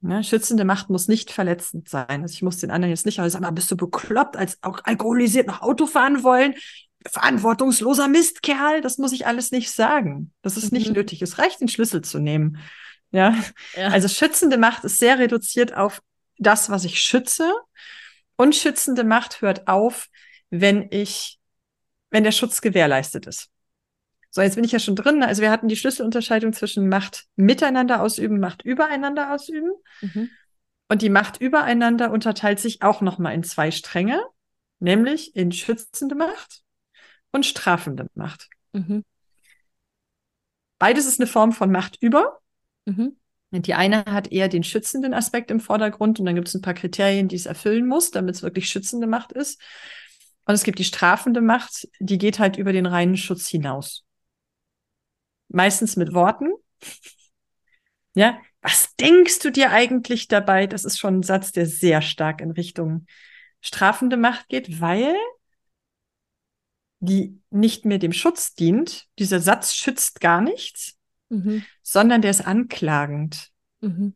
Ne, 0.00 0.22
schützende 0.22 0.64
Macht 0.64 0.90
muss 0.90 1.08
nicht 1.08 1.32
verletzend 1.32 1.88
sein. 1.88 2.22
Also 2.22 2.34
ich 2.34 2.42
muss 2.42 2.58
den 2.58 2.70
anderen 2.70 2.90
jetzt 2.90 3.06
nicht 3.06 3.16
sagen, 3.16 3.54
bist 3.54 3.70
du 3.70 3.76
bekloppt, 3.76 4.36
als 4.36 4.62
auch 4.62 4.80
alkoholisiert 4.84 5.46
noch 5.46 5.62
Auto 5.62 5.86
fahren 5.86 6.22
wollen? 6.22 6.54
Verantwortungsloser 7.06 8.08
Mistkerl, 8.08 8.80
das 8.80 8.98
muss 8.98 9.12
ich 9.12 9.26
alles 9.26 9.50
nicht 9.50 9.70
sagen. 9.70 10.32
Das 10.42 10.56
ist 10.56 10.72
mhm. 10.72 10.78
nicht 10.78 10.92
nötig. 10.92 11.22
Es 11.22 11.38
reicht, 11.38 11.60
den 11.60 11.68
Schlüssel 11.68 12.02
zu 12.02 12.18
nehmen. 12.18 12.58
Ja? 13.10 13.36
ja. 13.76 13.88
Also 13.88 14.08
schützende 14.08 14.58
Macht 14.58 14.84
ist 14.84 14.98
sehr 14.98 15.18
reduziert 15.18 15.74
auf 15.74 16.02
das, 16.38 16.70
was 16.70 16.84
ich 16.84 17.00
schütze. 17.00 17.52
Und 18.36 18.54
schützende 18.54 19.04
Macht 19.04 19.40
hört 19.42 19.68
auf, 19.68 20.08
wenn 20.50 20.88
ich, 20.90 21.38
wenn 22.10 22.24
der 22.24 22.32
Schutz 22.32 22.60
gewährleistet 22.60 23.26
ist. 23.26 23.48
So, 24.30 24.42
jetzt 24.42 24.56
bin 24.56 24.64
ich 24.64 24.72
ja 24.72 24.78
schon 24.78 24.96
drin. 24.96 25.22
Also 25.22 25.42
wir 25.42 25.50
hatten 25.50 25.68
die 25.68 25.76
Schlüsselunterscheidung 25.76 26.52
zwischen 26.52 26.88
Macht 26.88 27.24
miteinander 27.36 28.02
ausüben, 28.02 28.40
Macht 28.40 28.62
übereinander 28.62 29.32
ausüben. 29.32 29.72
Mhm. 30.00 30.30
Und 30.88 31.02
die 31.02 31.10
Macht 31.10 31.40
übereinander 31.40 32.10
unterteilt 32.10 32.60
sich 32.60 32.82
auch 32.82 33.00
nochmal 33.00 33.34
in 33.34 33.42
zwei 33.42 33.70
Stränge, 33.70 34.22
nämlich 34.78 35.34
in 35.34 35.52
schützende 35.52 36.14
Macht 36.14 36.62
und 37.32 37.46
strafende 37.46 38.08
Macht. 38.14 38.48
Mhm. 38.72 39.04
Beides 40.78 41.06
ist 41.06 41.20
eine 41.20 41.26
Form 41.26 41.52
von 41.52 41.70
Macht 41.70 41.96
über. 42.00 42.40
Mhm. 42.84 43.16
Die 43.50 43.74
eine 43.74 44.04
hat 44.04 44.30
eher 44.30 44.48
den 44.48 44.62
schützenden 44.62 45.14
Aspekt 45.14 45.50
im 45.50 45.60
Vordergrund 45.60 46.20
und 46.20 46.26
dann 46.26 46.34
gibt 46.34 46.48
es 46.48 46.54
ein 46.54 46.62
paar 46.62 46.74
Kriterien, 46.74 47.28
die 47.28 47.36
es 47.36 47.46
erfüllen 47.46 47.88
muss, 47.88 48.10
damit 48.10 48.34
es 48.34 48.42
wirklich 48.42 48.68
schützende 48.68 49.06
Macht 49.06 49.32
ist. 49.32 49.60
Und 50.44 50.54
es 50.54 50.64
gibt 50.64 50.78
die 50.78 50.84
strafende 50.84 51.40
Macht, 51.40 51.88
die 51.98 52.18
geht 52.18 52.38
halt 52.38 52.56
über 52.56 52.72
den 52.72 52.86
reinen 52.86 53.16
Schutz 53.16 53.48
hinaus 53.48 54.04
meistens 55.48 55.96
mit 55.96 56.14
Worten. 56.14 56.52
Ja, 58.14 58.38
was 58.62 58.94
denkst 58.96 59.40
du 59.40 59.50
dir 59.50 59.70
eigentlich 59.70 60.28
dabei? 60.28 60.66
Das 60.66 60.84
ist 60.84 60.98
schon 60.98 61.20
ein 61.20 61.22
Satz, 61.22 61.52
der 61.52 61.66
sehr 61.66 62.02
stark 62.02 62.40
in 62.40 62.50
Richtung 62.50 63.06
strafende 63.60 64.16
Macht 64.16 64.48
geht, 64.48 64.80
weil 64.80 65.14
die 67.00 67.40
nicht 67.50 67.84
mehr 67.84 67.98
dem 67.98 68.12
Schutz 68.12 68.54
dient. 68.54 69.06
Dieser 69.18 69.40
Satz 69.40 69.74
schützt 69.74 70.20
gar 70.20 70.40
nichts, 70.40 70.96
mhm. 71.28 71.64
sondern 71.82 72.22
der 72.22 72.30
ist 72.30 72.46
anklagend. 72.46 73.50
Mhm. 73.80 74.14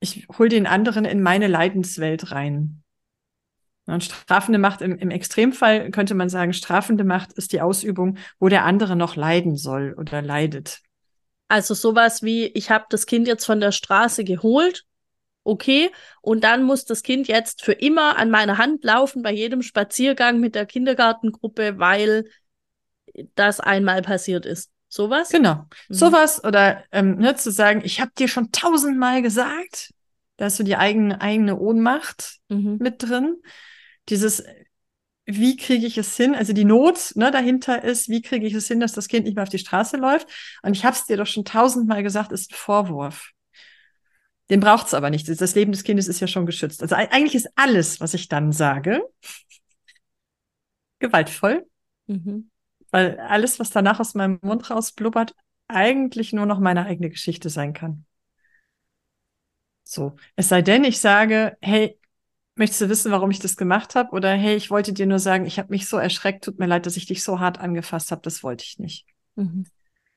Ich 0.00 0.26
hol 0.38 0.48
den 0.48 0.66
anderen 0.66 1.04
in 1.04 1.22
meine 1.22 1.46
Leidenswelt 1.46 2.32
rein. 2.32 2.82
Und 3.86 4.04
strafende 4.04 4.58
Macht 4.58 4.82
im, 4.82 4.96
im 4.96 5.10
Extremfall 5.10 5.90
könnte 5.90 6.14
man 6.14 6.28
sagen, 6.28 6.52
strafende 6.52 7.04
Macht 7.04 7.32
ist 7.32 7.52
die 7.52 7.60
Ausübung, 7.60 8.18
wo 8.38 8.48
der 8.48 8.64
andere 8.64 8.96
noch 8.96 9.16
leiden 9.16 9.56
soll 9.56 9.94
oder 9.98 10.22
leidet. 10.22 10.80
Also 11.48 11.74
sowas 11.74 12.22
wie, 12.22 12.46
ich 12.46 12.70
habe 12.70 12.86
das 12.90 13.06
Kind 13.06 13.26
jetzt 13.26 13.44
von 13.44 13.60
der 13.60 13.72
Straße 13.72 14.22
geholt, 14.24 14.84
okay, 15.50 15.90
und 16.22 16.44
dann 16.44 16.62
muss 16.62 16.84
das 16.84 17.02
Kind 17.02 17.28
jetzt 17.28 17.62
für 17.64 17.72
immer 17.72 18.16
an 18.16 18.30
meiner 18.30 18.56
Hand 18.56 18.84
laufen 18.84 19.22
bei 19.22 19.32
jedem 19.32 19.62
Spaziergang 19.62 20.40
mit 20.40 20.54
der 20.54 20.64
Kindergartengruppe, 20.64 21.78
weil 21.78 22.30
das 23.34 23.60
einmal 23.60 24.02
passiert 24.02 24.46
ist. 24.46 24.70
Sowas? 24.88 25.30
Genau. 25.30 25.66
Mhm. 25.88 25.94
Sowas 25.94 26.42
oder 26.44 26.84
ähm, 26.92 27.16
ne, 27.16 27.36
zu 27.36 27.50
sagen, 27.50 27.82
ich 27.84 28.00
habe 28.00 28.12
dir 28.16 28.28
schon 28.28 28.52
tausendmal 28.52 29.22
gesagt, 29.22 29.92
da 30.36 30.46
hast 30.46 30.58
du 30.58 30.64
die 30.64 30.76
eigene, 30.76 31.20
eigene 31.20 31.58
Ohnmacht 31.58 32.38
mhm. 32.48 32.78
mit 32.80 33.02
drin 33.02 33.36
dieses, 34.08 34.42
wie 35.26 35.56
kriege 35.56 35.86
ich 35.86 35.98
es 35.98 36.16
hin? 36.16 36.34
Also 36.34 36.52
die 36.52 36.64
Not 36.64 37.12
ne, 37.14 37.30
dahinter 37.30 37.84
ist, 37.84 38.08
wie 38.08 38.22
kriege 38.22 38.46
ich 38.46 38.54
es 38.54 38.66
hin, 38.68 38.80
dass 38.80 38.92
das 38.92 39.08
Kind 39.08 39.26
nicht 39.26 39.36
mehr 39.36 39.44
auf 39.44 39.48
die 39.48 39.58
Straße 39.58 39.96
läuft? 39.96 40.28
Und 40.62 40.76
ich 40.76 40.84
habe 40.84 40.96
es 40.96 41.06
dir 41.06 41.16
doch 41.16 41.26
schon 41.26 41.44
tausendmal 41.44 42.02
gesagt, 42.02 42.32
ist 42.32 42.52
ein 42.52 42.56
Vorwurf. 42.56 43.30
Den 44.50 44.60
braucht 44.60 44.88
es 44.88 44.94
aber 44.94 45.10
nicht. 45.10 45.28
Das 45.28 45.54
Leben 45.54 45.72
des 45.72 45.84
Kindes 45.84 46.08
ist 46.08 46.20
ja 46.20 46.26
schon 46.26 46.44
geschützt. 46.44 46.82
Also 46.82 46.96
eigentlich 46.96 47.34
ist 47.34 47.48
alles, 47.54 48.00
was 48.00 48.14
ich 48.14 48.28
dann 48.28 48.52
sage, 48.52 49.02
gewaltvoll. 50.98 51.66
Mhm. 52.06 52.50
Weil 52.90 53.18
alles, 53.20 53.60
was 53.60 53.70
danach 53.70 54.00
aus 54.00 54.14
meinem 54.14 54.40
Mund 54.42 54.68
rausblubbert, 54.68 55.34
eigentlich 55.68 56.32
nur 56.32 56.46
noch 56.46 56.58
meine 56.58 56.84
eigene 56.84 57.10
Geschichte 57.10 57.48
sein 57.48 57.72
kann. 57.72 58.04
So. 59.84 60.16
Es 60.34 60.48
sei 60.48 60.62
denn, 60.62 60.84
ich 60.84 60.98
sage, 60.98 61.56
hey, 61.60 62.00
Möchtest 62.60 62.82
du 62.82 62.88
wissen, 62.90 63.10
warum 63.10 63.30
ich 63.30 63.38
das 63.38 63.56
gemacht 63.56 63.94
habe? 63.94 64.10
Oder 64.10 64.32
hey, 64.34 64.54
ich 64.54 64.70
wollte 64.70 64.92
dir 64.92 65.06
nur 65.06 65.18
sagen, 65.18 65.46
ich 65.46 65.58
habe 65.58 65.70
mich 65.70 65.88
so 65.88 65.96
erschreckt, 65.96 66.44
tut 66.44 66.58
mir 66.58 66.66
leid, 66.66 66.84
dass 66.84 66.98
ich 66.98 67.06
dich 67.06 67.24
so 67.24 67.40
hart 67.40 67.58
angefasst 67.58 68.10
habe, 68.10 68.20
das 68.20 68.42
wollte 68.42 68.64
ich 68.66 68.78
nicht. 68.78 69.06
Mhm. 69.36 69.64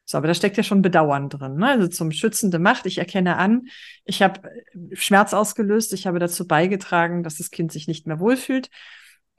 So, 0.05 0.17
aber 0.17 0.27
da 0.27 0.33
steckt 0.33 0.57
ja 0.57 0.63
schon 0.63 0.81
Bedauern 0.81 1.29
drin. 1.29 1.55
Ne? 1.55 1.69
Also 1.69 1.87
zum 1.87 2.11
schützende 2.11 2.59
Macht, 2.59 2.85
ich 2.85 2.97
erkenne 2.97 3.37
an, 3.37 3.67
ich 4.03 4.21
habe 4.21 4.49
äh, 4.49 4.95
Schmerz 4.95 5.33
ausgelöst, 5.33 5.93
ich 5.93 6.07
habe 6.07 6.19
dazu 6.19 6.45
beigetragen, 6.45 7.23
dass 7.23 7.37
das 7.37 7.51
Kind 7.51 7.71
sich 7.71 7.87
nicht 7.87 8.05
mehr 8.05 8.19
wohlfühlt. 8.19 8.69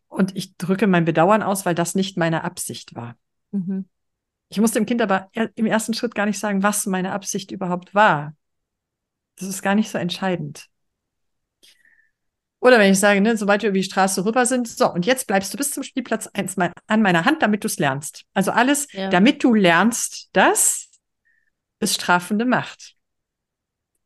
Und 0.09 0.37
ich 0.37 0.57
drücke 0.57 0.87
mein 0.87 1.05
Bedauern 1.05 1.43
aus, 1.43 1.67
weil 1.67 1.75
das 1.75 1.95
nicht 1.95 2.17
meine 2.17 2.45
Absicht 2.45 2.95
war. 2.95 3.17
Mhm. 3.51 3.87
Ich 4.49 4.61
muss 4.61 4.71
dem 4.71 4.87
Kind 4.87 5.03
aber 5.03 5.31
im 5.55 5.67
ersten 5.67 5.95
Schritt 5.95 6.15
gar 6.15 6.27
nicht 6.27 6.39
sagen, 6.39 6.63
was 6.63 6.87
meine 6.87 7.13
Absicht 7.13 7.51
überhaupt 7.51 7.95
war. 7.95 8.35
Das 9.37 9.49
ist 9.49 9.63
gar 9.63 9.75
nicht 9.75 9.91
so 9.91 9.99
entscheidend. 9.99 10.69
Oder 12.65 12.79
wenn 12.79 12.91
ich 12.91 12.99
sage, 12.99 13.21
ne, 13.21 13.37
sobald 13.37 13.61
wir 13.61 13.69
über 13.69 13.79
die 13.79 13.85
Straße 13.85 14.25
rüber 14.25 14.47
sind, 14.47 14.67
so, 14.67 14.91
und 14.91 15.05
jetzt 15.05 15.27
bleibst 15.27 15.53
du 15.53 15.59
bis 15.59 15.71
zum 15.71 15.83
Spielplatz 15.83 16.29
eins 16.29 16.57
mal 16.57 16.73
an 16.87 17.03
meiner 17.03 17.27
Hand, 17.27 17.43
damit 17.43 17.63
du 17.63 17.67
es 17.67 17.79
lernst. 17.79 18.25
Also 18.33 18.53
alles, 18.53 18.91
ja. 18.93 19.11
damit 19.11 19.45
du 19.45 19.53
lernst, 19.53 20.31
das 20.33 20.89
ist 21.81 21.97
strafende 21.97 22.47
Macht. 22.47 22.97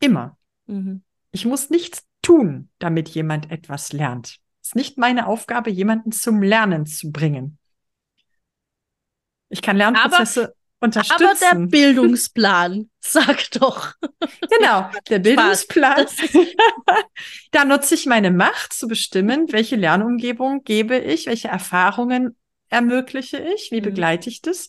Immer. 0.00 0.36
Mhm. 0.66 1.04
Ich 1.30 1.46
muss 1.46 1.70
nichts 1.70 2.04
tun, 2.20 2.68
damit 2.80 3.08
jemand 3.10 3.48
etwas 3.52 3.92
lernt. 3.92 4.38
Es 4.60 4.70
ist 4.70 4.74
nicht 4.74 4.98
meine 4.98 5.28
Aufgabe, 5.28 5.70
jemanden 5.70 6.10
zum 6.10 6.42
Lernen 6.42 6.84
zu 6.84 7.12
bringen. 7.12 7.58
Ich 9.50 9.62
kann 9.62 9.76
Lernprozesse 9.76 10.56
unterstützen. 10.80 11.24
Aber 11.24 11.60
der 11.60 11.66
Bildungsplan, 11.66 12.90
sag 13.00 13.50
doch. 13.52 13.94
Genau, 14.58 14.90
der 15.08 15.18
Bildungsplan. 15.18 16.06
da 17.50 17.64
nutze 17.64 17.94
ich 17.94 18.06
meine 18.06 18.30
Macht 18.30 18.72
zu 18.72 18.88
bestimmen, 18.88 19.46
welche 19.50 19.76
Lernumgebung 19.76 20.62
gebe 20.64 20.98
ich, 20.98 21.26
welche 21.26 21.48
Erfahrungen 21.48 22.36
ermögliche 22.68 23.38
ich, 23.54 23.70
wie 23.70 23.80
mhm. 23.80 23.84
begleite 23.84 24.28
ich 24.28 24.42
das. 24.42 24.68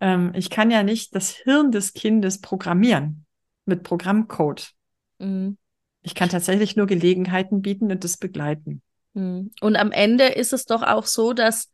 Ähm, 0.00 0.32
ich 0.34 0.50
kann 0.50 0.70
ja 0.70 0.82
nicht 0.82 1.14
das 1.14 1.30
Hirn 1.30 1.72
des 1.72 1.92
Kindes 1.92 2.40
programmieren 2.40 3.26
mit 3.64 3.82
Programmcode. 3.82 4.70
Mhm. 5.18 5.56
Ich 6.02 6.14
kann 6.14 6.28
tatsächlich 6.28 6.76
nur 6.76 6.86
Gelegenheiten 6.86 7.62
bieten 7.62 7.90
und 7.90 8.04
das 8.04 8.16
begleiten. 8.16 8.82
Mhm. 9.14 9.50
Und 9.60 9.76
am 9.76 9.92
Ende 9.92 10.26
ist 10.26 10.52
es 10.52 10.64
doch 10.64 10.82
auch 10.82 11.06
so, 11.06 11.32
dass 11.32 11.68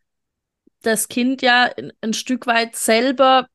das 0.86 1.08
Kind 1.08 1.42
ja 1.42 1.70
ein 2.00 2.12
Stück 2.14 2.46
weit 2.46 2.76
selber 2.76 3.48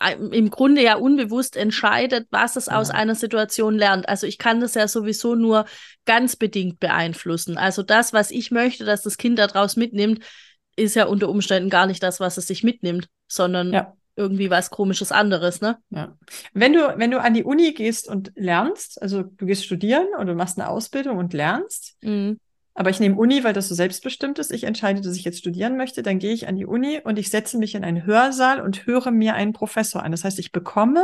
äh, 0.00 0.14
im 0.14 0.50
Grunde 0.50 0.82
ja 0.82 0.96
unbewusst 0.96 1.56
entscheidet, 1.56 2.26
was 2.30 2.56
es 2.56 2.66
ja. 2.66 2.78
aus 2.78 2.90
einer 2.90 3.14
Situation 3.14 3.76
lernt. 3.76 4.08
Also 4.08 4.26
ich 4.26 4.38
kann 4.38 4.60
das 4.60 4.74
ja 4.74 4.88
sowieso 4.88 5.34
nur 5.34 5.64
ganz 6.04 6.36
bedingt 6.36 6.80
beeinflussen. 6.80 7.56
Also 7.56 7.82
das, 7.82 8.12
was 8.12 8.30
ich 8.30 8.50
möchte, 8.50 8.84
dass 8.84 9.02
das 9.02 9.16
Kind 9.16 9.38
daraus 9.38 9.76
mitnimmt, 9.76 10.24
ist 10.76 10.94
ja 10.94 11.06
unter 11.06 11.28
Umständen 11.28 11.70
gar 11.70 11.86
nicht 11.86 12.02
das, 12.02 12.20
was 12.20 12.36
es 12.36 12.46
sich 12.46 12.62
mitnimmt, 12.62 13.08
sondern 13.28 13.72
ja. 13.72 13.94
irgendwie 14.14 14.50
was 14.50 14.70
komisches 14.70 15.10
anderes, 15.10 15.62
ne? 15.62 15.78
Ja. 15.88 16.16
Wenn 16.52 16.74
du, 16.74 16.94
wenn 16.98 17.10
du 17.10 17.20
an 17.20 17.32
die 17.32 17.44
Uni 17.44 17.72
gehst 17.72 18.08
und 18.08 18.32
lernst, 18.34 19.00
also 19.00 19.22
du 19.22 19.46
gehst 19.46 19.64
studieren 19.64 20.08
oder 20.16 20.26
du 20.26 20.34
machst 20.34 20.58
eine 20.58 20.68
Ausbildung 20.68 21.16
und 21.16 21.32
lernst, 21.32 21.96
mhm. 22.02 22.38
Aber 22.78 22.90
ich 22.90 23.00
nehme 23.00 23.16
Uni, 23.16 23.42
weil 23.42 23.54
das 23.54 23.68
so 23.68 23.74
selbstbestimmt 23.74 24.38
ist. 24.38 24.52
Ich 24.52 24.64
entscheide, 24.64 25.00
dass 25.00 25.16
ich 25.16 25.24
jetzt 25.24 25.38
studieren 25.38 25.78
möchte. 25.78 26.02
Dann 26.02 26.18
gehe 26.18 26.34
ich 26.34 26.46
an 26.46 26.56
die 26.56 26.66
Uni 26.66 27.00
und 27.02 27.18
ich 27.18 27.30
setze 27.30 27.56
mich 27.56 27.74
in 27.74 27.84
einen 27.84 28.04
Hörsaal 28.04 28.60
und 28.60 28.84
höre 28.84 29.10
mir 29.10 29.34
einen 29.34 29.54
Professor 29.54 30.02
an. 30.02 30.12
Das 30.12 30.24
heißt, 30.24 30.38
ich 30.38 30.52
bekomme 30.52 31.02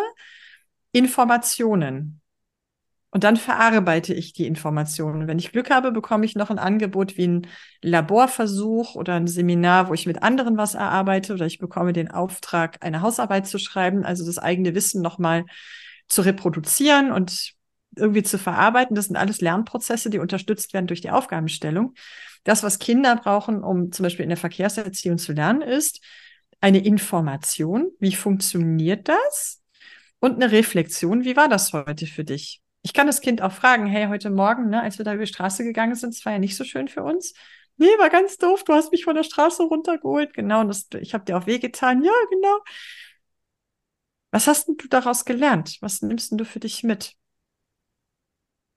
Informationen. 0.93 2.20
Und 3.11 3.25
dann 3.25 3.39
verarbeite 3.39 4.12
ich 4.12 4.35
die 4.35 4.47
Informationen. 4.47 5.27
Wenn 5.27 5.39
ich 5.39 5.51
Glück 5.51 5.70
habe, 5.70 5.93
bekomme 5.93 6.27
ich 6.27 6.35
noch 6.35 6.51
ein 6.51 6.59
Angebot 6.59 7.16
wie 7.16 7.29
ein 7.29 7.47
Laborversuch 7.81 8.95
oder 8.95 9.14
ein 9.14 9.27
Seminar, 9.27 9.89
wo 9.89 9.95
ich 9.95 10.07
mit 10.07 10.23
anderen 10.23 10.59
was 10.59 10.75
erarbeite 10.75 11.33
oder 11.33 11.47
ich 11.47 11.59
bekomme 11.59 11.95
den 11.95 12.11
Auftrag, 12.11 12.79
eine 12.81 13.01
Hausarbeit 13.01 13.47
zu 13.47 13.59
schreiben, 13.59 14.05
also 14.05 14.27
das 14.27 14.39
eigene 14.39 14.75
Wissen 14.75 15.01
nochmal 15.01 15.47
zu 16.07 16.20
reproduzieren 16.20 17.12
und 17.12 17.55
irgendwie 17.97 18.22
zu 18.22 18.38
verarbeiten. 18.38 18.95
Das 18.95 19.07
sind 19.07 19.16
alles 19.16 19.40
Lernprozesse, 19.40 20.11
die 20.11 20.18
unterstützt 20.18 20.72
werden 20.72 20.86
durch 20.86 21.01
die 21.01 21.11
Aufgabenstellung. 21.11 21.95
Das, 22.45 22.62
was 22.62 22.78
Kinder 22.78 23.16
brauchen, 23.16 23.62
um 23.62 23.93
zum 23.93 24.05
Beispiel 24.05 24.24
in 24.24 24.30
der 24.30 24.38
Verkehrserziehung 24.38 25.18
zu 25.18 25.32
lernen, 25.32 25.62
ist 25.62 26.01
eine 26.61 26.84
Information. 26.84 27.90
Wie 27.99 28.14
funktioniert 28.14 29.09
das? 29.09 29.62
Und 30.20 30.36
eine 30.36 30.53
Reflexion. 30.53 31.24
Wie 31.24 31.36
war 31.36 31.49
das 31.49 31.72
heute 31.72 32.07
für 32.07 32.24
dich? 32.24 32.62
Ich 32.82 32.93
kann 32.95 33.07
das 33.07 33.20
Kind 33.20 33.43
auch 33.43 33.53
fragen, 33.53 33.86
hey, 33.86 34.07
heute 34.07 34.30
Morgen, 34.30 34.68
ne, 34.68 34.82
als 34.82 34.99
wir 34.99 35.05
da 35.05 35.14
über 35.14 35.24
die 35.24 35.32
Straße 35.32 35.64
gegangen 35.64 35.95
sind, 35.95 36.14
es 36.14 36.24
war 36.24 36.32
ja 36.32 36.38
nicht 36.38 36.57
so 36.57 36.64
schön 36.64 36.88
für 36.88 37.03
uns. 37.03 37.34
Nee, 37.76 37.86
war 37.99 38.11
ganz 38.11 38.38
doof, 38.38 38.64
du 38.64 38.74
hast 38.74 38.93
mich 38.93 39.05
von 39.05 39.14
der 39.14 39.22
Straße 39.22 39.62
runtergeholt. 39.62 40.34
Genau, 40.34 40.61
und 40.61 40.68
das, 40.68 40.88
ich 41.01 41.14
habe 41.14 41.24
dir 41.24 41.36
auch 41.38 41.47
wehgetan. 41.47 42.03
Ja, 42.05 42.12
genau. 42.30 42.59
Was 44.30 44.47
hast 44.47 44.68
denn 44.68 44.76
du 44.76 44.88
daraus 44.88 45.24
gelernt? 45.24 45.78
Was 45.80 46.03
nimmst 46.03 46.30
denn 46.30 46.38
du 46.38 46.45
für 46.45 46.61
dich 46.61 46.82
mit? 46.82 47.16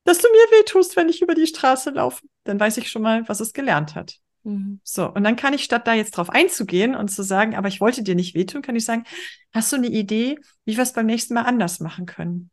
Dass 0.05 0.19
du 0.19 0.27
mir 0.29 0.59
wehtust, 0.59 0.95
wenn 0.95 1.09
ich 1.09 1.21
über 1.21 1.35
die 1.35 1.47
Straße 1.47 1.89
laufe. 1.89 2.25
Dann 2.45 2.59
weiß 2.59 2.77
ich 2.77 2.89
schon 2.89 3.01
mal, 3.01 3.27
was 3.27 3.41
es 3.41 3.53
gelernt 3.53 3.95
hat. 3.95 4.19
Mhm. 4.43 4.79
So, 4.83 5.11
und 5.11 5.23
dann 5.23 5.35
kann 5.35 5.53
ich 5.53 5.63
statt 5.63 5.87
da 5.87 5.93
jetzt 5.93 6.11
drauf 6.11 6.29
einzugehen 6.29 6.95
und 6.95 7.09
zu 7.09 7.23
sagen, 7.23 7.55
aber 7.55 7.67
ich 7.67 7.81
wollte 7.81 8.03
dir 8.03 8.15
nicht 8.15 8.35
wehtun, 8.35 8.61
kann 8.61 8.75
ich 8.75 8.85
sagen, 8.85 9.03
hast 9.51 9.71
du 9.71 9.75
eine 9.75 9.87
Idee, 9.87 10.37
wie 10.63 10.77
wir 10.77 10.83
es 10.83 10.93
beim 10.93 11.07
nächsten 11.07 11.33
Mal 11.33 11.41
anders 11.41 11.79
machen 11.79 12.05
können? 12.05 12.51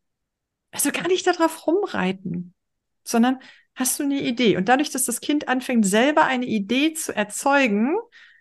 Also 0.73 0.91
gar 0.91 1.07
nicht 1.07 1.27
darauf 1.27 1.67
rumreiten, 1.67 2.55
sondern 3.05 3.39
hast 3.75 3.99
du 3.99 4.05
eine 4.05 4.21
Idee? 4.21 4.57
Und 4.57 4.71
dadurch, 4.71 4.91
dass 4.91 5.05
das 5.05 5.21
Kind 5.21 5.49
anfängt, 5.49 5.85
selber 5.85 6.25
eine 6.25 6.47
Idee 6.47 6.95
zu 6.95 7.15
erzeugen, 7.15 7.97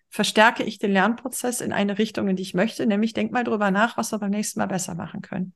verstärke 0.09 0.64
ich 0.64 0.78
den 0.78 0.93
Lernprozess 0.93 1.59
in 1.59 1.74
eine 1.74 1.97
Richtung, 1.97 2.30
in 2.30 2.38
die 2.38 2.43
ich 2.43 2.53
möchte, 2.53 2.86
nämlich 2.86 3.14
denk 3.14 3.34
mal 3.34 3.43
drüber 3.43 3.72
nach, 3.72 3.97
was 3.97 4.12
wir 4.14 4.20
beim 4.20 4.32
nächsten 4.32 4.59
Mal 4.59 4.68
besser 4.68 4.95
machen 4.95 5.22
können. 5.22 5.53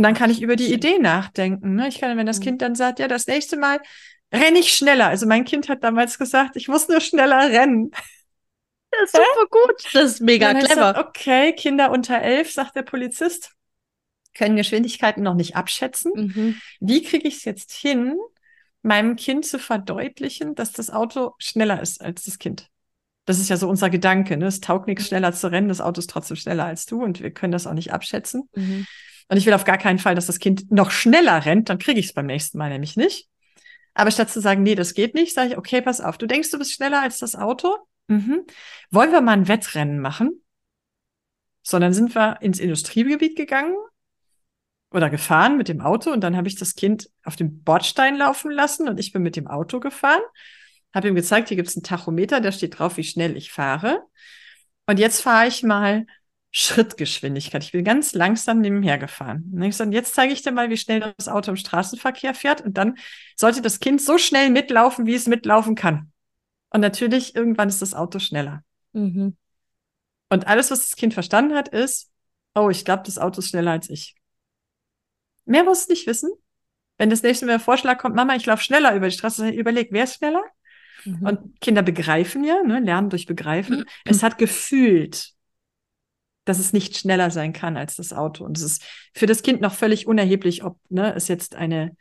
Und 0.00 0.04
dann 0.04 0.14
kann 0.14 0.30
ich 0.30 0.40
über 0.40 0.56
die 0.56 0.72
Idee 0.72 0.98
nachdenken. 0.98 1.74
Ne? 1.74 1.86
Ich 1.88 2.00
kann, 2.00 2.16
wenn 2.16 2.24
das 2.24 2.38
mhm. 2.38 2.44
Kind 2.44 2.62
dann 2.62 2.74
sagt, 2.74 3.00
ja, 3.00 3.06
das 3.06 3.26
nächste 3.26 3.58
Mal 3.58 3.80
renne 4.32 4.58
ich 4.58 4.72
schneller. 4.72 5.08
Also 5.08 5.26
mein 5.26 5.44
Kind 5.44 5.68
hat 5.68 5.84
damals 5.84 6.18
gesagt, 6.18 6.56
ich 6.56 6.68
muss 6.68 6.88
nur 6.88 7.02
schneller 7.02 7.50
rennen. 7.50 7.90
Das 8.92 9.02
ist 9.02 9.12
super 9.12 9.46
gut. 9.50 9.84
Das 9.92 10.04
ist 10.12 10.20
mega 10.20 10.52
clever. 10.52 10.74
Sagt, 10.74 10.98
okay, 10.98 11.52
Kinder 11.52 11.90
unter 11.92 12.20
elf, 12.22 12.50
sagt 12.50 12.74
der 12.74 12.82
Polizist, 12.82 13.52
können 14.34 14.56
Geschwindigkeiten 14.56 15.22
noch 15.22 15.34
nicht 15.34 15.54
abschätzen. 15.54 16.12
Mhm. 16.16 16.60
Wie 16.80 17.02
kriege 17.02 17.28
ich 17.28 17.36
es 17.36 17.44
jetzt 17.44 17.72
hin, 17.72 18.16
meinem 18.82 19.14
Kind 19.16 19.44
zu 19.44 19.58
verdeutlichen, 19.58 20.54
dass 20.56 20.72
das 20.72 20.90
Auto 20.90 21.34
schneller 21.38 21.80
ist 21.80 22.00
als 22.00 22.24
das 22.24 22.38
Kind? 22.38 22.68
Das 23.26 23.38
ist 23.38 23.48
ja 23.50 23.58
so 23.58 23.68
unser 23.68 23.90
Gedanke. 23.90 24.36
Ne? 24.36 24.46
Es 24.46 24.60
taugt 24.60 24.86
nichts, 24.88 25.04
mhm. 25.04 25.08
schneller 25.08 25.32
zu 25.34 25.52
rennen. 25.52 25.68
Das 25.68 25.80
Auto 25.80 26.00
ist 26.00 26.10
trotzdem 26.10 26.36
schneller 26.36 26.64
als 26.64 26.86
du 26.86 27.00
und 27.04 27.20
wir 27.20 27.30
können 27.30 27.52
das 27.52 27.68
auch 27.68 27.74
nicht 27.74 27.92
abschätzen. 27.92 28.48
Mhm. 28.56 28.86
Und 29.30 29.36
ich 29.36 29.46
will 29.46 29.54
auf 29.54 29.64
gar 29.64 29.78
keinen 29.78 30.00
Fall, 30.00 30.16
dass 30.16 30.26
das 30.26 30.40
Kind 30.40 30.72
noch 30.72 30.90
schneller 30.90 31.44
rennt, 31.44 31.68
dann 31.68 31.78
kriege 31.78 32.00
ich 32.00 32.06
es 32.06 32.12
beim 32.12 32.26
nächsten 32.26 32.58
Mal 32.58 32.68
nämlich 32.68 32.96
nicht. 32.96 33.28
Aber 33.94 34.10
statt 34.10 34.28
zu 34.28 34.40
sagen, 34.40 34.64
nee, 34.64 34.74
das 34.74 34.92
geht 34.92 35.14
nicht, 35.14 35.34
sage 35.34 35.50
ich, 35.50 35.56
okay, 35.56 35.80
pass 35.80 36.00
auf, 36.00 36.18
du 36.18 36.26
denkst, 36.26 36.50
du 36.50 36.58
bist 36.58 36.72
schneller 36.72 37.00
als 37.00 37.20
das 37.20 37.36
Auto? 37.36 37.76
Mhm. 38.08 38.44
Wollen 38.90 39.12
wir 39.12 39.20
mal 39.20 39.34
ein 39.34 39.46
Wettrennen 39.46 40.00
machen? 40.00 40.42
So, 41.62 41.78
dann 41.78 41.92
sind 41.92 42.12
wir 42.16 42.38
ins 42.42 42.58
Industriegebiet 42.58 43.36
gegangen 43.36 43.76
oder 44.90 45.10
gefahren 45.10 45.56
mit 45.56 45.68
dem 45.68 45.80
Auto 45.80 46.10
und 46.10 46.22
dann 46.22 46.36
habe 46.36 46.48
ich 46.48 46.56
das 46.56 46.74
Kind 46.74 47.08
auf 47.22 47.36
dem 47.36 47.62
Bordstein 47.62 48.16
laufen 48.16 48.50
lassen 48.50 48.88
und 48.88 48.98
ich 48.98 49.12
bin 49.12 49.22
mit 49.22 49.36
dem 49.36 49.46
Auto 49.46 49.78
gefahren, 49.78 50.22
habe 50.92 51.06
ihm 51.06 51.14
gezeigt, 51.14 51.48
hier 51.48 51.56
gibt 51.56 51.68
es 51.68 51.76
einen 51.76 51.84
Tachometer, 51.84 52.40
da 52.40 52.50
steht 52.50 52.80
drauf, 52.80 52.96
wie 52.96 53.04
schnell 53.04 53.36
ich 53.36 53.52
fahre. 53.52 54.02
Und 54.88 54.98
jetzt 54.98 55.20
fahre 55.20 55.46
ich 55.46 55.62
mal 55.62 56.06
Schrittgeschwindigkeit. 56.52 57.62
Ich 57.62 57.72
bin 57.72 57.84
ganz 57.84 58.12
langsam 58.12 58.60
nebenher 58.60 58.98
gefahren. 58.98 59.50
Und 59.52 59.62
ich 59.62 59.70
gesagt, 59.70 59.92
jetzt 59.92 60.14
zeige 60.14 60.32
ich 60.32 60.42
dir 60.42 60.50
mal, 60.50 60.68
wie 60.68 60.76
schnell 60.76 61.14
das 61.16 61.28
Auto 61.28 61.52
im 61.52 61.56
Straßenverkehr 61.56 62.34
fährt. 62.34 62.60
Und 62.60 62.76
dann 62.76 62.96
sollte 63.36 63.62
das 63.62 63.78
Kind 63.78 64.02
so 64.02 64.18
schnell 64.18 64.50
mitlaufen, 64.50 65.06
wie 65.06 65.14
es 65.14 65.26
mitlaufen 65.26 65.76
kann. 65.76 66.10
Und 66.70 66.80
natürlich, 66.80 67.36
irgendwann 67.36 67.68
ist 67.68 67.82
das 67.82 67.94
Auto 67.94 68.18
schneller. 68.18 68.64
Mhm. 68.92 69.36
Und 70.28 70.46
alles, 70.46 70.70
was 70.70 70.80
das 70.80 70.96
Kind 70.96 71.14
verstanden 71.14 71.54
hat, 71.54 71.68
ist, 71.68 72.10
oh, 72.54 72.68
ich 72.70 72.84
glaube, 72.84 73.02
das 73.04 73.18
Auto 73.18 73.40
ist 73.40 73.48
schneller 73.48 73.72
als 73.72 73.90
ich. 73.90 74.16
Mehr 75.44 75.64
muss 75.64 75.82
es 75.82 75.88
nicht 75.88 76.06
wissen. 76.06 76.30
Wenn 76.98 77.10
das 77.10 77.22
nächste 77.22 77.46
Mal 77.46 77.52
der 77.52 77.60
Vorschlag 77.60 77.98
kommt, 77.98 78.14
Mama, 78.14 78.36
ich 78.36 78.46
laufe 78.46 78.62
schneller 78.62 78.94
über 78.94 79.08
die 79.08 79.14
Straße, 79.14 79.48
überleg, 79.48 79.88
wer 79.90 80.04
ist 80.04 80.16
schneller? 80.16 80.44
Mhm. 81.04 81.26
Und 81.26 81.60
Kinder 81.60 81.82
begreifen 81.82 82.44
ja, 82.44 82.62
ne, 82.62 82.80
lernen 82.80 83.10
durch 83.10 83.26
Begreifen. 83.26 83.78
Mhm. 83.78 83.84
Es 84.04 84.22
hat 84.22 84.38
gefühlt, 84.38 85.32
dass 86.44 86.58
es 86.58 86.72
nicht 86.72 86.96
schneller 86.96 87.30
sein 87.30 87.52
kann 87.52 87.76
als 87.76 87.96
das 87.96 88.12
Auto. 88.12 88.44
Und 88.44 88.56
es 88.56 88.64
ist 88.64 88.82
für 89.14 89.26
das 89.26 89.42
Kind 89.42 89.60
noch 89.60 89.74
völlig 89.74 90.06
unerheblich, 90.06 90.64
ob 90.64 90.78
ne, 90.88 91.14
es 91.14 91.28
jetzt 91.28 91.54
eine 91.54 91.96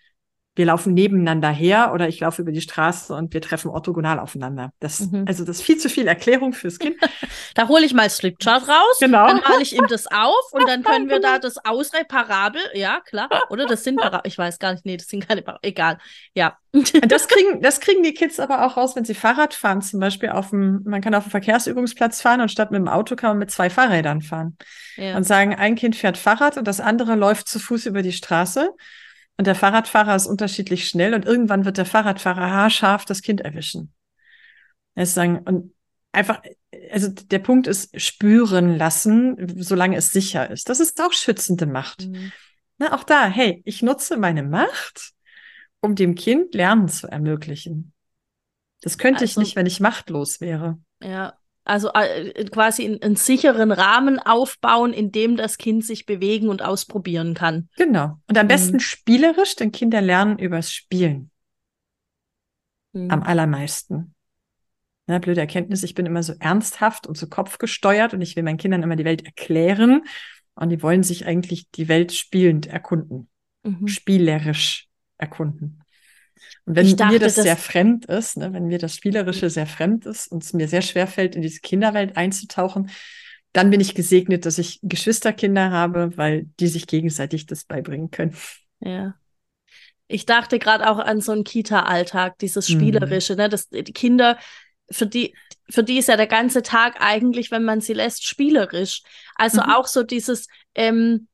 wir 0.60 0.66
laufen 0.66 0.94
nebeneinander 0.94 1.52
her 1.52 1.92
oder 1.94 2.10
ich 2.10 2.20
laufe 2.20 2.42
über 2.42 2.52
die 2.52 2.60
Straße 2.60 3.14
und 3.14 3.34
wir 3.34 3.40
treffen 3.40 3.72
orthogonal 3.72 4.20
aufeinander. 4.20 4.74
Das, 4.82 5.00
mhm. 5.00 5.24
Also 5.26 5.46
das 5.46 5.60
ist 5.60 5.62
viel 5.62 5.78
zu 5.78 5.88
viel 5.88 6.06
Erklärung 6.06 6.52
fürs 6.52 6.80
Kind. 6.80 6.98
da 7.56 7.70
hole 7.70 7.86
ich 7.86 7.94
mal 7.94 8.10
Slipchart 8.10 8.68
raus, 8.68 8.98
genau. 9.00 9.28
dann 9.28 9.40
male 9.40 9.62
ich 9.62 9.74
ihm 9.74 9.88
das 9.88 10.08
auf 10.08 10.52
und 10.52 10.68
dann 10.68 10.84
können 10.84 11.08
wir 11.08 11.22
da 11.22 11.40
das 11.40 11.64
Ausreiparabel, 11.64 12.60
ja 12.74 13.00
klar, 13.00 13.30
oder 13.50 13.68
das 13.68 13.86
sind 13.86 14.02
Parabel, 14.02 14.30
ich 14.30 14.38
weiß 14.38 14.60
gar 14.60 14.74
nicht, 14.74 14.86
nee, 14.86 14.98
das 14.98 15.08
sind 15.08 15.26
keine 15.26 15.44
Parabel, 15.44 15.70
egal, 15.70 15.98
ja. 16.34 16.58
das 17.08 17.30
kriegen, 17.30 17.62
das 17.62 17.80
kriegen 17.80 18.04
die 18.04 18.14
Kids 18.14 18.38
aber 18.38 18.66
auch 18.66 18.76
raus, 18.76 18.98
wenn 18.98 19.06
sie 19.06 19.16
Fahrrad 19.16 19.54
fahren, 19.54 19.82
zum 19.82 20.02
Beispiel 20.02 20.28
auf 20.28 20.50
dem, 20.50 20.82
man 20.84 21.00
kann 21.00 21.16
auf 21.16 21.24
dem 21.24 21.32
Verkehrsübungsplatz 21.32 22.22
fahren 22.22 22.42
und 22.42 22.52
statt 22.52 22.72
mit 22.72 22.82
dem 22.82 22.90
Auto 22.90 23.16
kann 23.16 23.30
man 23.30 23.38
mit 23.38 23.50
zwei 23.50 23.70
Fahrrädern 23.70 24.22
fahren. 24.22 24.58
Ja. 24.98 25.16
Und 25.16 25.24
sagen, 25.24 25.56
ein 25.56 25.76
Kind 25.76 25.96
fährt 25.96 26.18
Fahrrad 26.18 26.58
und 26.58 26.68
das 26.68 26.82
andere 26.82 27.16
läuft 27.16 27.48
zu 27.48 27.60
Fuß 27.60 27.86
über 27.86 28.02
die 28.02 28.12
Straße. 28.12 28.72
Und 29.40 29.48
der 29.48 29.56
Fahrradfahrer 29.56 30.18
ist 30.18 30.28
unterschiedlich 30.28 30.90
schnell 30.90 31.14
und 31.14 31.24
irgendwann 31.24 31.64
wird 31.64 31.78
der 31.78 31.86
Fahrradfahrer 31.86 32.52
haarscharf 32.52 33.06
das 33.06 33.22
Kind 33.22 33.40
erwischen. 33.40 33.94
Es 34.96 35.14
sagen, 35.14 35.40
und 35.46 35.74
einfach, 36.12 36.42
also 36.92 37.08
der 37.08 37.40
Punkt 37.40 37.66
ist, 37.66 38.02
spüren 38.02 38.78
lassen, 38.78 39.38
solange 39.64 39.96
es 39.96 40.12
sicher 40.12 40.52
ist. 40.52 40.68
Das 40.68 40.82
ist 40.82 41.02
auch 41.02 41.14
schützende 41.14 41.68
Macht. 41.68 42.06
Mhm. 42.06 42.34
Na, 42.80 42.94
auch 42.94 43.06
da, 43.06 43.28
hey, 43.28 43.62
ich 43.64 43.82
nutze 43.82 44.18
meine 44.18 44.44
Macht, 44.44 45.14
um 45.80 45.96
dem 45.96 46.16
Kind 46.16 46.54
Lernen 46.54 46.90
zu 46.90 47.08
ermöglichen. 47.08 47.94
Das 48.82 48.98
könnte 48.98 49.22
also, 49.22 49.32
ich 49.32 49.38
nicht, 49.38 49.56
wenn 49.56 49.68
ich 49.68 49.80
machtlos 49.80 50.42
wäre. 50.42 50.80
Ja, 51.02 51.39
also 51.70 51.92
äh, 51.94 52.46
quasi 52.46 52.84
in, 52.84 53.02
einen 53.02 53.16
sicheren 53.16 53.72
Rahmen 53.72 54.20
aufbauen, 54.20 54.92
in 54.92 55.12
dem 55.12 55.38
das 55.38 55.58
Kind 55.58 55.86
sich 55.86 56.06
bewegen 56.06 56.50
und 56.50 56.62
ausprobieren 56.62 57.34
kann. 57.34 57.70
Genau. 57.78 58.18
Und 58.28 58.38
am 58.38 58.48
besten 58.48 58.78
mhm. 58.78 58.82
spielerisch, 58.82 59.56
denn 59.56 59.72
Kinder 59.72 60.02
lernen 60.02 60.40
übers 60.40 60.72
Spielen. 60.72 61.32
Mhm. 62.94 63.12
Am 63.12 63.24
allermeisten. 63.24 64.16
Ja, 65.08 65.20
blöde 65.20 65.42
Erkenntnis, 65.42 65.84
ich 65.84 65.96
bin 65.96 66.06
immer 66.06 66.24
so 66.24 66.34
ernsthaft 66.40 67.08
und 67.08 67.18
so 67.18 67.28
kopfgesteuert 67.28 68.14
und 68.14 68.22
ich 68.22 68.36
will 68.36 68.44
meinen 68.44 68.58
Kindern 68.58 68.84
immer 68.84 68.96
die 68.96 69.06
Welt 69.06 69.26
erklären. 69.26 70.04
Und 70.56 70.70
die 70.70 70.84
wollen 70.84 71.04
sich 71.04 71.26
eigentlich 71.26 71.70
die 71.72 71.88
Welt 71.88 72.12
spielend 72.12 72.68
erkunden. 72.68 73.30
Mhm. 73.64 73.88
Spielerisch 73.88 74.88
erkunden. 75.18 75.84
Und 76.66 76.76
wenn 76.76 76.96
dachte, 76.96 77.14
mir 77.14 77.20
das, 77.20 77.36
das 77.36 77.44
sehr 77.44 77.58
fremd 77.58 78.06
ist, 78.06 78.38
ne, 78.38 78.54
wenn 78.54 78.66
mir 78.66 78.78
das 78.78 78.96
Spielerische 78.96 79.50
sehr 79.50 79.68
fremd 79.68 80.06
ist 80.06 80.32
und 80.32 80.44
es 80.44 80.54
mir 80.54 80.68
sehr 80.68 80.82
schwer 80.82 81.08
fällt, 81.08 81.36
in 81.36 81.42
diese 81.42 81.62
Kinderwelt 81.62 82.18
einzutauchen, 82.18 82.92
dann 83.54 83.72
bin 83.72 83.80
ich 83.80 83.96
gesegnet, 83.96 84.46
dass 84.46 84.58
ich 84.58 84.80
Geschwisterkinder 84.84 85.72
habe, 85.72 86.16
weil 86.18 86.46
die 86.60 86.68
sich 86.68 86.88
gegenseitig 86.88 87.46
das 87.46 87.64
beibringen 87.64 88.12
können. 88.12 88.36
Ja. 88.80 89.16
Ich 90.08 90.26
dachte 90.26 90.60
gerade 90.60 90.90
auch 90.90 90.98
an 90.98 91.22
so 91.22 91.32
einen 91.32 91.44
Kita-Alltag, 91.44 92.38
dieses 92.40 92.70
mhm. 92.70 92.74
Spielerische, 92.74 93.34
mhm. 93.34 93.40
ne? 93.40 93.50
dass 93.50 93.70
die 93.70 93.84
Kinder, 93.84 94.38
für 94.92 95.06
die, 95.06 95.36
für 95.70 95.84
die 95.84 95.98
ist 95.98 96.10
ja 96.10 96.18
der 96.18 96.28
ganze 96.28 96.64
Tag 96.64 96.98
eigentlich, 97.00 97.52
wenn 97.52 97.64
man 97.64 97.82
sie 97.82 97.94
lässt, 97.94 98.26
spielerisch. 98.26 99.04
Also 99.36 99.62
mhm. 99.62 99.70
auch 99.70 99.88
so 99.88 100.04
dieses, 100.04 100.48
ähm, 100.76 101.28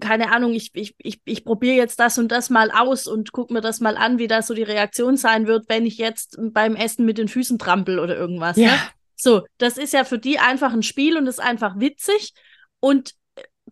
keine 0.00 0.32
Ahnung, 0.32 0.52
ich, 0.54 0.70
ich, 0.74 0.94
ich, 0.98 1.20
ich 1.24 1.44
probiere 1.44 1.76
jetzt 1.76 2.00
das 2.00 2.18
und 2.18 2.28
das 2.28 2.50
mal 2.50 2.70
aus 2.70 3.06
und 3.06 3.32
gucke 3.32 3.52
mir 3.52 3.60
das 3.60 3.80
mal 3.80 3.96
an, 3.96 4.18
wie 4.18 4.28
da 4.28 4.42
so 4.42 4.54
die 4.54 4.62
Reaktion 4.62 5.16
sein 5.16 5.46
wird, 5.46 5.68
wenn 5.68 5.86
ich 5.86 5.98
jetzt 5.98 6.38
beim 6.52 6.76
Essen 6.76 7.04
mit 7.04 7.18
den 7.18 7.28
Füßen 7.28 7.58
trampel 7.58 7.98
oder 7.98 8.16
irgendwas. 8.16 8.56
Ja. 8.56 8.72
Ne? 8.72 8.78
So, 9.16 9.42
das 9.58 9.78
ist 9.78 9.92
ja 9.92 10.04
für 10.04 10.18
die 10.18 10.38
einfach 10.38 10.72
ein 10.72 10.82
Spiel 10.82 11.16
und 11.16 11.26
ist 11.26 11.40
einfach 11.40 11.78
witzig. 11.78 12.32
Und 12.80 13.14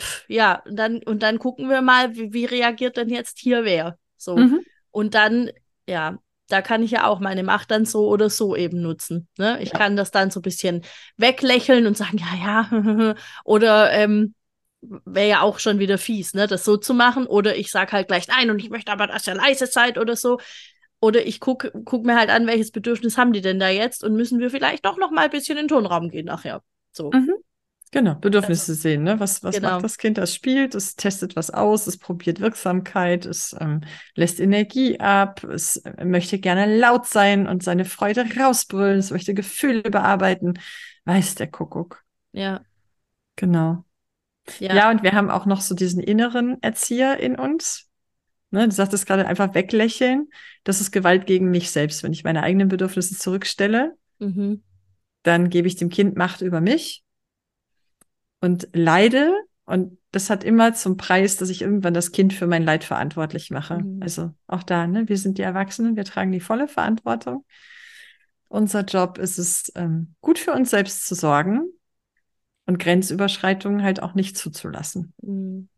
pff, 0.01 0.25
ja, 0.29 0.63
dann, 0.71 1.03
und 1.03 1.23
dann 1.23 1.39
gucken 1.39 1.69
wir 1.69 1.83
mal, 1.83 2.15
wie, 2.15 2.33
wie 2.33 2.45
reagiert 2.45 2.97
denn 2.97 3.09
jetzt 3.09 3.39
hier 3.39 3.65
wer. 3.65 3.99
So. 4.17 4.37
Mhm. 4.37 4.61
Und 4.91 5.15
dann, 5.15 5.51
ja, 5.87 6.19
da 6.49 6.61
kann 6.61 6.83
ich 6.83 6.91
ja 6.91 7.07
auch 7.07 7.21
meine 7.21 7.43
Macht 7.43 7.71
dann 7.71 7.85
so 7.85 8.09
oder 8.09 8.29
so 8.29 8.55
eben 8.55 8.83
nutzen. 8.83 9.29
Ne? 9.39 9.59
Ich 9.63 9.73
ja. 9.73 9.79
kann 9.79 9.97
das 9.97 10.11
dann 10.11 10.31
so 10.31 10.41
ein 10.41 10.43
bisschen 10.43 10.85
weglächeln 11.17 11.87
und 11.87 11.97
sagen, 11.97 12.19
ja, 12.19 12.71
ja, 12.71 13.15
oder 13.45 13.91
ähm, 13.93 14.35
wäre 14.83 15.29
ja 15.29 15.41
auch 15.43 15.59
schon 15.59 15.79
wieder 15.79 15.97
fies, 15.99 16.35
ne, 16.35 16.47
das 16.47 16.65
so 16.65 16.77
zu 16.77 16.95
machen. 16.95 17.27
Oder 17.27 17.57
ich 17.57 17.71
sage 17.71 17.93
halt 17.93 18.09
gleich 18.09 18.29
nein 18.29 18.51
und 18.51 18.59
ich 18.59 18.71
möchte 18.71 18.93
aber, 18.93 19.07
dass 19.07 19.27
ihr 19.27 19.35
leise 19.35 19.67
seid 19.67 19.99
oder 19.99 20.17
so. 20.17 20.39
Oder 21.01 21.27
ich 21.27 21.41
gucke 21.41 21.73
guck 21.85 22.05
mir 22.05 22.17
halt 22.17 22.31
an, 22.31 22.47
welches 22.47 22.71
Bedürfnis 22.71 23.19
haben 23.19 23.33
die 23.33 23.41
denn 23.41 23.59
da 23.59 23.69
jetzt 23.69 24.05
und 24.05 24.15
müssen 24.15 24.39
wir 24.39 24.51
vielleicht 24.51 24.85
doch 24.85 24.99
noch 24.99 25.11
mal 25.11 25.25
ein 25.25 25.31
bisschen 25.31 25.57
in 25.57 25.65
den 25.65 25.69
Tonraum 25.69 26.11
gehen 26.11 26.27
nachher. 26.27 26.63
So. 26.93 27.11
Mhm. 27.11 27.35
Genau, 27.93 28.15
Bedürfnisse 28.15 28.73
also, 28.73 28.81
sehen. 28.81 29.03
Ne? 29.03 29.21
Was, 29.21 29.45
was 29.45 29.57
genau. 29.57 29.73
macht 29.73 29.85
das 29.85 29.99
Kind? 29.99 30.17
Das 30.17 30.35
spielt, 30.35 30.75
es 30.75 30.97
testet 30.97 31.37
was 31.37 31.51
aus, 31.51 31.87
es 31.87 31.99
probiert 31.99 32.41
Wirksamkeit, 32.41 33.27
es 33.27 33.55
ähm, 33.61 33.83
lässt 34.15 34.41
Energie 34.41 34.99
ab, 34.99 35.45
es 35.45 35.77
äh, 35.77 36.05
möchte 36.05 36.39
gerne 36.39 36.79
laut 36.79 37.07
sein 37.07 37.47
und 37.47 37.63
seine 37.63 37.85
Freude 37.85 38.25
rausbrüllen, 38.39 38.99
es 38.99 39.11
möchte 39.11 39.35
Gefühle 39.35 39.83
bearbeiten. 39.83 40.55
Weiß 41.05 41.35
der 41.35 41.51
Kuckuck. 41.51 42.03
Ja. 42.33 42.63
Genau. 43.37 43.85
Ja. 44.59 44.75
ja, 44.75 44.91
und 44.91 45.03
wir 45.03 45.13
haben 45.13 45.31
auch 45.31 45.47
noch 45.47 45.61
so 45.61 45.75
diesen 45.75 46.03
inneren 46.03 46.61
Erzieher 46.63 47.19
in 47.19 47.37
uns. 47.37 47.89
Ne, 48.51 48.69
du 48.69 48.75
sagtest 48.75 49.07
gerade 49.07 49.27
einfach 49.27 49.55
weglächeln. 49.55 50.29
Das 50.65 50.81
ist 50.81 50.91
Gewalt 50.91 51.27
gegen 51.27 51.51
mich 51.51 51.71
selbst. 51.71 52.03
Wenn 52.03 52.13
ich 52.13 52.25
meine 52.25 52.43
eigenen 52.43 52.69
Bedürfnisse 52.69 53.17
zurückstelle, 53.17 53.97
mhm. 54.19 54.63
dann 55.23 55.49
gebe 55.49 55.69
ich 55.69 55.77
dem 55.77 55.89
Kind 55.89 56.17
Macht 56.17 56.43
über 56.43 56.61
mich 56.61 57.03
und 58.41 58.69
leide. 58.73 59.33
Und 59.65 59.97
das 60.11 60.29
hat 60.29 60.45
immer 60.45 60.75
zum 60.75 60.97
Preis, 60.97 61.37
dass 61.37 61.49
ich 61.49 61.63
irgendwann 61.63 61.95
das 61.95 62.13
Kind 62.13 62.35
für 62.35 62.47
mein 62.47 62.65
Leid 62.65 62.85
verantwortlich 62.85 63.51
mache. 63.51 63.79
Mhm. 63.79 64.03
Also 64.03 64.35
auch 64.49 64.65
da, 64.65 64.87
ne, 64.87 65.09
wir 65.09 65.17
sind 65.17 65.39
die 65.39 65.43
Erwachsenen, 65.43 65.97
wir 65.97 66.05
tragen 66.05 66.33
die 66.33 66.41
volle 66.41 66.69
Verantwortung. 66.69 67.47
Unser 68.49 68.83
Job 68.83 69.17
ist 69.17 69.39
es, 69.39 69.73
ähm, 69.77 70.15
gut 70.21 70.39
für 70.39 70.53
uns 70.53 70.69
selbst 70.69 71.07
zu 71.07 71.15
sorgen 71.15 71.73
und 72.73 72.79
Grenzüberschreitungen 72.79 73.83
halt 73.83 74.03
auch 74.03 74.15
nicht 74.15 74.37
zuzulassen. 74.37 75.13
Mhm. 75.23 75.69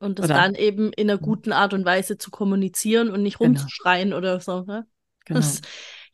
Und 0.00 0.18
das 0.18 0.26
oder? 0.26 0.34
dann 0.34 0.54
eben 0.54 0.92
in 0.92 1.10
einer 1.10 1.18
guten 1.18 1.52
Art 1.52 1.74
und 1.74 1.84
Weise 1.84 2.18
zu 2.18 2.30
kommunizieren 2.30 3.10
und 3.10 3.22
nicht 3.22 3.38
genau. 3.38 3.48
rumzuschreien 3.48 4.10
genau. 4.10 4.18
oder 4.18 4.40
so. 4.40 4.62
Ne? 4.62 4.86
Genau. 5.26 5.40
Das, 5.40 5.60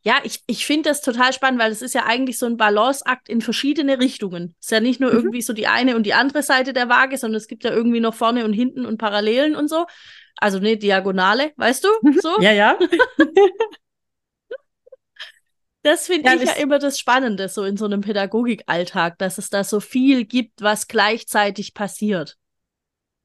ja, 0.03 0.17
ich, 0.25 0.43
ich 0.47 0.67
finde 0.67 0.89
das 0.89 1.03
total 1.03 1.33
spannend, 1.33 1.61
weil 1.61 1.71
es 1.71 1.83
ist 1.83 1.95
ja 1.95 2.05
eigentlich 2.07 2.39
so 2.39 2.47
ein 2.47 2.57
Balanceakt 2.57 3.29
in 3.29 3.41
verschiedene 3.41 4.01
Richtungen. 4.01 4.55
Es 4.59 4.67
ist 4.67 4.71
ja 4.73 4.81
nicht 4.81 5.01
nur 5.01 5.11
mhm. 5.11 5.17
irgendwie 5.17 5.43
so 5.43 5.53
die 5.53 5.67
eine 5.67 5.97
und 5.97 6.05
die 6.05 6.15
andere 6.15 6.43
Seite 6.43 6.73
der 6.73 6.89
Waage, 6.89 7.19
sondern 7.19 7.37
es 7.37 7.47
gibt 7.47 7.63
ja 7.63 7.71
irgendwie 7.71 8.01
noch 8.01 8.15
vorne 8.15 8.45
und 8.45 8.53
hinten 8.53 8.87
und 8.87 8.99
Parallelen 8.99 9.55
und 9.55 9.69
so. 9.69 9.87
Also 10.37 10.59
ne, 10.59 10.77
Diagonale, 10.77 11.53
weißt 11.57 11.85
du? 11.85 11.89
Mhm. 12.03 12.21
So? 12.21 12.41
ja, 12.41 12.53
ja. 12.53 12.79
Das 15.85 16.07
finde 16.07 16.31
ja, 16.31 16.37
ich 16.37 16.49
ja 16.49 16.55
immer 16.55 16.79
das 16.79 16.99
Spannende, 16.99 17.51
so 17.51 17.63
in 17.63 17.77
so 17.77 17.85
einem 17.85 18.01
Pädagogikalltag, 18.01 19.19
dass 19.19 19.37
es 19.37 19.51
da 19.51 19.65
so 19.65 19.81
viel 19.81 20.25
gibt, 20.25 20.63
was 20.63 20.89
gleichzeitig 20.89 21.75
passiert. 21.75 22.39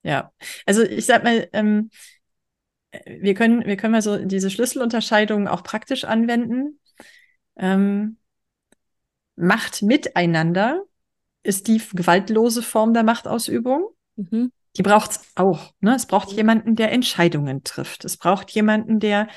Ja, 0.04 0.34
also 0.66 0.84
ich 0.84 1.06
sag 1.06 1.24
mal, 1.24 1.48
ähm, 1.54 1.90
wir 3.06 3.34
können, 3.34 3.66
wir 3.66 3.78
können 3.78 3.94
mal 3.94 4.02
so 4.02 4.18
diese 4.18 4.50
Schlüsselunterscheidungen 4.50 5.48
auch 5.48 5.64
praktisch 5.64 6.04
anwenden. 6.04 6.82
Ähm, 7.56 8.18
Macht 9.38 9.82
miteinander 9.82 10.84
ist 11.44 11.70
die 11.70 11.82
gewaltlose 11.94 12.62
Form 12.62 12.94
der 12.94 13.04
Machtausübung. 13.04 13.88
Mhm. 14.18 14.52
Die 14.76 14.84
braucht 14.84 15.12
es 15.12 15.22
auch. 15.36 15.74
Ne? 15.80 15.96
Es 15.96 16.08
braucht 16.08 16.34
jemanden, 16.34 16.76
der 16.76 16.92
Entscheidungen 16.92 17.64
trifft. 17.64 18.04
Es 18.04 18.18
braucht 18.18 18.52
jemanden, 18.52 19.00
der 19.00 19.30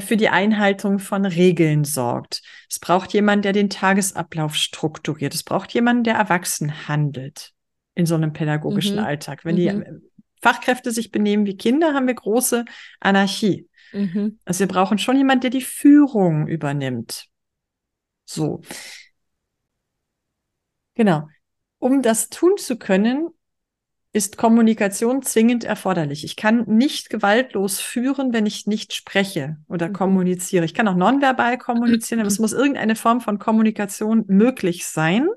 für 0.00 0.16
die 0.16 0.28
Einhaltung 0.28 0.98
von 0.98 1.26
Regeln 1.26 1.84
sorgt. 1.84 2.42
Es 2.70 2.78
braucht 2.78 3.12
jemanden, 3.12 3.42
der 3.42 3.52
den 3.52 3.68
Tagesablauf 3.68 4.54
strukturiert. 4.54 5.34
Es 5.34 5.42
braucht 5.42 5.72
jemanden, 5.72 6.04
der 6.04 6.14
erwachsen 6.14 6.88
handelt 6.88 7.52
in 7.94 8.06
so 8.06 8.14
einem 8.14 8.32
pädagogischen 8.32 8.96
mhm. 8.96 9.04
Alltag. 9.04 9.44
Wenn 9.44 9.56
mhm. 9.56 9.58
die 9.58 10.00
Fachkräfte 10.40 10.90
sich 10.90 11.10
benehmen 11.10 11.46
wie 11.46 11.56
Kinder, 11.56 11.92
haben 11.94 12.06
wir 12.06 12.14
große 12.14 12.64
Anarchie. 13.00 13.68
Mhm. 13.92 14.38
Also 14.44 14.60
wir 14.60 14.68
brauchen 14.68 14.98
schon 14.98 15.16
jemanden, 15.16 15.42
der 15.42 15.50
die 15.50 15.62
Führung 15.62 16.46
übernimmt. 16.48 17.26
So. 18.24 18.62
Genau. 20.94 21.28
Um 21.78 22.00
das 22.00 22.28
tun 22.28 22.56
zu 22.56 22.78
können, 22.78 23.28
ist 24.14 24.36
Kommunikation 24.36 25.22
zwingend 25.22 25.64
erforderlich. 25.64 26.22
Ich 26.24 26.36
kann 26.36 26.64
nicht 26.66 27.08
gewaltlos 27.08 27.80
führen, 27.80 28.34
wenn 28.34 28.44
ich 28.44 28.66
nicht 28.66 28.92
spreche 28.92 29.56
oder 29.68 29.88
mhm. 29.88 29.94
kommuniziere. 29.94 30.64
Ich 30.66 30.74
kann 30.74 30.86
auch 30.88 30.96
nonverbal 30.96 31.56
kommunizieren, 31.56 32.20
aber 32.20 32.28
es 32.28 32.38
muss 32.38 32.52
irgendeine 32.52 32.94
Form 32.94 33.22
von 33.22 33.38
Kommunikation 33.38 34.24
möglich 34.28 34.86
sein. 34.86 35.28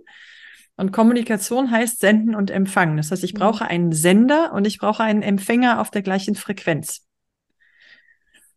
Und 0.76 0.92
Kommunikation 0.92 1.72
heißt 1.72 2.02
senden 2.02 2.36
und 2.36 2.52
empfangen. 2.52 2.98
Das 2.98 3.12
heißt, 3.12 3.24
ich 3.24 3.34
mhm. 3.34 3.40
brauche 3.40 3.66
einen 3.66 3.94
Sender 3.94 4.52
und 4.52 4.68
ich 4.68 4.78
brauche 4.78 5.04
einen 5.04 5.22
Empfänger 5.22 5.80
auf 5.80 5.90
der 5.90 6.02
gleichen 6.02 6.36
Frequenz. 6.36 7.06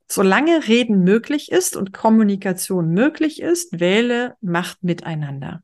Solange 0.08 0.66
Reden 0.66 1.04
möglich 1.04 1.52
ist 1.52 1.76
und 1.76 1.92
Kommunikation 1.92 2.88
möglich 2.88 3.40
ist, 3.40 3.78
wähle 3.78 4.34
Macht 4.40 4.82
miteinander. 4.82 5.62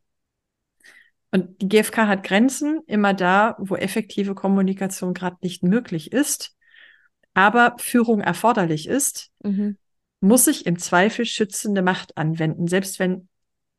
Und 1.34 1.60
die 1.60 1.68
GfK 1.68 2.06
hat 2.06 2.22
Grenzen 2.22 2.82
immer 2.86 3.12
da, 3.12 3.56
wo 3.58 3.74
effektive 3.74 4.36
Kommunikation 4.36 5.14
gerade 5.14 5.38
nicht 5.42 5.64
möglich 5.64 6.12
ist, 6.12 6.54
aber 7.32 7.74
Führung 7.78 8.20
erforderlich 8.20 8.86
ist, 8.86 9.32
mhm. 9.42 9.76
muss 10.20 10.46
ich 10.46 10.64
im 10.64 10.78
Zweifel 10.78 11.26
schützende 11.26 11.82
Macht 11.82 12.16
anwenden, 12.16 12.68
selbst 12.68 13.00
wenn 13.00 13.28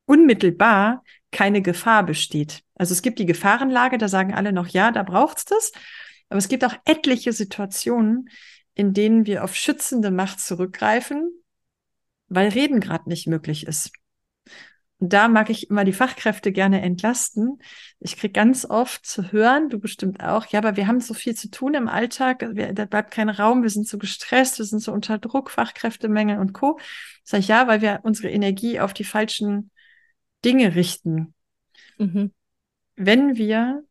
unmittelbar 0.06 1.02
keine 1.32 1.62
Gefahr 1.62 2.06
besteht. 2.06 2.62
Also 2.76 2.92
es 2.92 3.02
gibt 3.02 3.20
die 3.20 3.26
Gefahrenlage, 3.26 3.98
da 3.98 4.10
sagen 4.10 4.34
alle 4.34 4.52
noch, 4.52 4.68
ja, 4.68 4.92
da 4.92 5.04
braucht's 5.04 5.46
das. 5.46 5.72
Aber 6.28 6.40
es 6.40 6.50
gibt 6.50 6.66
auch 6.66 6.76
etliche 6.84 7.32
Situationen, 7.32 8.28
in 8.74 8.92
denen 8.94 9.26
wir 9.26 9.46
auf 9.46 9.56
schützende 9.56 10.12
Macht 10.12 10.42
zurückgreifen, 10.42 11.32
weil 12.28 12.50
Reden 12.50 12.82
gerade 12.82 13.08
nicht 13.08 13.28
möglich 13.28 13.66
ist. 13.66 13.94
Und 15.06 15.14
da 15.14 15.28
mag 15.28 15.52
ich 15.52 15.70
immer 15.70 15.84
die 15.84 15.94
Fachkräfte 15.94 16.52
gerne 16.52 16.82
entlasten. 16.82 17.60
Ich 18.00 18.18
krieg 18.18 18.34
ganz 18.34 18.66
oft 18.66 19.06
zu 19.06 19.32
hören, 19.32 19.70
du 19.70 19.78
bestimmt 19.78 20.24
auch, 20.24 20.48
ja, 20.48 20.58
aber 20.58 20.78
wir 20.78 20.88
haben 20.88 21.00
so 21.00 21.14
viel 21.14 21.36
zu 21.36 21.52
tun 21.52 21.76
im 21.76 21.88
Alltag, 21.88 22.44
wir, 22.54 22.74
da 22.74 22.86
bleibt 22.86 23.12
kein 23.12 23.30
Raum, 23.30 23.62
wir 23.62 23.70
sind 23.70 23.88
so 23.88 24.00
gestresst, 24.00 24.58
wir 24.58 24.66
sind 24.66 24.80
so 24.80 24.92
unter 24.92 25.20
Druck, 25.20 25.52
Fachkräftemangel 25.52 26.40
und 26.40 26.54
Co. 26.54 26.80
Sag 27.24 27.42
ich 27.42 27.50
ja, 27.50 27.68
weil 27.68 27.82
wir 27.82 28.00
unsere 28.02 28.32
Energie 28.32 28.80
auf 28.80 28.96
die 28.96 29.04
falschen 29.04 29.70
Dinge 30.44 30.74
richten. 30.74 31.36
Mhm. 32.00 32.34
Wenn 32.96 33.36
wir 33.36 33.84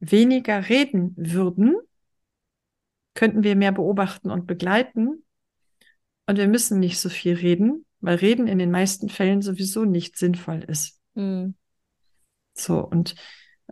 weniger 0.00 0.68
reden 0.68 1.14
würden, 1.16 1.76
könnten 3.14 3.44
wir 3.44 3.54
mehr 3.54 3.70
beobachten 3.70 4.32
und 4.32 4.48
begleiten. 4.48 5.24
Und 6.26 6.38
wir 6.38 6.48
müssen 6.48 6.80
nicht 6.80 6.98
so 6.98 7.08
viel 7.08 7.34
reden, 7.36 7.86
weil 8.00 8.16
Reden 8.16 8.46
in 8.46 8.58
den 8.58 8.70
meisten 8.70 9.08
Fällen 9.08 9.42
sowieso 9.42 9.84
nicht 9.84 10.16
sinnvoll 10.16 10.64
ist. 10.66 10.98
Mhm. 11.14 11.54
So, 12.54 12.78
und 12.78 13.14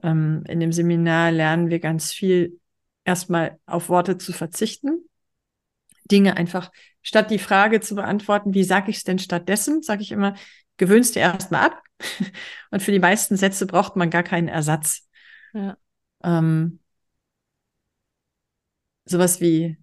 ähm, 0.03 0.45
in 0.49 0.61
dem 0.61 0.73
Seminar 0.73 1.33
lernen 1.33 1.71
wir 1.71 1.81
ganz 1.81 2.13
viel, 2.13 2.61
erstmal 3.05 3.59
auf 3.67 3.89
Worte 3.89 4.19
zu 4.19 4.33
verzichten. 4.33 5.09
Dinge 6.11 6.37
einfach, 6.37 6.71
statt 7.03 7.31
die 7.31 7.39
Frage 7.39 7.81
zu 7.81 7.95
beantworten, 7.95 8.55
wie 8.55 8.65
sage 8.65 8.91
ich 8.91 8.99
es 8.99 9.05
denn 9.05 9.19
stattdessen, 9.19 9.83
sage 9.83 10.03
ich 10.03 10.13
immer, 10.13 10.35
gewöhnst 10.77 11.15
dir 11.15 11.21
erstmal 11.21 11.67
ab. 11.67 11.83
Und 12.71 12.83
für 12.83 12.93
die 12.93 12.99
meisten 12.99 13.37
Sätze 13.37 13.67
braucht 13.67 13.97
man 13.97 14.11
gar 14.11 14.23
keinen 14.23 14.49
Ersatz. 14.49 15.09
Ja. 15.53 15.77
Ähm, 16.23 16.81
sowas 19.05 19.41
wie, 19.41 19.79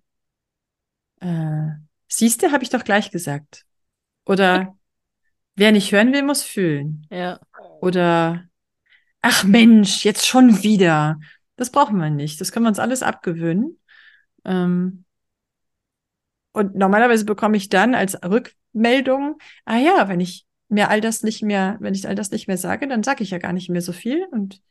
äh, 1.21 1.67
siehste, 2.07 2.51
habe 2.51 2.63
ich 2.63 2.69
doch 2.69 2.83
gleich 2.83 3.11
gesagt. 3.11 3.64
Oder 4.25 4.77
wer 5.55 5.71
nicht 5.71 5.91
hören 5.91 6.13
will, 6.13 6.23
muss 6.23 6.43
fühlen. 6.43 7.07
Ja. 7.09 7.39
Oder 7.81 8.45
ach 9.21 9.43
Mensch, 9.43 10.05
jetzt 10.05 10.27
schon 10.27 10.63
wieder. 10.63 11.19
Das 11.55 11.71
brauchen 11.71 11.97
wir 11.97 12.09
nicht. 12.09 12.41
Das 12.41 12.51
können 12.51 12.65
wir 12.65 12.69
uns 12.69 12.79
alles 12.79 13.03
abgewöhnen. 13.03 13.79
Ähm, 14.43 15.05
und 16.51 16.75
normalerweise 16.75 17.25
bekomme 17.25 17.57
ich 17.57 17.69
dann 17.69 17.95
als 17.95 18.17
Rückmeldung, 18.23 19.37
ah 19.65 19.77
ja, 19.77 20.07
wenn 20.07 20.19
ich 20.19 20.45
mir 20.69 20.89
all 20.89 21.01
das 21.01 21.21
nicht 21.23 21.43
mehr, 21.43 21.77
wenn 21.79 21.93
ich 21.93 22.07
all 22.07 22.15
das 22.15 22.31
nicht 22.31 22.47
mehr 22.47 22.57
sage, 22.57 22.87
dann 22.87 23.03
sage 23.03 23.23
ich 23.23 23.31
ja 23.31 23.37
gar 23.37 23.53
nicht 23.53 23.69
mehr 23.69 23.81
so 23.81 23.91
viel. 23.91 24.25
Und 24.31 24.61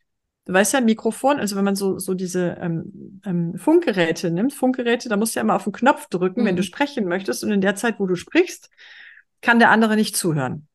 du 0.46 0.52
weißt 0.52 0.72
ja, 0.74 0.80
Mikrofon, 0.80 1.40
also 1.40 1.56
wenn 1.56 1.64
man 1.64 1.76
so, 1.76 1.98
so 1.98 2.14
diese 2.14 2.56
ähm, 2.60 3.20
ähm, 3.24 3.58
Funkgeräte 3.58 4.30
nimmt, 4.30 4.54
Funkgeräte, 4.54 5.08
da 5.08 5.16
musst 5.16 5.34
du 5.34 5.40
ja 5.40 5.42
immer 5.42 5.56
auf 5.56 5.64
den 5.64 5.72
Knopf 5.72 6.08
drücken, 6.08 6.42
mhm. 6.42 6.46
wenn 6.46 6.56
du 6.56 6.62
mhm. 6.62 6.66
sprechen 6.66 7.06
möchtest. 7.06 7.44
Und 7.44 7.52
in 7.52 7.60
der 7.60 7.76
Zeit, 7.76 7.98
wo 7.98 8.06
du 8.06 8.16
sprichst, 8.16 8.70
kann 9.40 9.58
der 9.58 9.70
andere 9.70 9.96
nicht 9.96 10.16
zuhören. 10.16 10.68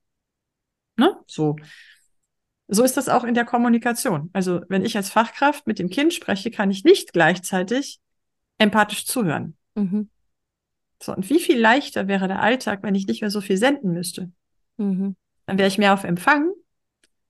Ne? 0.98 1.18
So. 1.28 1.56
So 2.68 2.84
ist 2.84 2.98
das 2.98 3.10
auch 3.10 3.24
in 3.24 3.34
der 3.34 3.46
Kommunikation. 3.46 4.30
Also 4.32 4.62
wenn 4.70 4.86
ich 4.86 4.96
als 4.96 5.10
Fachkraft 5.10 5.66
mit 5.66 5.80
dem 5.80 5.90
Kind 5.90 6.14
spreche, 6.14 6.52
kann 6.52 6.70
ich 6.70 6.84
nicht 6.84 7.14
gleichzeitig 7.14 8.00
empathisch 8.60 9.06
zuhören. 9.06 9.58
Mhm. 9.74 10.10
So, 11.02 11.16
und 11.16 11.30
wie 11.30 11.40
viel 11.40 11.60
leichter 11.60 12.08
wäre 12.08 12.28
der 12.28 12.42
Alltag, 12.42 12.84
wenn 12.84 12.94
ich 12.94 13.08
nicht 13.08 13.22
mehr 13.22 13.32
so 13.32 13.42
viel 13.42 13.58
senden 13.58 13.94
müsste? 13.94 14.32
Mhm. 14.78 15.16
Dann 15.46 15.58
wäre 15.58 15.68
ich 15.68 15.78
mehr 15.78 15.94
auf 15.94 16.04
Empfang 16.04 16.52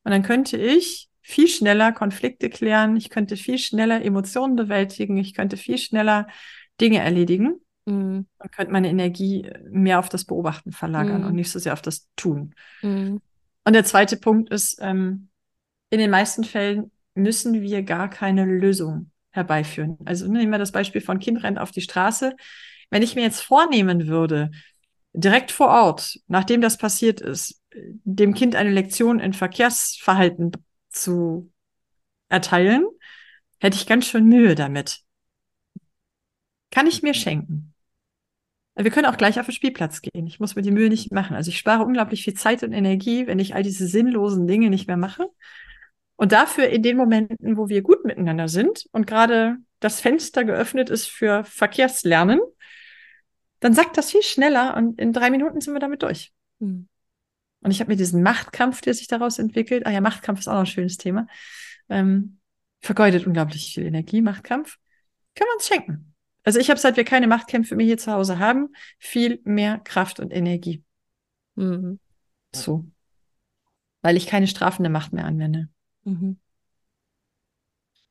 und 0.04 0.12
dann 0.12 0.24
könnte 0.24 0.58
ich 0.58 1.10
viel 1.22 1.48
schneller 1.48 1.94
Konflikte 1.94 2.50
klären, 2.50 2.98
ich 2.98 3.10
könnte 3.10 3.38
viel 3.38 3.60
schneller 3.60 4.04
Emotionen 4.04 4.56
bewältigen, 4.56 5.18
ich 5.18 5.34
könnte 5.34 5.56
viel 5.56 5.78
schneller 5.78 6.28
Dinge 6.82 7.00
erledigen 7.00 7.62
mhm. 7.86 8.28
und 8.38 8.52
könnte 8.52 8.72
meine 8.72 8.90
Energie 8.90 9.50
mehr 9.70 10.00
auf 10.00 10.10
das 10.10 10.26
Beobachten 10.26 10.72
verlagern 10.72 11.22
mhm. 11.22 11.28
und 11.28 11.36
nicht 11.36 11.52
so 11.52 11.60
sehr 11.60 11.74
auf 11.74 11.82
das 11.82 12.10
Tun. 12.16 12.54
Mhm. 12.82 13.22
Und 13.64 13.74
der 13.74 13.86
zweite 13.86 14.18
Punkt 14.18 14.52
ist, 14.52 14.80
ähm, 14.82 15.30
in 15.90 16.00
den 16.00 16.10
meisten 16.10 16.44
Fällen 16.44 16.92
müssen 17.16 17.62
wir 17.62 17.84
gar 17.84 18.10
keine 18.10 18.46
Lösung 18.46 19.12
herbeiführen. 19.32 19.98
Also 20.06 20.28
nehmen 20.32 20.52
wir 20.52 20.60
das 20.60 20.72
Beispiel 20.72 21.02
von 21.02 21.20
Kind 21.20 21.44
rennt 21.44 21.60
auf 21.60 21.72
die 21.72 21.82
Straße. 21.82 22.36
Wenn 22.90 23.04
ich 23.04 23.16
mir 23.16 23.22
jetzt 23.22 23.42
vornehmen 23.42 24.08
würde, 24.08 24.52
direkt 25.14 25.52
vor 25.52 25.68
Ort, 25.68 26.20
nachdem 26.28 26.62
das 26.62 26.78
passiert 26.78 27.22
ist, 27.22 27.62
dem 28.04 28.34
Kind 28.34 28.56
eine 28.56 28.72
Lektion 28.72 29.20
in 29.20 29.34
Verkehrsverhalten 29.34 30.52
zu 30.90 31.52
erteilen, 32.30 32.86
hätte 33.60 33.78
ich 33.78 33.88
ganz 33.88 34.06
schön 34.06 34.26
Mühe 34.26 34.56
damit. 34.56 35.02
Kann 36.72 36.88
ich 36.88 37.04
mir 37.04 37.14
schenken. 37.14 37.69
Wir 38.82 38.92
können 38.92 39.08
auch 39.08 39.18
gleich 39.18 39.40
auf 39.40 39.46
den 39.46 39.54
Spielplatz 39.54 40.02
gehen. 40.02 40.26
Ich 40.26 40.40
muss 40.40 40.56
mir 40.56 40.62
die 40.62 40.72
Mühe 40.72 40.88
nicht 40.88 41.12
machen. 41.12 41.36
Also 41.36 41.50
ich 41.50 41.58
spare 41.58 41.84
unglaublich 41.84 42.24
viel 42.24 42.34
Zeit 42.36 42.64
und 42.64 42.72
Energie, 42.72 43.28
wenn 43.28 43.38
ich 43.38 43.54
all 43.54 43.62
diese 43.62 43.88
sinnlosen 43.88 44.48
Dinge 44.48 44.70
nicht 44.70 44.88
mehr 44.88 44.96
mache. 44.96 45.28
Und 46.16 46.32
dafür 46.32 46.70
in 46.70 46.82
den 46.82 46.96
Momenten, 46.96 47.58
wo 47.58 47.68
wir 47.68 47.82
gut 47.82 48.06
miteinander 48.06 48.48
sind 48.48 48.86
und 48.92 49.06
gerade 49.06 49.58
das 49.82 50.00
Fenster 50.00 50.46
geöffnet 50.46 50.90
ist 50.90 51.08
für 51.08 51.44
Verkehrslernen, 51.44 52.40
dann 53.60 53.74
sagt 53.74 53.98
das 53.98 54.12
viel 54.12 54.24
schneller 54.24 54.78
und 54.78 55.00
in 55.00 55.12
drei 55.12 55.30
Minuten 55.30 55.60
sind 55.60 55.74
wir 55.74 55.80
damit 55.80 56.04
durch. 56.04 56.32
Mhm. 56.60 56.88
Und 57.62 57.72
ich 57.72 57.82
habe 57.82 57.92
mir 57.92 57.98
diesen 57.98 58.24
Machtkampf, 58.24 58.80
der 58.82 58.94
sich 58.94 59.08
daraus 59.08 59.40
entwickelt, 59.40 59.86
ah 59.86 59.92
ja, 59.92 60.00
Machtkampf 60.00 60.40
ist 60.40 60.48
auch 60.48 60.54
noch 60.54 60.62
ein 60.62 60.66
schönes 60.66 60.98
Thema, 60.98 61.28
ähm, 61.90 62.40
vergeudet 62.82 63.28
unglaublich 63.28 63.74
viel 63.74 63.86
Energie, 63.86 64.22
Machtkampf, 64.22 64.78
können 65.36 65.50
wir 65.50 65.56
uns 65.56 65.68
schenken. 65.68 66.09
Also 66.44 66.60
ich 66.60 66.70
habe, 66.70 66.80
seit 66.80 66.98
wir 66.98 67.04
keine 67.04 67.28
Machtkämpfe 67.28 67.76
mehr 67.76 67.86
hier 67.86 67.98
zu 67.98 68.12
Hause 68.12 68.40
haben, 68.40 68.70
viel 68.98 69.42
mehr 69.44 69.80
Kraft 69.80 70.20
und 70.20 70.32
Energie. 70.32 70.84
Mhm. 71.56 72.00
So. 72.54 72.86
Weil 74.02 74.18
ich 74.18 74.28
keine 74.28 74.48
strafende 74.48 74.90
Macht 74.90 75.14
mehr 75.14 75.26
anwende. 75.26 75.70
Mhm. 76.04 76.40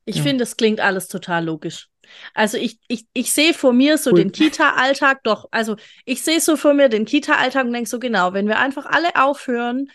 Ich 0.05 0.17
ja. 0.17 0.23
finde, 0.23 0.45
es 0.45 0.57
klingt 0.57 0.81
alles 0.81 1.09
total 1.09 1.45
logisch. 1.45 1.89
Also 2.33 2.57
ich, 2.57 2.79
ich, 2.89 3.07
ich 3.13 3.33
sehe 3.33 3.53
vor 3.53 3.73
mir 3.75 3.99
so 3.99 4.11
cool. 4.11 4.19
den 4.19 4.33
Kita-Alltag, 4.33 5.23
doch, 5.23 5.47
also 5.51 5.77
ich 6.07 6.23
sehe 6.23 6.41
so 6.41 6.57
vor 6.57 6.73
mir 6.73 6.89
den 6.89 7.05
Kita-Alltag 7.05 7.67
und 7.67 7.73
denke 7.73 7.91
so, 7.91 7.99
genau, 7.99 8.33
wenn 8.33 8.49
wir 8.49 8.59
einfach 8.59 8.87
alle 8.87 9.15
aufhören, 9.17 9.91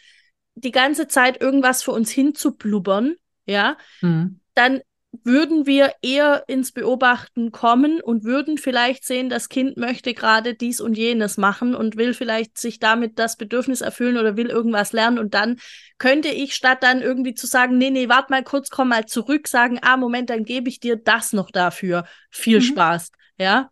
die 0.55 0.71
ganze 0.71 1.07
Zeit 1.07 1.41
irgendwas 1.41 1.81
für 1.81 1.91
uns 1.91 2.11
hinzublubbern, 2.11 3.15
ja, 3.47 3.77
mhm. 4.01 4.39
dann 4.53 4.81
würden 5.21 5.67
wir 5.67 5.93
eher 6.01 6.43
ins 6.47 6.71
Beobachten 6.71 7.51
kommen 7.51 8.01
und 8.01 8.23
würden 8.23 8.57
vielleicht 8.57 9.05
sehen, 9.05 9.29
das 9.29 9.47
Kind 9.47 9.77
möchte 9.77 10.13
gerade 10.13 10.55
dies 10.55 10.81
und 10.81 10.97
jenes 10.97 11.37
machen 11.37 11.75
und 11.75 11.97
will 11.97 12.15
vielleicht 12.15 12.57
sich 12.57 12.79
damit 12.79 13.19
das 13.19 13.37
Bedürfnis 13.37 13.81
erfüllen 13.81 14.17
oder 14.17 14.35
will 14.35 14.49
irgendwas 14.49 14.91
lernen 14.91 15.19
und 15.19 15.35
dann 15.35 15.57
könnte 15.99 16.29
ich 16.29 16.55
statt 16.55 16.79
dann 16.81 17.01
irgendwie 17.01 17.35
zu 17.35 17.45
sagen, 17.45 17.77
nee, 17.77 17.91
nee, 17.91 18.09
warte 18.09 18.31
mal 18.31 18.43
kurz, 18.43 18.69
komm 18.69 18.89
mal 18.89 19.05
zurück, 19.05 19.47
sagen, 19.47 19.79
ah, 19.83 19.97
Moment, 19.97 20.29
dann 20.29 20.43
gebe 20.43 20.67
ich 20.67 20.79
dir 20.79 20.95
das 20.95 21.31
noch 21.31 21.51
dafür. 21.51 22.05
Viel 22.29 22.57
mhm. 22.57 22.63
Spaß, 22.63 23.11
ja? 23.37 23.69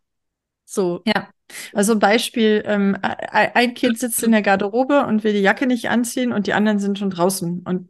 So. 0.63 1.01
Ja. 1.05 1.29
Also 1.73 1.99
Beispiel, 1.99 2.63
ähm, 2.65 2.97
ein 3.01 3.73
Kind 3.73 3.99
sitzt 3.99 4.23
in 4.23 4.31
der 4.31 4.41
Garderobe 4.41 5.05
und 5.05 5.25
will 5.25 5.33
die 5.33 5.41
Jacke 5.41 5.67
nicht 5.67 5.89
anziehen 5.89 6.31
und 6.31 6.47
die 6.47 6.53
anderen 6.53 6.79
sind 6.79 6.97
schon 6.97 7.09
draußen 7.09 7.63
und 7.65 7.89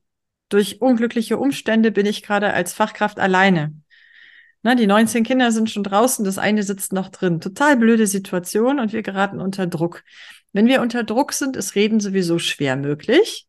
durch 0.53 0.81
unglückliche 0.81 1.37
Umstände 1.37 1.91
bin 1.91 2.05
ich 2.05 2.23
gerade 2.23 2.53
als 2.53 2.73
Fachkraft 2.73 3.19
alleine. 3.19 3.73
Na, 4.63 4.75
die 4.75 4.85
19 4.85 5.23
Kinder 5.23 5.51
sind 5.51 5.71
schon 5.71 5.83
draußen, 5.83 6.23
das 6.23 6.37
eine 6.37 6.61
sitzt 6.61 6.93
noch 6.93 7.09
drin. 7.09 7.41
Total 7.41 7.77
blöde 7.77 8.05
Situation 8.05 8.79
und 8.79 8.93
wir 8.93 9.01
geraten 9.01 9.41
unter 9.41 9.65
Druck. 9.65 10.03
Wenn 10.53 10.67
wir 10.67 10.81
unter 10.81 11.03
Druck 11.03 11.33
sind, 11.33 11.55
ist 11.55 11.75
Reden 11.75 11.99
sowieso 11.99 12.37
schwer 12.37 12.75
möglich. 12.75 13.47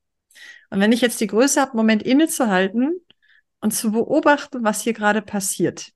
Und 0.71 0.81
wenn 0.81 0.93
ich 0.93 1.03
jetzt 1.03 1.21
die 1.21 1.27
Größe 1.27 1.61
habe, 1.61 1.77
Moment 1.77 2.03
innezuhalten 2.03 2.99
und 3.61 3.73
zu 3.73 3.93
beobachten, 3.93 4.65
was 4.65 4.81
hier 4.81 4.95
gerade 4.95 5.21
passiert. 5.21 5.93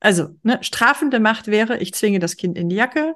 Also, 0.00 0.36
ne, 0.42 0.58
strafende 0.62 1.20
Macht 1.20 1.46
wäre, 1.46 1.78
ich 1.78 1.94
zwinge 1.94 2.18
das 2.18 2.36
Kind 2.36 2.58
in 2.58 2.68
die 2.68 2.76
Jacke 2.76 3.14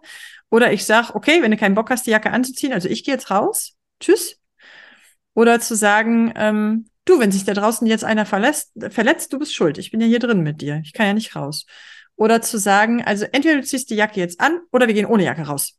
oder 0.49 0.73
ich 0.73 0.87
sage, 0.87 1.15
okay, 1.15 1.43
wenn 1.43 1.51
du 1.51 1.57
keinen 1.57 1.75
Bock 1.75 1.91
hast, 1.91 2.07
die 2.07 2.11
Jacke 2.11 2.31
anzuziehen, 2.31 2.73
also 2.73 2.89
ich 2.89 3.05
gehe 3.05 3.15
jetzt 3.15 3.31
raus, 3.31 3.77
tschüss. 4.01 4.39
Oder 5.35 5.61
zu 5.61 5.75
sagen, 5.75 6.33
ähm, 6.37 6.90
Du, 7.05 7.19
wenn 7.19 7.33
sich 7.33 7.45
da 7.45 7.55
draußen 7.55 7.87
jetzt 7.87 8.05
einer 8.05 8.27
verlässt, 8.27 8.73
verletzt, 8.91 9.33
du 9.33 9.39
bist 9.39 9.55
schuld. 9.55 9.79
Ich 9.79 9.91
bin 9.91 10.01
ja 10.01 10.07
hier 10.07 10.19
drin 10.19 10.43
mit 10.43 10.61
dir. 10.61 10.81
Ich 10.85 10.93
kann 10.93 11.07
ja 11.07 11.15
nicht 11.15 11.35
raus. 11.35 11.67
Oder 12.17 12.43
zu 12.43 12.59
sagen, 12.59 13.03
also 13.03 13.25
entweder 13.33 13.57
du 13.57 13.67
ziehst 13.67 13.91
die 13.91 13.95
Jacke 13.95 14.21
jetzt 14.21 14.41
an 14.41 14.61
oder 14.71 14.87
wir 14.87 14.95
gehen 14.95 15.07
ohne 15.07 15.25
Jacke 15.25 15.43
raus. 15.43 15.79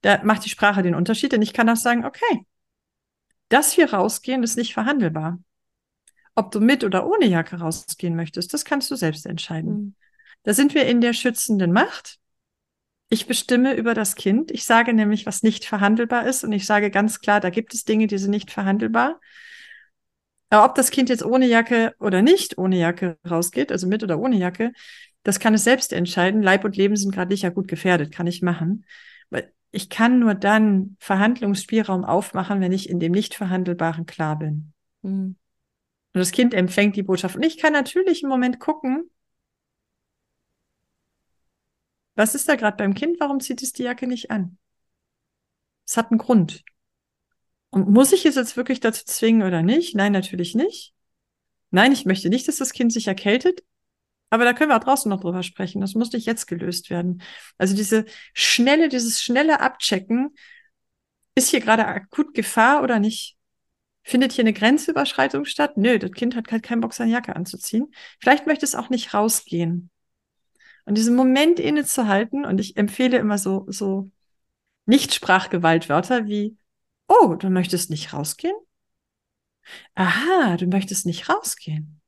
Da 0.00 0.22
macht 0.24 0.44
die 0.44 0.50
Sprache 0.50 0.82
den 0.82 0.94
Unterschied, 0.94 1.32
denn 1.32 1.42
ich 1.42 1.52
kann 1.52 1.68
auch 1.68 1.76
sagen, 1.76 2.04
okay, 2.04 2.46
dass 3.48 3.76
wir 3.76 3.92
rausgehen, 3.92 4.42
ist 4.42 4.56
nicht 4.56 4.74
verhandelbar. 4.74 5.38
Ob 6.34 6.50
du 6.50 6.60
mit 6.60 6.84
oder 6.84 7.06
ohne 7.06 7.26
Jacke 7.26 7.56
rausgehen 7.56 8.16
möchtest, 8.16 8.52
das 8.52 8.64
kannst 8.64 8.90
du 8.90 8.96
selbst 8.96 9.26
entscheiden. 9.26 9.72
Mhm. 9.72 9.94
Da 10.42 10.52
sind 10.52 10.74
wir 10.74 10.86
in 10.86 11.00
der 11.00 11.12
schützenden 11.12 11.72
Macht. 11.72 12.18
Ich 13.08 13.26
bestimme 13.26 13.74
über 13.74 13.94
das 13.94 14.16
Kind. 14.16 14.50
Ich 14.50 14.64
sage 14.64 14.92
nämlich, 14.92 15.26
was 15.26 15.42
nicht 15.42 15.64
verhandelbar 15.64 16.26
ist. 16.26 16.42
Und 16.42 16.52
ich 16.52 16.66
sage 16.66 16.90
ganz 16.90 17.20
klar, 17.20 17.40
da 17.40 17.50
gibt 17.50 17.74
es 17.74 17.84
Dinge, 17.84 18.06
die 18.06 18.18
sind 18.18 18.30
nicht 18.30 18.50
verhandelbar. 18.50 19.20
Aber 20.54 20.66
ob 20.66 20.76
das 20.76 20.92
Kind 20.92 21.08
jetzt 21.08 21.24
ohne 21.24 21.46
Jacke 21.46 21.96
oder 21.98 22.22
nicht 22.22 22.58
ohne 22.58 22.78
Jacke 22.78 23.18
rausgeht, 23.28 23.72
also 23.72 23.88
mit 23.88 24.04
oder 24.04 24.20
ohne 24.20 24.36
Jacke, 24.36 24.72
das 25.24 25.40
kann 25.40 25.52
es 25.52 25.64
selbst 25.64 25.92
entscheiden. 25.92 26.44
Leib 26.44 26.64
und 26.64 26.76
Leben 26.76 26.94
sind 26.94 27.12
gerade 27.12 27.32
nicht 27.32 27.42
ja 27.42 27.50
gut 27.50 27.66
gefährdet, 27.66 28.12
kann 28.12 28.28
ich 28.28 28.40
machen. 28.40 28.84
Ich 29.72 29.88
kann 29.88 30.20
nur 30.20 30.36
dann 30.36 30.96
Verhandlungsspielraum 31.00 32.04
aufmachen, 32.04 32.60
wenn 32.60 32.70
ich 32.70 32.88
in 32.88 33.00
dem 33.00 33.10
nicht 33.10 33.34
verhandelbaren 33.34 34.06
klar 34.06 34.38
bin. 34.38 34.72
Mhm. 35.02 35.34
Und 36.12 36.20
das 36.20 36.30
Kind 36.30 36.54
empfängt 36.54 36.94
die 36.94 37.02
Botschaft. 37.02 37.34
Und 37.34 37.42
ich 37.42 37.58
kann 37.58 37.72
natürlich 37.72 38.22
im 38.22 38.28
Moment 38.28 38.60
gucken, 38.60 39.10
was 42.14 42.36
ist 42.36 42.48
da 42.48 42.54
gerade 42.54 42.76
beim 42.76 42.94
Kind? 42.94 43.18
Warum 43.18 43.40
zieht 43.40 43.60
es 43.60 43.72
die 43.72 43.82
Jacke 43.82 44.06
nicht 44.06 44.30
an? 44.30 44.56
Es 45.84 45.96
hat 45.96 46.12
einen 46.12 46.18
Grund. 46.18 46.62
Und 47.74 47.88
muss 47.88 48.12
ich 48.12 48.24
es 48.24 48.36
jetzt 48.36 48.56
wirklich 48.56 48.78
dazu 48.78 49.04
zwingen 49.04 49.42
oder 49.42 49.60
nicht? 49.60 49.96
Nein, 49.96 50.12
natürlich 50.12 50.54
nicht. 50.54 50.94
Nein, 51.72 51.90
ich 51.90 52.06
möchte 52.06 52.28
nicht, 52.28 52.46
dass 52.46 52.58
das 52.58 52.72
Kind 52.72 52.92
sich 52.92 53.08
erkältet. 53.08 53.64
Aber 54.30 54.44
da 54.44 54.52
können 54.52 54.70
wir 54.70 54.76
auch 54.76 54.84
draußen 54.84 55.10
noch 55.10 55.20
drüber 55.20 55.42
sprechen. 55.42 55.80
Das 55.80 55.96
muss 55.96 56.12
nicht 56.12 56.24
jetzt 56.24 56.46
gelöst 56.46 56.88
werden. 56.88 57.20
Also 57.58 57.74
diese 57.74 58.04
schnelle, 58.32 58.88
dieses 58.88 59.20
schnelle 59.20 59.58
Abchecken, 59.58 60.36
ist 61.34 61.48
hier 61.48 61.58
gerade 61.58 61.84
akut 61.84 62.32
Gefahr 62.32 62.80
oder 62.84 63.00
nicht? 63.00 63.36
Findet 64.04 64.30
hier 64.30 64.44
eine 64.44 64.52
Grenzüberschreitung 64.52 65.44
statt? 65.44 65.76
Nö, 65.76 65.98
das 65.98 66.12
Kind 66.12 66.36
hat 66.36 66.52
halt 66.52 66.62
keinen 66.62 66.80
Bock, 66.80 66.94
seine 66.94 67.10
Jacke 67.10 67.34
anzuziehen. 67.34 67.92
Vielleicht 68.20 68.46
möchte 68.46 68.64
es 68.64 68.76
auch 68.76 68.88
nicht 68.88 69.14
rausgehen. 69.14 69.90
Und 70.84 70.96
diesen 70.96 71.16
Moment 71.16 71.58
innezuhalten, 71.58 72.44
und 72.44 72.60
ich 72.60 72.76
empfehle 72.76 73.18
immer 73.18 73.36
so, 73.36 73.64
so 73.66 74.12
Nichtsprachgewaltwörter 74.86 76.26
wie 76.26 76.56
Oh, 77.08 77.34
du 77.34 77.50
möchtest 77.50 77.90
nicht 77.90 78.12
rausgehen? 78.12 78.56
Aha, 79.94 80.56
du 80.56 80.66
möchtest 80.66 81.06
nicht 81.06 81.28
rausgehen. 81.28 82.00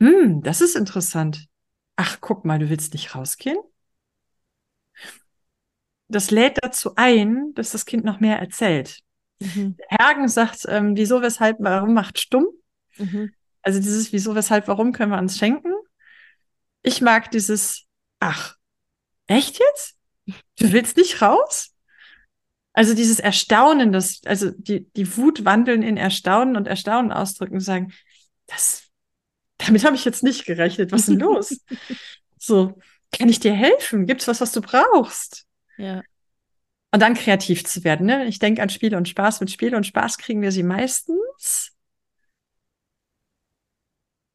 Hm, 0.00 0.42
das 0.42 0.60
ist 0.60 0.76
interessant. 0.76 1.46
Ach, 1.96 2.18
guck 2.20 2.44
mal, 2.44 2.58
du 2.58 2.70
willst 2.70 2.94
nicht 2.94 3.14
rausgehen? 3.14 3.58
Das 6.08 6.30
lädt 6.30 6.58
dazu 6.62 6.92
ein, 6.96 7.52
dass 7.54 7.70
das 7.70 7.84
Kind 7.84 8.04
noch 8.04 8.20
mehr 8.20 8.38
erzählt. 8.38 9.00
Mhm. 9.38 9.76
Hergen 9.88 10.28
sagt, 10.28 10.64
ähm, 10.68 10.96
wieso, 10.96 11.22
weshalb, 11.22 11.58
warum 11.60 11.94
macht 11.94 12.18
stumm. 12.18 12.46
Mhm. 12.96 13.32
Also 13.62 13.80
dieses 13.80 14.12
wieso, 14.12 14.34
weshalb, 14.34 14.68
warum 14.68 14.92
können 14.92 15.12
wir 15.12 15.18
uns 15.18 15.38
schenken. 15.38 15.72
Ich 16.82 17.00
mag 17.00 17.30
dieses, 17.30 17.84
ach, 18.18 18.56
echt 19.26 19.60
jetzt? 19.60 19.96
Du 20.58 20.72
willst 20.72 20.96
nicht 20.96 21.22
raus? 21.22 21.74
Also 22.80 22.94
dieses 22.94 23.20
Erstaunen, 23.20 23.92
das, 23.92 24.22
also 24.24 24.52
die, 24.52 24.88
die 24.92 25.18
Wut 25.18 25.44
wandeln 25.44 25.82
in 25.82 25.98
Erstaunen 25.98 26.56
und 26.56 26.66
Erstaunen 26.66 27.12
ausdrücken 27.12 27.56
und 27.56 27.60
sagen, 27.60 27.92
das, 28.46 28.88
damit 29.58 29.84
habe 29.84 29.96
ich 29.96 30.06
jetzt 30.06 30.22
nicht 30.22 30.46
gerechnet. 30.46 30.90
Was 30.90 31.00
ist 31.00 31.10
denn 31.10 31.18
los? 31.18 31.60
so, 32.38 32.80
kann 33.12 33.28
ich 33.28 33.38
dir 33.38 33.52
helfen? 33.52 34.06
Gibt's 34.06 34.26
was, 34.28 34.40
was 34.40 34.52
du 34.52 34.62
brauchst? 34.62 35.46
Ja. 35.76 36.00
Und 36.90 37.02
dann 37.02 37.12
kreativ 37.12 37.66
zu 37.66 37.84
werden. 37.84 38.06
Ne? 38.06 38.24
Ich 38.24 38.38
denke 38.38 38.62
an 38.62 38.70
Spiele 38.70 38.96
und 38.96 39.10
Spaß. 39.10 39.40
Mit 39.40 39.50
Spiele 39.50 39.76
und 39.76 39.86
Spaß 39.86 40.16
kriegen 40.16 40.40
wir 40.40 40.50
sie 40.50 40.62
meistens 40.62 41.76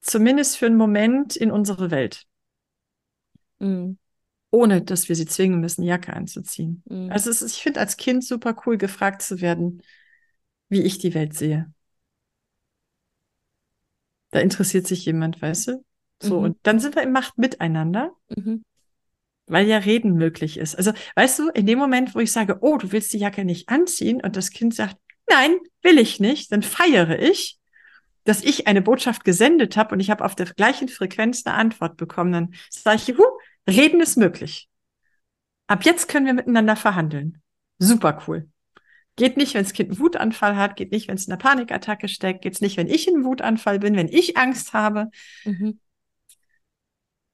zumindest 0.01 0.57
für 0.57 0.67
einen 0.67 0.77
Moment 0.77 1.35
in 1.35 1.49
unsere 1.49 1.89
Welt. 1.89 2.27
Mhm 3.57 3.97
ohne 4.55 4.81
dass 4.81 5.09
wir 5.09 5.15
sie 5.17 5.25
zwingen 5.25 5.59
müssen, 5.59 5.83
Jacke 5.83 6.13
anzuziehen. 6.13 6.81
Mhm. 6.87 7.11
Also 7.11 7.29
ist, 7.29 7.41
ich 7.41 7.61
finde 7.61 7.81
als 7.81 7.97
Kind 7.97 8.23
super 8.23 8.55
cool, 8.65 8.77
gefragt 8.77 9.21
zu 9.21 9.41
werden, 9.41 9.81
wie 10.69 10.81
ich 10.81 10.97
die 10.97 11.13
Welt 11.13 11.33
sehe. 11.33 11.71
Da 14.31 14.39
interessiert 14.39 14.87
sich 14.87 15.05
jemand, 15.05 15.41
weißt 15.41 15.67
du? 15.67 15.85
So, 16.21 16.39
mhm. 16.39 16.45
und 16.45 16.57
dann 16.63 16.79
sind 16.79 16.95
wir 16.95 17.03
im 17.03 17.11
Macht 17.11 17.37
miteinander, 17.37 18.13
mhm. 18.29 18.63
weil 19.47 19.67
ja 19.67 19.77
Reden 19.77 20.13
möglich 20.13 20.57
ist. 20.57 20.75
Also, 20.75 20.93
weißt 21.15 21.39
du, 21.39 21.49
in 21.49 21.65
dem 21.65 21.77
Moment, 21.77 22.15
wo 22.15 22.19
ich 22.19 22.31
sage, 22.31 22.59
oh, 22.61 22.77
du 22.77 22.93
willst 22.93 23.11
die 23.11 23.19
Jacke 23.19 23.43
nicht 23.43 23.67
anziehen 23.67 24.21
und 24.23 24.37
das 24.37 24.51
Kind 24.51 24.73
sagt, 24.73 24.95
nein, 25.29 25.53
will 25.81 25.99
ich 25.99 26.21
nicht, 26.21 26.51
dann 26.53 26.63
feiere 26.63 27.19
ich, 27.19 27.59
dass 28.23 28.41
ich 28.41 28.67
eine 28.67 28.81
Botschaft 28.81 29.25
gesendet 29.25 29.75
habe 29.75 29.93
und 29.93 29.99
ich 29.99 30.09
habe 30.09 30.23
auf 30.23 30.33
der 30.35 30.45
gleichen 30.45 30.87
Frequenz 30.87 31.45
eine 31.45 31.55
Antwort 31.55 31.97
bekommen. 31.97 32.31
Dann 32.31 32.53
sage 32.69 33.01
ich, 33.05 33.17
huh, 33.17 33.37
Reden 33.67 34.01
ist 34.01 34.17
möglich. 34.17 34.69
Ab 35.67 35.83
jetzt 35.83 36.07
können 36.07 36.25
wir 36.25 36.33
miteinander 36.33 36.75
verhandeln. 36.75 37.41
Super 37.79 38.23
cool. 38.27 38.49
Geht 39.15 39.37
nicht, 39.37 39.53
wenn 39.53 39.63
das 39.63 39.73
Kind 39.73 39.91
einen 39.91 39.99
Wutanfall 39.99 40.57
hat, 40.57 40.75
geht 40.75 40.91
nicht, 40.91 41.07
wenn 41.07 41.15
es 41.15 41.25
in 41.25 41.33
einer 41.33 41.41
Panikattacke 41.41 42.07
steckt, 42.07 42.41
geht's 42.41 42.61
nicht, 42.61 42.77
wenn 42.77 42.87
ich 42.87 43.07
in 43.07 43.15
einem 43.15 43.25
Wutanfall 43.25 43.79
bin, 43.79 43.95
wenn 43.95 44.09
ich 44.09 44.37
Angst 44.37 44.73
habe. 44.73 45.09
Mhm. 45.45 45.79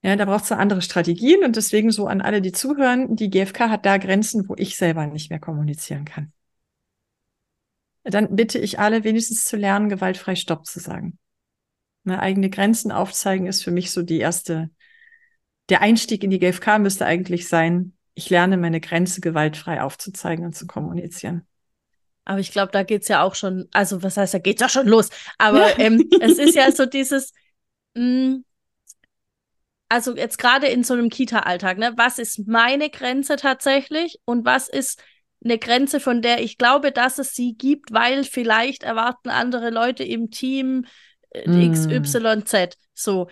Ja, 0.04 0.16
da 0.16 0.26
braucht 0.26 0.46
es 0.46 0.52
andere 0.52 0.82
Strategien 0.82 1.44
und 1.44 1.56
deswegen 1.56 1.92
so 1.92 2.08
an 2.08 2.22
alle, 2.22 2.42
die 2.42 2.52
zuhören, 2.52 3.16
die 3.16 3.30
GfK 3.30 3.70
hat 3.70 3.86
da 3.86 3.98
Grenzen, 3.98 4.48
wo 4.50 4.56
ich 4.58 4.78
selber 4.78 5.06
nicht 5.06 5.30
mehr 5.30 5.40
kommunizieren 5.40 6.06
kann. 6.06 6.32
Dann 8.04 8.36
bitte 8.36 8.58
ich 8.58 8.80
alle 8.80 9.04
wenigstens 9.04 9.46
zu 9.46 9.58
lernen, 9.58 9.90
gewaltfrei 9.90 10.36
Stopp 10.36 10.66
zu 10.66 10.80
sagen. 10.80 11.20
Ne, 12.04 12.20
eigene 12.20 12.50
Grenzen 12.50 12.92
aufzeigen 12.92 13.46
ist 13.46 13.64
für 13.64 13.70
mich 13.70 13.92
so 13.92 14.02
die 14.02 14.18
erste, 14.18 14.72
der 15.72 15.82
Einstieg 15.82 16.24
in 16.24 16.30
die 16.30 16.40
GfK 16.40 16.80
müsste 16.80 17.06
eigentlich 17.06 17.48
sein, 17.48 17.94
ich 18.14 18.30
lerne 18.30 18.58
meine 18.58 18.82
Grenze 18.82 19.22
gewaltfrei 19.22 19.82
aufzuzeigen 19.82 20.46
und 20.46 20.54
zu 20.54 20.68
kommunizieren. 20.68 21.48
Aber 22.26 22.40
ich 22.40 22.52
glaube, 22.52 22.74
da 22.74 22.84
geht's 22.84 23.08
ja 23.08 23.24
auch 23.24 23.36
schon, 23.36 23.70
also 23.72 24.04
was 24.04 24.18
heißt, 24.18 24.34
da 24.34 24.40
geht's 24.40 24.62
ja 24.62 24.68
schon 24.68 24.86
los. 24.86 25.10
Aber 25.38 25.80
ähm, 25.80 26.10
es 26.22 26.38
ist 26.38 26.56
ja 26.56 26.72
so 26.74 26.86
dieses, 26.86 27.32
mh, 27.96 28.04
mm, 28.04 28.46
also 29.88 30.16
jetzt 30.16 30.38
gerade 30.38 30.68
in 30.68 30.84
so 30.84 30.94
einem 30.94 31.10
Kita-Alltag, 31.10 31.78
ne, 31.78 31.94
was 31.96 32.20
ist 32.20 32.48
meine 32.48 32.90
Grenze 32.90 33.38
tatsächlich 33.38 34.20
und 34.26 34.46
was 34.46 34.68
ist 34.68 35.02
eine 35.44 35.58
Grenze, 35.58 36.02
von 36.02 36.22
der 36.22 36.42
ich 36.42 36.58
glaube, 36.58 36.92
dass 36.92 37.18
es 37.18 37.34
sie 37.34 37.56
gibt, 37.58 37.94
weil 37.94 38.26
vielleicht 38.26 38.84
erwarten 38.84 39.30
andere 39.30 39.70
Leute 39.70 40.04
im 40.04 40.32
Team 40.32 40.86
äh, 41.32 41.50
mm. 41.50 41.72
XYZ. 41.72 42.78
So. 42.94 43.30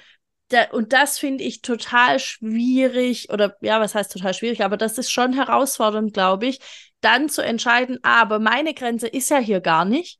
Da, 0.50 0.64
und 0.72 0.93
das 0.93 1.20
finde 1.20 1.43
ich 1.43 1.62
total 1.62 2.20
schwierig, 2.20 3.32
oder 3.32 3.56
ja, 3.62 3.80
was 3.80 3.95
heißt 3.95 4.12
total 4.12 4.34
schwierig, 4.34 4.64
aber 4.64 4.78
das 4.78 4.97
ist 4.97 5.12
schon 5.12 5.34
herausfordernd, 5.34 6.14
glaube 6.14 6.47
ich, 6.47 6.60
dann 7.02 7.30
zu 7.30 7.43
entscheiden, 7.43 8.00
ah, 8.02 8.22
aber 8.22 8.39
meine 8.39 8.74
Grenze 8.74 9.08
ist 9.08 9.30
ja 9.30 9.38
hier 9.38 9.62
gar 9.62 9.86
nicht. 9.86 10.20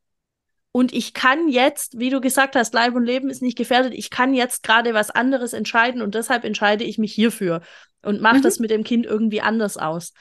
Und 0.72 0.94
ich 0.94 1.14
kann 1.14 1.50
jetzt, 1.50 1.98
wie 1.98 2.12
du 2.12 2.22
gesagt 2.22 2.56
hast, 2.56 2.74
Leib 2.76 2.94
und 2.94 3.04
Leben 3.04 3.30
ist 3.30 3.42
nicht 3.42 3.58
gefährdet. 3.58 3.94
Ich 3.96 4.12
kann 4.12 4.36
jetzt 4.36 4.62
gerade 4.62 4.94
was 4.94 5.10
anderes 5.10 5.54
entscheiden 5.54 6.02
und 6.02 6.14
deshalb 6.14 6.44
entscheide 6.46 6.84
ich 6.84 7.00
mich 7.00 7.12
hierfür 7.12 7.62
und 8.04 8.22
mache 8.22 8.38
mhm. 8.38 8.42
das 8.44 8.60
mit 8.60 8.70
dem 8.70 8.84
Kind 8.84 9.06
irgendwie 9.06 9.42
anders 9.42 9.78
aus. 9.78 10.14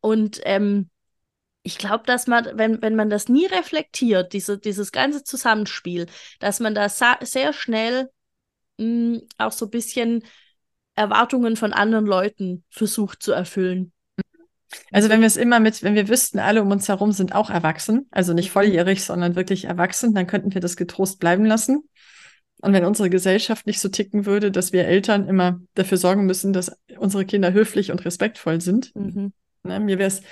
Und 0.00 0.40
ähm, 0.44 0.90
ich 1.64 1.78
glaube, 1.78 2.04
dass 2.06 2.28
man, 2.28 2.48
wenn, 2.54 2.80
wenn 2.80 2.94
man 2.94 3.10
das 3.10 3.28
nie 3.28 3.46
reflektiert, 3.46 4.32
diese, 4.32 4.58
dieses 4.58 4.92
ganze 4.92 5.24
Zusammenspiel, 5.24 6.06
dass 6.38 6.60
man 6.60 6.76
da 6.76 6.88
sehr 6.88 7.52
schnell 7.52 8.08
mh, 8.78 9.20
auch 9.38 9.52
so 9.52 9.66
ein 9.66 9.70
bisschen 9.70 10.24
Erwartungen 10.94 11.56
von 11.56 11.72
anderen 11.72 12.06
Leuten 12.06 12.64
versucht 12.70 13.22
zu 13.22 13.32
erfüllen. 13.32 13.92
Also 14.92 15.08
wenn 15.08 15.20
wir 15.20 15.26
es 15.26 15.36
immer 15.36 15.60
mit, 15.60 15.82
wenn 15.82 15.94
wir 15.94 16.08
wüssten, 16.08 16.38
alle 16.38 16.62
um 16.62 16.70
uns 16.70 16.88
herum 16.88 17.12
sind 17.12 17.34
auch 17.34 17.50
erwachsen, 17.50 18.08
also 18.10 18.32
nicht 18.32 18.48
mhm. 18.48 18.52
volljährig, 18.52 19.04
sondern 19.04 19.36
wirklich 19.36 19.66
erwachsen, 19.66 20.14
dann 20.14 20.26
könnten 20.26 20.54
wir 20.54 20.60
das 20.60 20.76
getrost 20.76 21.20
bleiben 21.20 21.44
lassen. 21.44 21.88
Und 22.62 22.72
wenn 22.72 22.84
unsere 22.84 23.10
Gesellschaft 23.10 23.66
nicht 23.66 23.80
so 23.80 23.88
ticken 23.88 24.24
würde, 24.24 24.50
dass 24.50 24.72
wir 24.72 24.86
Eltern 24.86 25.28
immer 25.28 25.60
dafür 25.74 25.98
sorgen 25.98 26.24
müssen, 26.24 26.52
dass 26.52 26.72
unsere 26.98 27.26
Kinder 27.26 27.52
höflich 27.52 27.92
und 27.92 28.04
respektvoll 28.04 28.60
sind. 28.60 28.94
Mhm. 28.96 29.32
Ne, 29.62 29.78
mir 29.80 29.98
wäre 29.98 30.08
es. 30.08 30.22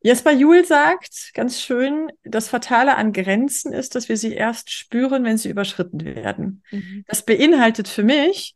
Jesper 0.00 0.32
Juhl 0.32 0.64
sagt 0.64 1.32
ganz 1.34 1.60
schön, 1.60 2.10
das 2.22 2.48
Fatale 2.48 2.96
an 2.96 3.12
Grenzen 3.12 3.72
ist, 3.72 3.94
dass 3.94 4.08
wir 4.08 4.16
sie 4.16 4.32
erst 4.32 4.70
spüren, 4.70 5.24
wenn 5.24 5.38
sie 5.38 5.50
überschritten 5.50 6.04
werden. 6.04 6.62
Mhm. 6.70 7.04
Das 7.08 7.24
beinhaltet 7.24 7.88
für 7.88 8.04
mich, 8.04 8.54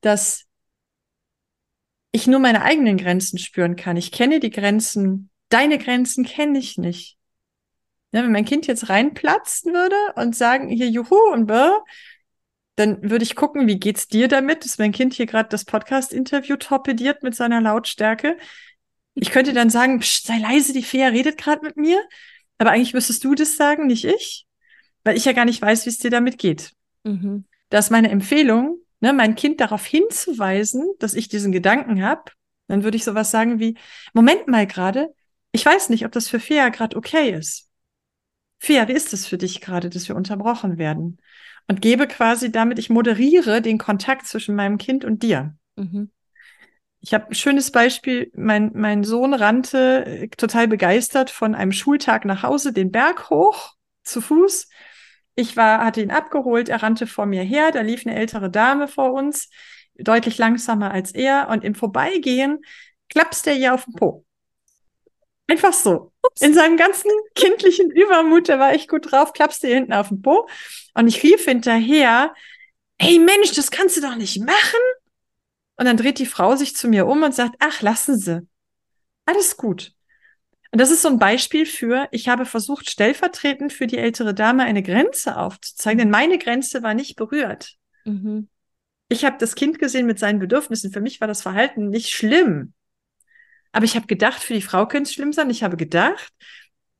dass 0.00 0.46
ich 2.12 2.26
nur 2.26 2.40
meine 2.40 2.62
eigenen 2.62 2.96
Grenzen 2.96 3.38
spüren 3.38 3.76
kann. 3.76 3.96
Ich 3.96 4.10
kenne 4.10 4.40
die 4.40 4.50
Grenzen, 4.50 5.30
deine 5.50 5.78
Grenzen 5.78 6.24
kenne 6.24 6.58
ich 6.58 6.78
nicht. 6.78 7.18
Ja, 8.12 8.24
wenn 8.24 8.32
mein 8.32 8.44
Kind 8.44 8.66
jetzt 8.66 8.88
reinplatzen 8.88 9.72
würde 9.72 9.96
und 10.16 10.34
sagen, 10.34 10.68
hier 10.68 10.88
Juhu 10.88 11.32
und 11.32 11.46
bäh, 11.46 11.70
dann 12.74 13.10
würde 13.10 13.24
ich 13.24 13.36
gucken, 13.36 13.68
wie 13.68 13.78
geht's 13.78 14.08
dir 14.08 14.26
damit, 14.26 14.64
dass 14.64 14.78
mein 14.78 14.92
Kind 14.92 15.12
hier 15.12 15.26
gerade 15.26 15.50
das 15.50 15.64
Podcast-Interview 15.64 16.56
torpediert 16.56 17.22
mit 17.22 17.36
seiner 17.36 17.60
Lautstärke. 17.60 18.38
Ich 19.14 19.30
könnte 19.30 19.52
dann 19.52 19.70
sagen, 19.70 20.00
sei 20.02 20.38
leise, 20.38 20.72
die 20.72 20.82
Fea 20.82 21.08
redet 21.08 21.36
gerade 21.36 21.64
mit 21.64 21.76
mir. 21.76 22.00
Aber 22.58 22.70
eigentlich 22.70 22.94
müsstest 22.94 23.24
du 23.24 23.34
das 23.34 23.56
sagen, 23.56 23.86
nicht 23.86 24.04
ich, 24.04 24.46
weil 25.02 25.16
ich 25.16 25.24
ja 25.24 25.32
gar 25.32 25.44
nicht 25.44 25.62
weiß, 25.62 25.86
wie 25.86 25.90
es 25.90 25.98
dir 25.98 26.10
damit 26.10 26.38
geht. 26.38 26.72
Mhm. 27.04 27.44
Das 27.70 27.86
ist 27.86 27.90
meine 27.90 28.10
Empfehlung, 28.10 28.78
ne, 29.00 29.12
mein 29.12 29.34
Kind 29.34 29.60
darauf 29.60 29.86
hinzuweisen, 29.86 30.90
dass 30.98 31.14
ich 31.14 31.28
diesen 31.28 31.52
Gedanken 31.52 32.02
habe, 32.02 32.32
dann 32.68 32.84
würde 32.84 32.96
ich 32.96 33.04
sowas 33.04 33.30
sagen 33.30 33.58
wie, 33.58 33.76
Moment 34.12 34.46
mal 34.46 34.66
gerade, 34.66 35.14
ich 35.52 35.64
weiß 35.64 35.88
nicht, 35.88 36.04
ob 36.04 36.12
das 36.12 36.28
für 36.28 36.38
Fia 36.38 36.68
gerade 36.68 36.96
okay 36.96 37.30
ist. 37.30 37.68
Fia, 38.58 38.86
wie 38.88 38.92
ist 38.92 39.12
es 39.12 39.26
für 39.26 39.38
dich 39.38 39.60
gerade, 39.60 39.88
dass 39.90 40.08
wir 40.08 40.14
unterbrochen 40.14 40.78
werden? 40.78 41.18
Und 41.66 41.80
gebe 41.80 42.06
quasi 42.06 42.52
damit, 42.52 42.78
ich 42.78 42.90
moderiere 42.90 43.62
den 43.62 43.78
Kontakt 43.78 44.26
zwischen 44.26 44.54
meinem 44.54 44.76
Kind 44.76 45.04
und 45.04 45.22
dir. 45.22 45.56
Mhm. 45.76 46.10
Ich 47.00 47.14
habe 47.14 47.28
ein 47.28 47.34
schönes 47.34 47.70
Beispiel. 47.70 48.30
Mein, 48.34 48.72
mein 48.74 49.04
Sohn 49.04 49.34
rannte 49.34 50.04
äh, 50.06 50.28
total 50.28 50.68
begeistert 50.68 51.30
von 51.30 51.54
einem 51.54 51.72
Schultag 51.72 52.24
nach 52.24 52.42
Hause 52.42 52.72
den 52.72 52.90
Berg 52.90 53.30
hoch 53.30 53.74
zu 54.02 54.20
Fuß 54.20 54.68
ich 55.40 55.56
war, 55.56 55.84
hatte 55.84 56.02
ihn 56.02 56.10
abgeholt, 56.10 56.68
er 56.68 56.82
rannte 56.82 57.06
vor 57.06 57.26
mir 57.26 57.42
her, 57.42 57.70
da 57.72 57.80
lief 57.80 58.06
eine 58.06 58.16
ältere 58.16 58.50
Dame 58.50 58.88
vor 58.88 59.12
uns, 59.12 59.48
deutlich 59.94 60.38
langsamer 60.38 60.90
als 60.90 61.12
er, 61.12 61.48
und 61.48 61.64
im 61.64 61.74
Vorbeigehen 61.74 62.60
klappst 63.08 63.46
er 63.46 63.54
ihr 63.54 63.74
auf 63.74 63.84
den 63.84 63.94
Po. 63.94 64.24
Einfach 65.48 65.72
so. 65.72 66.12
Ups. 66.22 66.42
In 66.42 66.54
seinem 66.54 66.76
ganzen 66.76 67.10
kindlichen 67.34 67.90
Übermut, 67.90 68.48
der 68.48 68.58
war 68.58 68.72
echt 68.72 68.88
gut 68.88 69.10
drauf, 69.10 69.32
klappst 69.32 69.64
ihr 69.64 69.74
hinten 69.74 69.92
auf 69.92 70.08
den 70.08 70.22
Po. 70.22 70.46
Und 70.94 71.08
ich 71.08 71.22
rief 71.24 71.44
hinterher, 71.44 72.34
hey 72.98 73.18
Mensch, 73.18 73.52
das 73.52 73.72
kannst 73.72 73.96
du 73.96 74.00
doch 74.00 74.14
nicht 74.14 74.40
machen. 74.44 74.80
Und 75.80 75.86
dann 75.86 75.96
dreht 75.96 76.18
die 76.18 76.26
Frau 76.26 76.56
sich 76.56 76.76
zu 76.76 76.88
mir 76.88 77.06
um 77.06 77.22
und 77.22 77.34
sagt, 77.34 77.56
ach, 77.58 77.80
lassen 77.80 78.18
Sie. 78.18 78.46
Alles 79.24 79.56
gut. 79.56 79.94
Und 80.72 80.78
das 80.78 80.90
ist 80.90 81.00
so 81.00 81.08
ein 81.08 81.18
Beispiel 81.18 81.64
für, 81.64 82.06
ich 82.10 82.28
habe 82.28 82.44
versucht, 82.44 82.90
stellvertretend 82.90 83.72
für 83.72 83.86
die 83.86 83.96
ältere 83.96 84.34
Dame 84.34 84.64
eine 84.64 84.82
Grenze 84.82 85.38
aufzuzeigen, 85.38 85.96
denn 85.96 86.10
meine 86.10 86.36
Grenze 86.36 86.82
war 86.82 86.92
nicht 86.92 87.16
berührt. 87.16 87.76
Mhm. 88.04 88.50
Ich 89.08 89.24
habe 89.24 89.38
das 89.38 89.54
Kind 89.54 89.78
gesehen 89.78 90.04
mit 90.04 90.18
seinen 90.18 90.38
Bedürfnissen. 90.38 90.92
Für 90.92 91.00
mich 91.00 91.18
war 91.22 91.28
das 91.28 91.40
Verhalten 91.40 91.88
nicht 91.88 92.10
schlimm. 92.10 92.74
Aber 93.72 93.86
ich 93.86 93.96
habe 93.96 94.06
gedacht, 94.06 94.42
für 94.42 94.52
die 94.52 94.60
Frau 94.60 94.86
könnte 94.86 95.08
es 95.08 95.14
schlimm 95.14 95.32
sein. 95.32 95.48
Ich 95.48 95.62
habe 95.62 95.78
gedacht, 95.78 96.30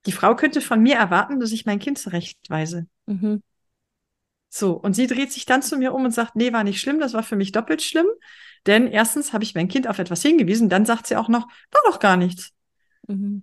die 0.07 0.13
Frau 0.13 0.35
könnte 0.35 0.63
von 0.63 0.81
mir 0.81 0.97
erwarten, 0.97 1.39
dass 1.39 1.53
ich 1.53 1.67
mein 1.67 1.81
Kind 1.81 1.99
zurechtweise. 1.99 2.87
Mhm. 3.05 3.43
So, 4.49 4.73
und 4.73 4.95
sie 4.95 5.07
dreht 5.07 5.33
sich 5.33 5.45
dann 5.45 5.61
zu 5.61 5.77
mir 5.77 5.93
um 5.93 6.07
und 6.07 6.13
sagt, 6.13 6.35
nee, 6.35 6.55
war 6.55 6.65
nicht 6.65 6.81
schlimm, 6.81 6.99
das 6.99 7.13
war 7.13 7.23
für 7.23 7.37
mich 7.37 7.53
doppelt 7.53 7.83
schlimm. 7.83 8.07
Denn 8.67 8.87
erstens 8.87 9.33
habe 9.33 9.45
ich 9.45 9.55
mein 9.55 9.69
Kind 9.69 9.89
auf 9.89 9.99
etwas 9.99 10.23
hingewiesen, 10.23 10.69
dann 10.69 10.85
sagt 10.85 11.07
sie 11.07 11.17
auch 11.17 11.29
noch, 11.29 11.49
war 11.71 11.81
doch 11.87 11.99
gar 11.99 12.17
nichts. 12.17 12.53
Mhm. 13.07 13.43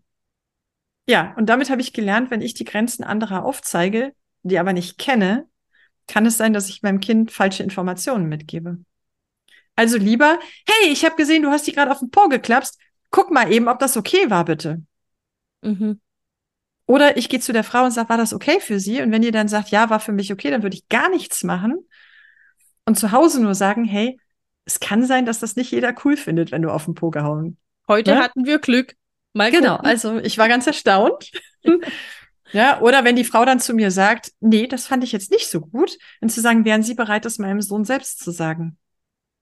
Ja, 1.07 1.33
und 1.37 1.47
damit 1.47 1.69
habe 1.69 1.81
ich 1.81 1.93
gelernt, 1.93 2.31
wenn 2.31 2.41
ich 2.41 2.53
die 2.53 2.65
Grenzen 2.65 3.03
anderer 3.03 3.45
aufzeige, 3.45 4.13
die 4.43 4.59
aber 4.59 4.73
nicht 4.73 4.97
kenne, 4.97 5.47
kann 6.07 6.25
es 6.25 6.37
sein, 6.37 6.53
dass 6.53 6.69
ich 6.69 6.83
meinem 6.83 6.99
Kind 6.99 7.31
falsche 7.31 7.63
Informationen 7.63 8.27
mitgebe. 8.27 8.77
Also 9.75 9.97
lieber, 9.97 10.39
hey, 10.67 10.91
ich 10.91 11.05
habe 11.05 11.15
gesehen, 11.15 11.43
du 11.43 11.49
hast 11.49 11.67
die 11.67 11.71
gerade 11.71 11.91
auf 11.91 11.99
den 11.99 12.09
Po 12.09 12.27
geklapst. 12.27 12.79
Guck 13.09 13.31
mal 13.31 13.51
eben, 13.51 13.67
ob 13.67 13.79
das 13.79 13.95
okay 13.95 14.29
war, 14.29 14.43
bitte. 14.45 14.81
Mhm. 15.61 15.99
Oder 16.87 17.17
ich 17.17 17.29
gehe 17.29 17.39
zu 17.39 17.53
der 17.53 17.63
Frau 17.63 17.83
und 17.83 17.91
sage, 17.91 18.09
war 18.09 18.17
das 18.17 18.33
okay 18.33 18.59
für 18.59 18.79
sie? 18.79 19.01
Und 19.01 19.11
wenn 19.11 19.23
ihr 19.23 19.31
dann 19.31 19.47
sagt, 19.47 19.69
ja, 19.69 19.89
war 19.89 19.99
für 19.99 20.13
mich 20.13 20.31
okay, 20.31 20.49
dann 20.49 20.63
würde 20.63 20.75
ich 20.75 20.87
gar 20.87 21.09
nichts 21.09 21.43
machen 21.43 21.85
und 22.85 22.97
zu 22.97 23.11
Hause 23.11 23.41
nur 23.41 23.55
sagen, 23.55 23.83
hey, 23.83 24.19
es 24.67 24.81
kann 24.81 25.05
sein, 25.05 25.25
dass 25.25 25.39
das 25.39 25.55
nicht 25.55 25.71
jeder 25.71 25.95
cool 26.03 26.17
findet, 26.17 26.51
wenn 26.51 26.61
du 26.61 26.69
auf 26.69 26.85
den 26.85 26.93
Po 26.93 27.09
gehauen. 27.09 27.57
Heute 27.87 28.11
ne? 28.11 28.19
hatten 28.19 28.45
wir 28.45 28.59
Glück. 28.59 28.95
Mal 29.33 29.49
genau, 29.49 29.77
also 29.77 30.17
ich 30.17 30.37
war 30.37 30.49
ganz 30.49 30.67
erstaunt. 30.67 31.31
ja, 32.51 32.81
oder 32.81 33.05
wenn 33.05 33.15
die 33.15 33.23
Frau 33.23 33.45
dann 33.45 33.61
zu 33.61 33.73
mir 33.73 33.91
sagt, 33.91 34.33
nee, 34.41 34.67
das 34.67 34.85
fand 34.85 35.03
ich 35.05 35.13
jetzt 35.13 35.31
nicht 35.31 35.49
so 35.49 35.61
gut, 35.61 35.97
dann 36.19 36.29
zu 36.29 36.41
sagen, 36.41 36.65
wären 36.65 36.83
Sie 36.83 36.95
bereit, 36.95 37.23
das 37.23 37.39
meinem 37.39 37.61
Sohn 37.61 37.85
selbst 37.85 38.19
zu 38.19 38.31
sagen? 38.31 38.77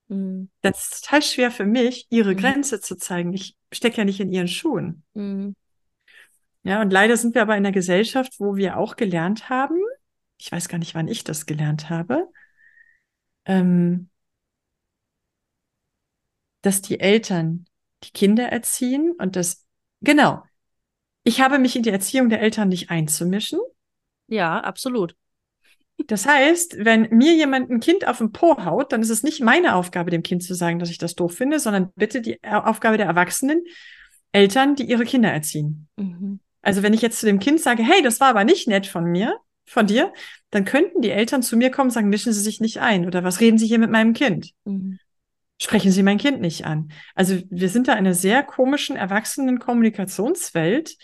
Mhm. 0.06 0.48
Das 0.62 0.92
ist 0.92 1.04
total 1.04 1.22
schwer 1.22 1.50
für 1.50 1.64
mich, 1.64 2.06
ihre 2.10 2.34
mhm. 2.34 2.38
Grenze 2.38 2.80
zu 2.80 2.96
zeigen. 2.96 3.32
Ich 3.32 3.56
stecke 3.72 3.96
ja 3.96 4.04
nicht 4.04 4.20
in 4.20 4.30
ihren 4.30 4.48
Schuhen. 4.48 5.02
Mhm. 5.14 5.56
Ja, 6.62 6.80
und 6.80 6.92
leider 6.92 7.16
sind 7.16 7.34
wir 7.34 7.42
aber 7.42 7.56
in 7.56 7.64
einer 7.64 7.72
Gesellschaft, 7.72 8.34
wo 8.38 8.54
wir 8.54 8.76
auch 8.76 8.94
gelernt 8.94 9.48
haben, 9.48 9.80
ich 10.38 10.52
weiß 10.52 10.68
gar 10.68 10.78
nicht, 10.78 10.94
wann 10.94 11.08
ich 11.08 11.24
das 11.24 11.46
gelernt 11.46 11.90
habe, 11.90 12.28
ähm, 13.44 14.08
dass 16.66 16.82
die 16.82 17.00
Eltern 17.00 17.66
die 18.04 18.10
Kinder 18.10 18.48
erziehen 18.48 19.12
und 19.18 19.36
dass 19.36 19.66
Genau. 20.00 20.42
Ich 21.24 21.40
habe 21.40 21.58
mich 21.58 21.74
in 21.74 21.82
die 21.82 21.90
Erziehung 21.90 22.28
der 22.28 22.40
Eltern 22.40 22.68
nicht 22.68 22.90
einzumischen. 22.90 23.58
Ja, 24.28 24.60
absolut. 24.60 25.16
Das 26.06 26.26
heißt, 26.26 26.84
wenn 26.84 27.08
mir 27.10 27.34
jemand 27.34 27.70
ein 27.70 27.80
Kind 27.80 28.06
auf 28.06 28.18
den 28.18 28.30
Po 28.30 28.64
haut, 28.64 28.92
dann 28.92 29.00
ist 29.00 29.10
es 29.10 29.22
nicht 29.22 29.40
meine 29.40 29.74
Aufgabe, 29.74 30.10
dem 30.10 30.22
Kind 30.22 30.42
zu 30.42 30.54
sagen, 30.54 30.78
dass 30.78 30.90
ich 30.90 30.98
das 30.98 31.14
doof 31.14 31.34
finde, 31.34 31.58
sondern 31.58 31.90
bitte 31.96 32.20
die 32.20 32.38
Aufgabe 32.44 32.98
der 32.98 33.06
Erwachsenen, 33.06 33.64
Eltern, 34.32 34.76
die 34.76 34.84
ihre 34.84 35.04
Kinder 35.04 35.32
erziehen. 35.32 35.88
Mhm. 35.96 36.40
Also 36.60 36.82
wenn 36.82 36.92
ich 36.92 37.02
jetzt 37.02 37.18
zu 37.18 37.26
dem 37.26 37.38
Kind 37.38 37.60
sage, 37.60 37.82
hey, 37.82 38.02
das 38.02 38.20
war 38.20 38.28
aber 38.28 38.44
nicht 38.44 38.68
nett 38.68 38.86
von 38.86 39.04
mir, 39.04 39.38
von 39.64 39.86
dir, 39.86 40.12
dann 40.50 40.64
könnten 40.64 41.00
die 41.00 41.10
Eltern 41.10 41.42
zu 41.42 41.56
mir 41.56 41.70
kommen 41.70 41.88
und 41.88 41.94
sagen, 41.94 42.08
mischen 42.08 42.32
Sie 42.32 42.42
sich 42.42 42.60
nicht 42.60 42.80
ein 42.80 43.06
oder 43.06 43.24
was 43.24 43.40
reden 43.40 43.56
Sie 43.56 43.66
hier 43.66 43.78
mit 43.78 43.90
meinem 43.90 44.12
Kind? 44.12 44.52
Mhm. 44.64 44.98
Sprechen 45.58 45.90
Sie 45.90 46.02
mein 46.02 46.18
Kind 46.18 46.40
nicht 46.40 46.66
an. 46.66 46.90
Also 47.14 47.40
wir 47.50 47.68
sind 47.68 47.88
da 47.88 47.92
in 47.92 48.00
einer 48.00 48.14
sehr 48.14 48.42
komischen, 48.42 48.96
erwachsenen 48.96 49.58
Kommunikationswelt. 49.58 50.96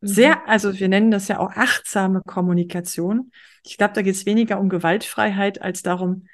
Mhm. 0.00 0.06
Sehr, 0.06 0.48
also 0.48 0.78
wir 0.78 0.88
nennen 0.88 1.10
das 1.10 1.28
ja 1.28 1.38
auch 1.38 1.50
achtsame 1.50 2.22
Kommunikation. 2.26 3.30
Ich 3.64 3.78
glaube, 3.78 3.94
da 3.94 4.02
geht 4.02 4.14
es 4.14 4.26
weniger 4.26 4.58
um 4.58 4.68
Gewaltfreiheit 4.68 5.62
als 5.62 5.82
darum, 5.82 6.26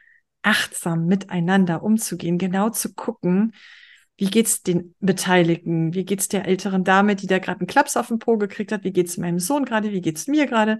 achtsam 0.43 1.07
miteinander 1.07 1.83
umzugehen, 1.83 2.39
genau 2.39 2.71
zu 2.71 2.95
gucken, 2.95 3.53
wie 4.17 4.31
geht's 4.31 4.63
den 4.63 4.95
Beteiligten, 5.01 5.95
wie 5.95 6.05
geht's 6.05 6.29
der 6.29 6.47
älteren 6.47 6.85
Dame, 6.85 7.17
die 7.17 7.27
da 7.27 7.39
gerade 7.39 7.61
einen 7.61 7.67
Klaps 7.67 7.97
auf 7.97 8.09
den 8.09 8.19
Po 8.19 8.37
gekriegt 8.39 8.73
hat, 8.73 8.85
wie 8.85 8.93
geht's 8.93 9.17
meinem 9.17 9.39
Sohn 9.39 9.65
gerade, 9.65 9.93
wie 9.93 10.01
geht's 10.01 10.27
mir 10.27 10.47
gerade, 10.47 10.79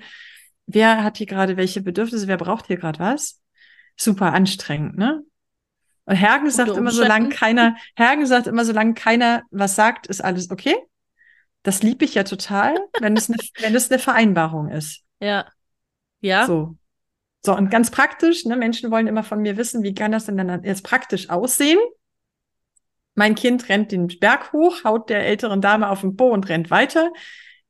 wer 0.67 1.03
hat 1.05 1.19
hier 1.19 1.27
gerade 1.27 1.57
welche 1.57 1.83
Bedürfnisse, 1.83 2.29
wer 2.29 2.37
braucht 2.37 2.67
hier 2.67 2.77
gerade 2.77 2.99
was? 2.99 3.41
Super 3.97 4.33
anstrengend, 4.33 4.97
ne? 4.97 5.23
Und 6.05 6.17
Hergen 6.17 6.51
sagt 6.51 6.77
immer, 6.77 6.91
solange 6.91 7.29
keiner, 7.29 7.77
Hergen 7.95 8.27
sagt 8.27 8.47
immer, 8.47 8.65
solange 8.65 8.95
keiner 8.95 9.43
was 9.51 9.77
sagt, 9.77 10.07
ist 10.07 10.23
alles 10.23 10.51
okay. 10.51 10.77
Das 11.63 11.83
liebe 11.83 12.05
ich 12.05 12.15
ja 12.15 12.25
total, 12.25 12.77
wenn 13.01 13.17
es 13.17 13.29
eine, 13.29 13.39
wenn 13.61 13.75
es 13.75 13.91
eine 13.91 14.01
Vereinbarung 14.01 14.69
ist. 14.69 15.03
Ja. 15.21 15.47
Ja. 16.21 16.47
So. 16.47 16.77
So, 17.45 17.57
und 17.57 17.71
ganz 17.71 17.91
praktisch, 17.91 18.45
ne, 18.45 18.57
Menschen 18.57 18.91
wollen 18.93 19.09
immer 19.09 19.25
von 19.25 19.41
mir 19.41 19.57
wissen, 19.57 19.83
wie 19.83 19.95
kann 19.95 20.13
das 20.13 20.27
denn 20.27 20.37
dann 20.37 20.63
jetzt 20.63 20.85
praktisch 20.85 21.29
aussehen? 21.29 21.79
Mein 23.15 23.35
Kind 23.35 23.69
rennt 23.69 23.93
den 23.93 24.07
Berg 24.07 24.53
hoch, 24.53 24.85
haut 24.85 25.11
der 25.11 25.27
älteren 25.27 25.61
Dame 25.61 25.91
auf 25.91 26.01
den 26.01 26.17
Po 26.17 26.31
und 26.31 26.49
rennt 26.49 26.71
weiter. 26.71 27.13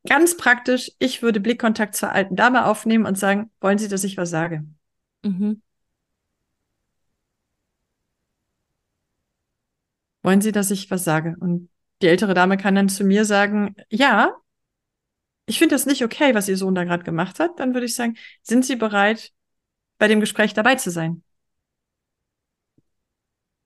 Ganz 0.06 0.36
praktisch, 0.36 0.92
ich 0.98 1.22
würde 1.22 1.40
Blickkontakt 1.40 1.96
zur 1.96 2.12
alten 2.12 2.36
Dame 2.36 2.66
aufnehmen 2.66 3.06
und 3.06 3.18
sagen, 3.18 3.50
wollen 3.60 3.78
Sie, 3.78 3.88
dass 3.88 4.04
ich 4.04 4.16
was 4.16 4.30
sage? 4.30 4.64
Mhm. 5.22 5.62
Wollen 10.22 10.40
Sie, 10.40 10.52
dass 10.52 10.70
ich 10.70 10.90
was 10.90 11.04
sage? 11.04 11.36
Und 11.40 11.68
die 12.00 12.08
ältere 12.08 12.34
Dame 12.34 12.56
kann 12.56 12.74
dann 12.74 12.88
zu 12.88 13.04
mir 13.04 13.24
sagen, 13.24 13.74
ja, 13.90 14.34
ich 15.46 15.58
finde 15.58 15.74
das 15.74 15.86
nicht 15.86 16.04
okay, 16.04 16.34
was 16.34 16.48
Ihr 16.48 16.56
Sohn 16.56 16.74
da 16.74 16.84
gerade 16.84 17.04
gemacht 17.04 17.40
hat. 17.40 17.58
Dann 17.58 17.74
würde 17.74 17.86
ich 17.86 17.94
sagen, 17.94 18.16
sind 18.42 18.64
Sie 18.64 18.76
bereit, 18.76 19.32
bei 19.98 20.08
dem 20.08 20.20
Gespräch 20.20 20.54
dabei 20.54 20.76
zu 20.76 20.90
sein? 20.90 21.22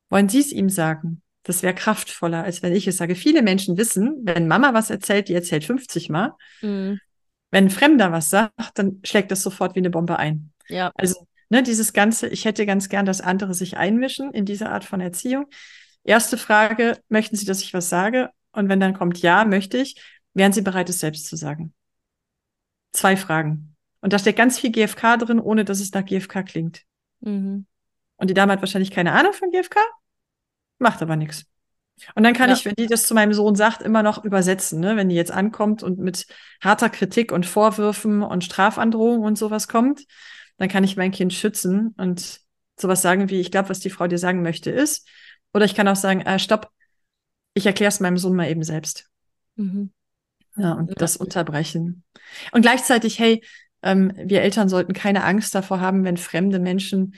Wollen 0.08 0.28
Sie 0.28 0.40
es 0.40 0.52
ihm 0.52 0.68
sagen? 0.68 1.22
Das 1.42 1.62
wäre 1.62 1.74
kraftvoller, 1.74 2.42
als 2.42 2.62
wenn 2.62 2.74
ich 2.74 2.86
es 2.86 2.96
sage. 2.96 3.14
Viele 3.14 3.42
Menschen 3.42 3.76
wissen, 3.76 4.20
wenn 4.24 4.48
Mama 4.48 4.74
was 4.74 4.90
erzählt, 4.90 5.28
die 5.28 5.34
erzählt 5.34 5.64
50 5.64 6.08
Mal. 6.08 6.32
Mhm. 6.60 6.98
Wenn 7.50 7.64
ein 7.66 7.70
Fremder 7.70 8.10
was 8.12 8.30
sagt, 8.30 8.52
dann 8.74 9.00
schlägt 9.04 9.30
das 9.30 9.42
sofort 9.42 9.76
wie 9.76 9.80
eine 9.80 9.90
Bombe 9.90 10.18
ein. 10.18 10.52
Ja. 10.68 10.90
Also, 10.96 11.26
ne, 11.48 11.62
dieses 11.62 11.92
Ganze, 11.92 12.28
ich 12.28 12.44
hätte 12.44 12.66
ganz 12.66 12.88
gern, 12.88 13.06
dass 13.06 13.20
andere 13.20 13.54
sich 13.54 13.76
einmischen 13.76 14.32
in 14.32 14.44
diese 14.44 14.70
Art 14.70 14.84
von 14.84 15.00
Erziehung. 15.00 15.46
Erste 16.06 16.38
Frage, 16.38 16.98
möchten 17.08 17.34
Sie, 17.34 17.46
dass 17.46 17.62
ich 17.62 17.74
was 17.74 17.88
sage? 17.88 18.30
Und 18.52 18.68
wenn 18.68 18.78
dann 18.78 18.94
kommt 18.94 19.20
ja, 19.22 19.44
möchte 19.44 19.76
ich, 19.76 20.00
wären 20.34 20.52
Sie 20.52 20.62
bereit, 20.62 20.88
es 20.88 21.00
selbst 21.00 21.26
zu 21.26 21.36
sagen? 21.36 21.74
Zwei 22.92 23.16
Fragen. 23.16 23.74
Und 24.00 24.12
da 24.12 24.18
steckt 24.18 24.38
ganz 24.38 24.58
viel 24.58 24.70
GFK 24.70 25.16
drin, 25.16 25.40
ohne 25.40 25.64
dass 25.64 25.80
es 25.80 25.92
nach 25.92 26.04
GFK 26.04 26.44
klingt. 26.44 26.82
Mhm. 27.20 27.66
Und 28.16 28.30
die 28.30 28.34
Dame 28.34 28.52
hat 28.52 28.60
wahrscheinlich 28.62 28.92
keine 28.92 29.12
Ahnung 29.12 29.32
von 29.32 29.50
GFK, 29.50 29.80
Macht 30.78 31.02
aber 31.02 31.16
nichts. 31.16 31.46
Und 32.14 32.22
dann 32.22 32.34
kann 32.34 32.50
ja. 32.50 32.54
ich, 32.54 32.64
wenn 32.64 32.74
die 32.74 32.86
das 32.86 33.06
zu 33.06 33.14
meinem 33.14 33.32
Sohn 33.32 33.54
sagt, 33.54 33.80
immer 33.80 34.02
noch 34.02 34.22
übersetzen, 34.22 34.80
ne? 34.80 34.96
wenn 34.96 35.08
die 35.08 35.16
jetzt 35.16 35.32
ankommt 35.32 35.82
und 35.82 35.98
mit 35.98 36.26
harter 36.60 36.90
Kritik 36.90 37.32
und 37.32 37.46
Vorwürfen 37.46 38.22
und 38.22 38.44
Strafandrohungen 38.44 39.24
und 39.24 39.38
sowas 39.38 39.66
kommt, 39.66 40.04
dann 40.58 40.68
kann 40.68 40.84
ich 40.84 40.96
mein 40.96 41.10
Kind 41.10 41.32
schützen 41.32 41.94
und 41.96 42.40
sowas 42.78 43.00
sagen 43.00 43.30
wie, 43.30 43.40
ich 43.40 43.50
glaube, 43.50 43.70
was 43.70 43.80
die 43.80 43.90
Frau 43.90 44.06
dir 44.06 44.18
sagen 44.18 44.42
möchte, 44.42 44.70
ist. 44.70 45.08
Oder 45.52 45.64
ich 45.64 45.74
kann 45.74 45.88
auch 45.88 45.96
sagen, 45.96 46.20
äh, 46.20 46.38
stopp, 46.38 46.70
ich 47.54 47.66
erkläre 47.66 47.88
es 47.88 48.00
meinem 48.00 48.18
Sohn 48.18 48.36
mal 48.36 48.50
eben 48.50 48.62
selbst. 48.62 49.08
Mhm. 49.56 49.92
Ja, 50.56 50.72
und 50.72 50.88
ja. 50.88 50.94
das 50.96 51.16
unterbrechen. 51.16 52.04
Und 52.52 52.62
gleichzeitig, 52.62 53.18
hey, 53.18 53.42
ähm, 53.82 54.12
wir 54.16 54.42
Eltern 54.42 54.68
sollten 54.68 54.92
keine 54.92 55.24
Angst 55.24 55.54
davor 55.54 55.80
haben, 55.80 56.04
wenn 56.04 56.16
fremde 56.16 56.58
Menschen 56.58 57.14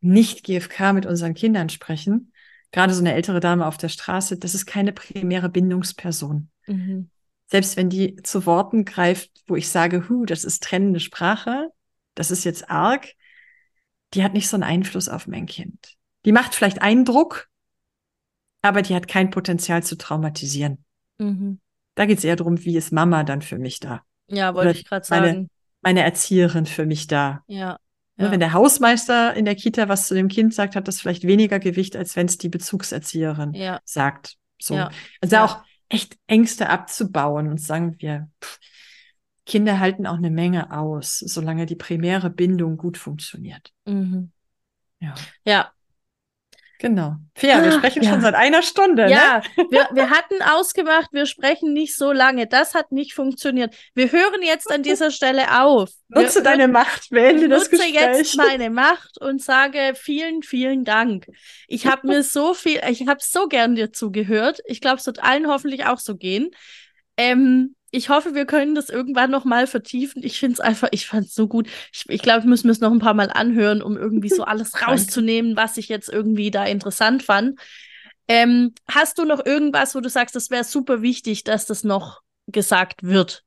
nicht 0.00 0.44
GFK 0.44 0.92
mit 0.92 1.06
unseren 1.06 1.34
Kindern 1.34 1.68
sprechen, 1.68 2.32
gerade 2.72 2.94
so 2.94 3.00
eine 3.00 3.14
ältere 3.14 3.40
Dame 3.40 3.66
auf 3.66 3.76
der 3.76 3.88
Straße, 3.88 4.38
das 4.38 4.54
ist 4.54 4.66
keine 4.66 4.92
primäre 4.92 5.48
Bindungsperson. 5.48 6.48
Mhm. 6.66 7.10
Selbst 7.46 7.76
wenn 7.76 7.90
die 7.90 8.16
zu 8.16 8.46
Worten 8.46 8.84
greift, 8.84 9.30
wo 9.46 9.56
ich 9.56 9.68
sage, 9.68 10.08
hu, 10.08 10.24
das 10.24 10.44
ist 10.44 10.62
trennende 10.62 11.00
Sprache, 11.00 11.68
das 12.14 12.30
ist 12.30 12.44
jetzt 12.44 12.70
arg, 12.70 13.08
die 14.14 14.22
hat 14.22 14.34
nicht 14.34 14.48
so 14.48 14.56
einen 14.56 14.62
Einfluss 14.62 15.08
auf 15.08 15.26
mein 15.26 15.46
Kind. 15.46 15.96
Die 16.24 16.32
macht 16.32 16.54
vielleicht 16.54 16.80
Eindruck, 16.82 17.48
aber 18.62 18.82
die 18.82 18.94
hat 18.94 19.08
kein 19.08 19.30
Potenzial 19.30 19.82
zu 19.82 19.96
traumatisieren. 19.96 20.84
Mhm. 21.18 21.60
Da 21.94 22.06
geht 22.06 22.18
es 22.18 22.24
eher 22.24 22.36
darum, 22.36 22.64
wie 22.64 22.76
ist 22.76 22.92
Mama 22.92 23.24
dann 23.24 23.42
für 23.42 23.58
mich 23.58 23.80
da? 23.80 24.02
Ja, 24.28 24.54
wollte 24.54 24.78
ich 24.78 24.86
gerade 24.86 25.04
sagen. 25.04 25.24
Meine, 25.24 25.48
meine 25.82 26.02
Erzieherin 26.02 26.66
für 26.66 26.86
mich 26.86 27.06
da. 27.06 27.42
Ja. 27.46 27.78
Ne, 28.16 28.26
ja. 28.26 28.30
Wenn 28.30 28.40
der 28.40 28.52
Hausmeister 28.52 29.34
in 29.34 29.44
der 29.44 29.54
Kita 29.54 29.88
was 29.88 30.06
zu 30.06 30.14
dem 30.14 30.28
Kind 30.28 30.54
sagt, 30.54 30.76
hat 30.76 30.88
das 30.88 31.00
vielleicht 31.00 31.26
weniger 31.26 31.58
Gewicht, 31.58 31.96
als 31.96 32.16
wenn 32.16 32.26
es 32.26 32.38
die 32.38 32.48
Bezugserzieherin 32.48 33.54
ja. 33.54 33.80
sagt. 33.84 34.36
So. 34.60 34.74
Ja. 34.74 34.90
Also 35.20 35.36
auch 35.38 35.62
echt 35.88 36.16
Ängste 36.26 36.68
abzubauen 36.68 37.48
und 37.48 37.60
sagen 37.60 37.96
wir, 37.98 38.30
pff, 38.42 38.58
Kinder 39.46 39.80
halten 39.80 40.06
auch 40.06 40.18
eine 40.18 40.30
Menge 40.30 40.70
aus, 40.70 41.18
solange 41.18 41.66
die 41.66 41.74
primäre 41.74 42.30
Bindung 42.30 42.76
gut 42.76 42.96
funktioniert. 42.96 43.72
Mhm. 43.84 44.30
Ja. 45.00 45.14
Ja, 45.44 45.72
Genau. 46.80 47.16
Wir 47.38 47.56
ah, 47.56 47.72
sprechen 47.72 48.02
ja. 48.02 48.10
schon 48.10 48.22
seit 48.22 48.34
einer 48.34 48.62
Stunde. 48.62 49.10
Ja, 49.10 49.42
ne? 49.54 49.66
wir, 49.68 49.88
wir 49.92 50.08
hatten 50.08 50.40
ausgemacht, 50.42 51.12
wir 51.12 51.26
sprechen 51.26 51.74
nicht 51.74 51.94
so 51.94 52.10
lange. 52.10 52.46
Das 52.46 52.74
hat 52.74 52.90
nicht 52.90 53.12
funktioniert. 53.12 53.74
Wir 53.94 54.10
hören 54.10 54.40
jetzt 54.42 54.72
an 54.72 54.82
dieser 54.82 55.10
Stelle 55.10 55.62
auf. 55.62 55.90
Nutze 56.08 56.36
wir, 56.36 56.42
deine 56.42 56.68
Macht, 56.68 57.10
beende 57.10 57.50
das 57.50 57.68
Gespräch. 57.68 57.92
Nutze 57.92 58.18
jetzt 58.18 58.36
meine 58.38 58.70
Macht 58.70 59.20
und 59.20 59.42
sage 59.42 59.92
vielen, 59.94 60.42
vielen 60.42 60.84
Dank. 60.84 61.26
Ich 61.68 61.86
habe 61.86 62.06
mir 62.06 62.22
so 62.22 62.54
viel, 62.54 62.80
ich 62.88 63.06
habe 63.06 63.20
so 63.20 63.46
gern 63.46 63.74
dir 63.74 63.92
zugehört. 63.92 64.60
Ich 64.64 64.80
glaube, 64.80 64.96
es 64.96 65.06
wird 65.06 65.22
allen 65.22 65.48
hoffentlich 65.48 65.84
auch 65.84 65.98
so 65.98 66.16
gehen. 66.16 66.50
Ähm, 67.18 67.74
ich 67.90 68.08
hoffe, 68.08 68.34
wir 68.34 68.46
können 68.46 68.74
das 68.74 68.88
irgendwann 68.88 69.30
noch 69.30 69.44
mal 69.44 69.66
vertiefen. 69.66 70.22
Ich 70.22 70.38
finde 70.38 70.54
es 70.54 70.60
einfach, 70.60 70.88
ich 70.92 71.06
fand 71.06 71.26
es 71.26 71.34
so 71.34 71.48
gut. 71.48 71.68
Ich, 71.92 72.04
ich 72.08 72.22
glaube, 72.22 72.44
wir 72.44 72.48
müssen 72.48 72.70
es 72.70 72.80
noch 72.80 72.92
ein 72.92 73.00
paar 73.00 73.14
Mal 73.14 73.30
anhören, 73.30 73.82
um 73.82 73.96
irgendwie 73.96 74.28
so 74.28 74.44
alles 74.44 74.86
rauszunehmen, 74.86 75.56
was 75.56 75.76
ich 75.76 75.88
jetzt 75.88 76.08
irgendwie 76.08 76.50
da 76.50 76.64
interessant 76.64 77.22
fand. 77.22 77.58
Ähm, 78.28 78.74
hast 78.88 79.18
du 79.18 79.24
noch 79.24 79.44
irgendwas, 79.44 79.94
wo 79.94 80.00
du 80.00 80.08
sagst, 80.08 80.36
das 80.36 80.50
wäre 80.50 80.64
super 80.64 81.02
wichtig, 81.02 81.42
dass 81.44 81.66
das 81.66 81.82
noch 81.82 82.20
gesagt 82.46 83.02
wird? 83.02 83.44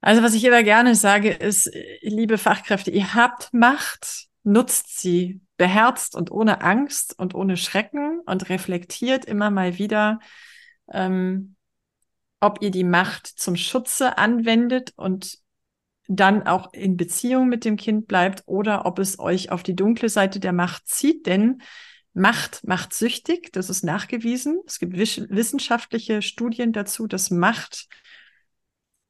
Also, 0.00 0.22
was 0.22 0.34
ich 0.34 0.44
immer 0.44 0.62
gerne 0.62 0.94
sage, 0.94 1.30
ist, 1.30 1.70
liebe 2.02 2.38
Fachkräfte, 2.38 2.90
ihr 2.90 3.14
habt 3.14 3.52
Macht, 3.52 4.26
nutzt 4.42 4.98
sie 4.98 5.40
beherzt 5.56 6.14
und 6.14 6.30
ohne 6.30 6.60
Angst 6.60 7.18
und 7.18 7.34
ohne 7.34 7.56
Schrecken 7.56 8.20
und 8.26 8.48
reflektiert 8.48 9.24
immer 9.24 9.50
mal 9.50 9.78
wieder, 9.78 10.18
ähm, 10.92 11.53
ob 12.44 12.60
ihr 12.60 12.70
die 12.70 12.84
Macht 12.84 13.26
zum 13.26 13.56
Schutze 13.56 14.18
anwendet 14.18 14.92
und 14.96 15.38
dann 16.08 16.46
auch 16.46 16.74
in 16.74 16.98
Beziehung 16.98 17.48
mit 17.48 17.64
dem 17.64 17.76
Kind 17.76 18.06
bleibt 18.06 18.42
oder 18.44 18.84
ob 18.84 18.98
es 18.98 19.18
euch 19.18 19.50
auf 19.50 19.62
die 19.62 19.74
dunkle 19.74 20.10
Seite 20.10 20.40
der 20.40 20.52
Macht 20.52 20.86
zieht, 20.86 21.26
denn 21.26 21.62
Macht 22.12 22.62
macht 22.62 22.92
süchtig, 22.92 23.50
das 23.52 23.70
ist 23.70 23.82
nachgewiesen. 23.82 24.60
Es 24.66 24.78
gibt 24.78 24.94
wissenschaftliche 24.94 26.20
Studien 26.20 26.72
dazu, 26.72 27.06
dass 27.06 27.30
Macht 27.30 27.88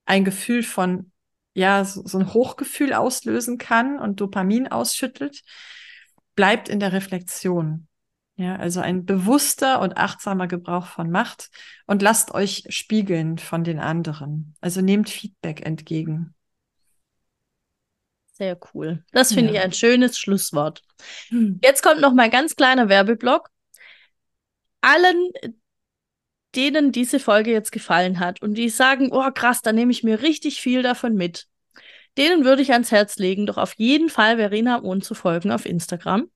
ein 0.07 0.25
Gefühl 0.25 0.63
von, 0.63 1.11
ja, 1.55 1.85
so, 1.85 2.07
so 2.07 2.19
ein 2.19 2.33
Hochgefühl 2.33 2.95
auslösen 2.95 3.59
kann 3.59 3.99
und 3.99 4.21
Dopamin 4.21 4.69
ausschüttelt, 4.69 5.43
bleibt 6.37 6.69
in 6.69 6.79
der 6.79 6.93
Reflexion. 6.93 7.89
Ja, 8.37 8.57
also 8.57 8.81
ein 8.81 9.05
bewusster 9.05 9.81
und 9.81 9.97
achtsamer 9.97 10.49
Gebrauch 10.49 10.87
von 10.87 11.11
Macht 11.11 11.51
und 11.87 12.03
lasst 12.03 12.35
euch 12.35 12.65
spiegeln 12.69 13.39
von 13.39 13.63
den 13.63 13.79
anderen. 13.79 14.57
Also 14.61 14.81
nehmt 14.81 15.09
Feedback 15.09 15.65
entgegen. 15.65 16.35
Sehr 18.33 18.59
cool. 18.75 19.05
Das 19.13 19.33
finde 19.33 19.53
ja. 19.53 19.61
ich 19.61 19.65
ein 19.65 19.73
schönes 19.73 20.19
Schlusswort. 20.19 20.83
Hm. 21.29 21.61
Jetzt 21.63 21.83
kommt 21.83 22.01
noch 22.01 22.13
mal 22.13 22.25
ein 22.25 22.31
ganz 22.33 22.57
kleiner 22.57 22.89
Werbeblock. 22.89 23.49
Allen, 24.81 25.31
denen 26.57 26.91
diese 26.91 27.21
Folge 27.21 27.53
jetzt 27.53 27.71
gefallen 27.71 28.19
hat 28.19 28.43
und 28.43 28.55
die 28.55 28.69
sagen, 28.69 29.11
oh 29.13 29.31
krass, 29.33 29.63
da 29.63 29.73
nehme 29.73 29.93
ich 29.93 30.03
mir 30.03 30.23
richtig 30.23 30.61
viel 30.61 30.83
davon 30.83 31.15
mit, 31.15 31.47
denen 32.19 32.45
würde 32.45 32.63
ich 32.63 32.73
ans 32.73 32.91
Herz 32.91 33.17
legen, 33.17 33.47
doch 33.47 33.57
auf 33.57 33.75
jeden 33.75 34.09
Fall 34.09 34.37
Verena 34.37 34.83
Ohn 34.83 35.03
zu 35.03 35.15
folgen 35.15 35.53
auf 35.53 35.65
Instagram. 35.65 36.29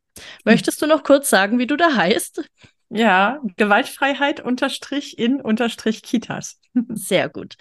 Möchtest 0.44 0.80
du 0.82 0.86
noch 0.86 1.02
kurz 1.02 1.30
sagen, 1.30 1.58
wie 1.58 1.66
du 1.66 1.76
da 1.76 1.94
heißt? 1.94 2.42
Ja, 2.90 3.38
Gewaltfreiheit 3.56 4.40
unterstrich 4.40 5.18
in 5.18 5.40
unterstrich 5.40 6.02
Kitas. 6.02 6.58
Sehr 6.88 7.28
gut. 7.28 7.56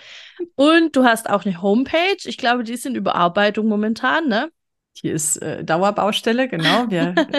Und 0.56 0.96
du 0.96 1.04
hast 1.04 1.30
auch 1.30 1.46
eine 1.46 1.62
Homepage. 1.62 2.18
Ich 2.24 2.38
glaube, 2.38 2.64
die 2.64 2.74
ist 2.74 2.86
in 2.86 2.96
Überarbeitung 2.96 3.68
momentan, 3.68 4.28
ne? 4.28 4.50
Die 5.04 5.10
ist 5.10 5.36
äh, 5.44 5.64
Dauerbaustelle, 5.64 6.48
genau. 6.48 6.90
Wir, 6.90 7.14
ja, 7.16 7.34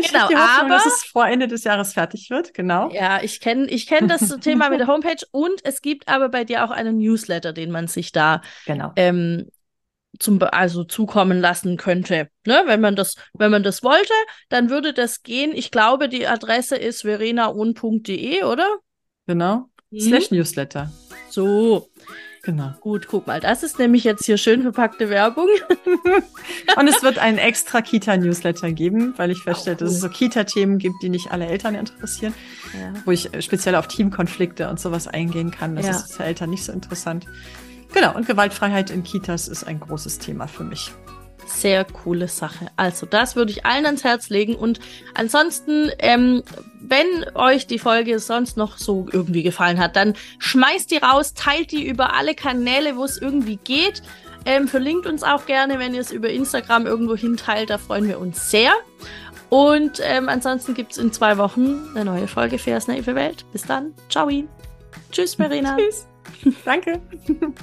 ich 0.00 0.10
Genau, 0.10 0.28
die 0.28 0.34
Hoffnung, 0.34 0.38
aber- 0.60 0.68
dass 0.70 0.86
es 0.86 1.04
vor 1.04 1.26
Ende 1.28 1.46
des 1.46 1.62
Jahres 1.62 1.92
fertig 1.92 2.30
wird, 2.30 2.52
genau. 2.52 2.90
Ja, 2.90 3.22
ich 3.22 3.38
kenne 3.40 3.66
ich 3.66 3.86
kenn 3.86 4.08
das 4.08 4.28
Thema 4.40 4.70
mit 4.70 4.80
der 4.80 4.88
Homepage 4.88 5.24
und 5.30 5.60
es 5.62 5.82
gibt 5.82 6.08
aber 6.08 6.30
bei 6.30 6.42
dir 6.44 6.64
auch 6.64 6.70
einen 6.72 6.98
Newsletter, 6.98 7.52
den 7.52 7.70
man 7.70 7.86
sich 7.86 8.10
da 8.12 8.40
Genau. 8.64 8.92
ähm, 8.96 9.48
zum, 10.18 10.40
also 10.42 10.84
zukommen 10.84 11.40
lassen 11.40 11.76
könnte. 11.76 12.28
Ne? 12.46 12.62
Wenn 12.66 12.80
man 12.80 12.96
das, 12.96 13.14
wenn 13.34 13.50
man 13.50 13.62
das 13.62 13.82
wollte, 13.82 14.12
dann 14.48 14.70
würde 14.70 14.92
das 14.92 15.22
gehen. 15.22 15.52
Ich 15.54 15.70
glaube, 15.70 16.08
die 16.08 16.26
Adresse 16.26 16.76
ist 16.76 17.02
verenaun.de, 17.02 18.44
oder? 18.44 18.66
Genau. 19.26 19.68
Mhm. 19.90 20.00
Slash 20.00 20.30
Newsletter. 20.30 20.90
So, 21.30 21.88
Genau. 22.42 22.72
gut, 22.80 23.08
guck 23.08 23.26
mal. 23.26 23.40
Das 23.40 23.64
ist 23.64 23.80
nämlich 23.80 24.04
jetzt 24.04 24.24
hier 24.24 24.36
schön 24.36 24.62
verpackte 24.62 25.10
Werbung. 25.10 25.48
Und 26.78 26.86
es 26.88 27.02
wird 27.02 27.18
einen 27.18 27.38
extra 27.38 27.80
Kita-Newsletter 27.82 28.70
geben, 28.70 29.14
weil 29.16 29.32
ich 29.32 29.42
feststelle, 29.42 29.74
dass 29.76 29.90
es 29.90 30.00
so 30.00 30.08
Kita-Themen 30.08 30.78
gibt, 30.78 31.02
die 31.02 31.08
nicht 31.08 31.32
alle 31.32 31.46
Eltern 31.46 31.74
interessieren, 31.74 32.34
Ja. 32.72 32.92
wo 33.04 33.10
ich 33.10 33.34
äh, 33.34 33.42
speziell 33.42 33.74
auf 33.74 33.88
Teamkonflikte 33.88 34.68
und 34.68 34.78
sowas 34.78 35.08
eingehen 35.08 35.50
kann. 35.50 35.74
Das 35.74 35.86
Ja. 35.86 35.92
ist 35.96 36.14
für 36.14 36.22
Eltern 36.22 36.50
nicht 36.50 36.62
so 36.64 36.70
interessant. 36.70 37.26
Genau, 37.96 38.14
und 38.14 38.26
Gewaltfreiheit 38.26 38.90
in 38.90 39.04
Kitas 39.04 39.48
ist 39.48 39.64
ein 39.64 39.80
großes 39.80 40.18
Thema 40.18 40.46
für 40.48 40.64
mich. 40.64 40.92
Sehr 41.46 41.82
coole 41.86 42.28
Sache. 42.28 42.66
Also, 42.76 43.06
das 43.06 43.36
würde 43.36 43.52
ich 43.52 43.64
allen 43.64 43.86
ans 43.86 44.04
Herz 44.04 44.28
legen. 44.28 44.54
Und 44.54 44.80
ansonsten, 45.14 45.90
ähm, 46.00 46.42
wenn 46.78 47.06
euch 47.34 47.66
die 47.66 47.78
Folge 47.78 48.18
sonst 48.18 48.58
noch 48.58 48.76
so 48.76 49.06
irgendwie 49.10 49.42
gefallen 49.42 49.78
hat, 49.78 49.96
dann 49.96 50.12
schmeißt 50.40 50.90
die 50.90 50.98
raus, 50.98 51.32
teilt 51.32 51.72
die 51.72 51.86
über 51.86 52.12
alle 52.12 52.34
Kanäle, 52.34 52.98
wo 52.98 53.04
es 53.04 53.16
irgendwie 53.16 53.56
geht. 53.56 54.02
Ähm, 54.44 54.68
verlinkt 54.68 55.06
uns 55.06 55.22
auch 55.22 55.46
gerne, 55.46 55.78
wenn 55.78 55.94
ihr 55.94 56.02
es 56.02 56.12
über 56.12 56.28
Instagram 56.28 56.84
irgendwo 56.84 57.16
hinteilt. 57.16 57.70
Da 57.70 57.78
freuen 57.78 58.06
wir 58.06 58.20
uns 58.20 58.50
sehr. 58.50 58.72
Und 59.48 60.02
ähm, 60.02 60.28
ansonsten 60.28 60.74
gibt's 60.74 60.98
in 60.98 61.14
zwei 61.14 61.38
Wochen 61.38 61.82
eine 61.94 62.04
neue 62.04 62.28
Folge 62.28 62.58
Fairs 62.58 62.88
Naive 62.88 63.14
Welt. 63.14 63.46
Bis 63.52 63.62
dann. 63.62 63.94
Ciao. 64.10 64.28
Tschüss, 65.10 65.36
Verena. 65.36 65.78
Tschüss. 65.78 66.06
Danke. 66.66 67.00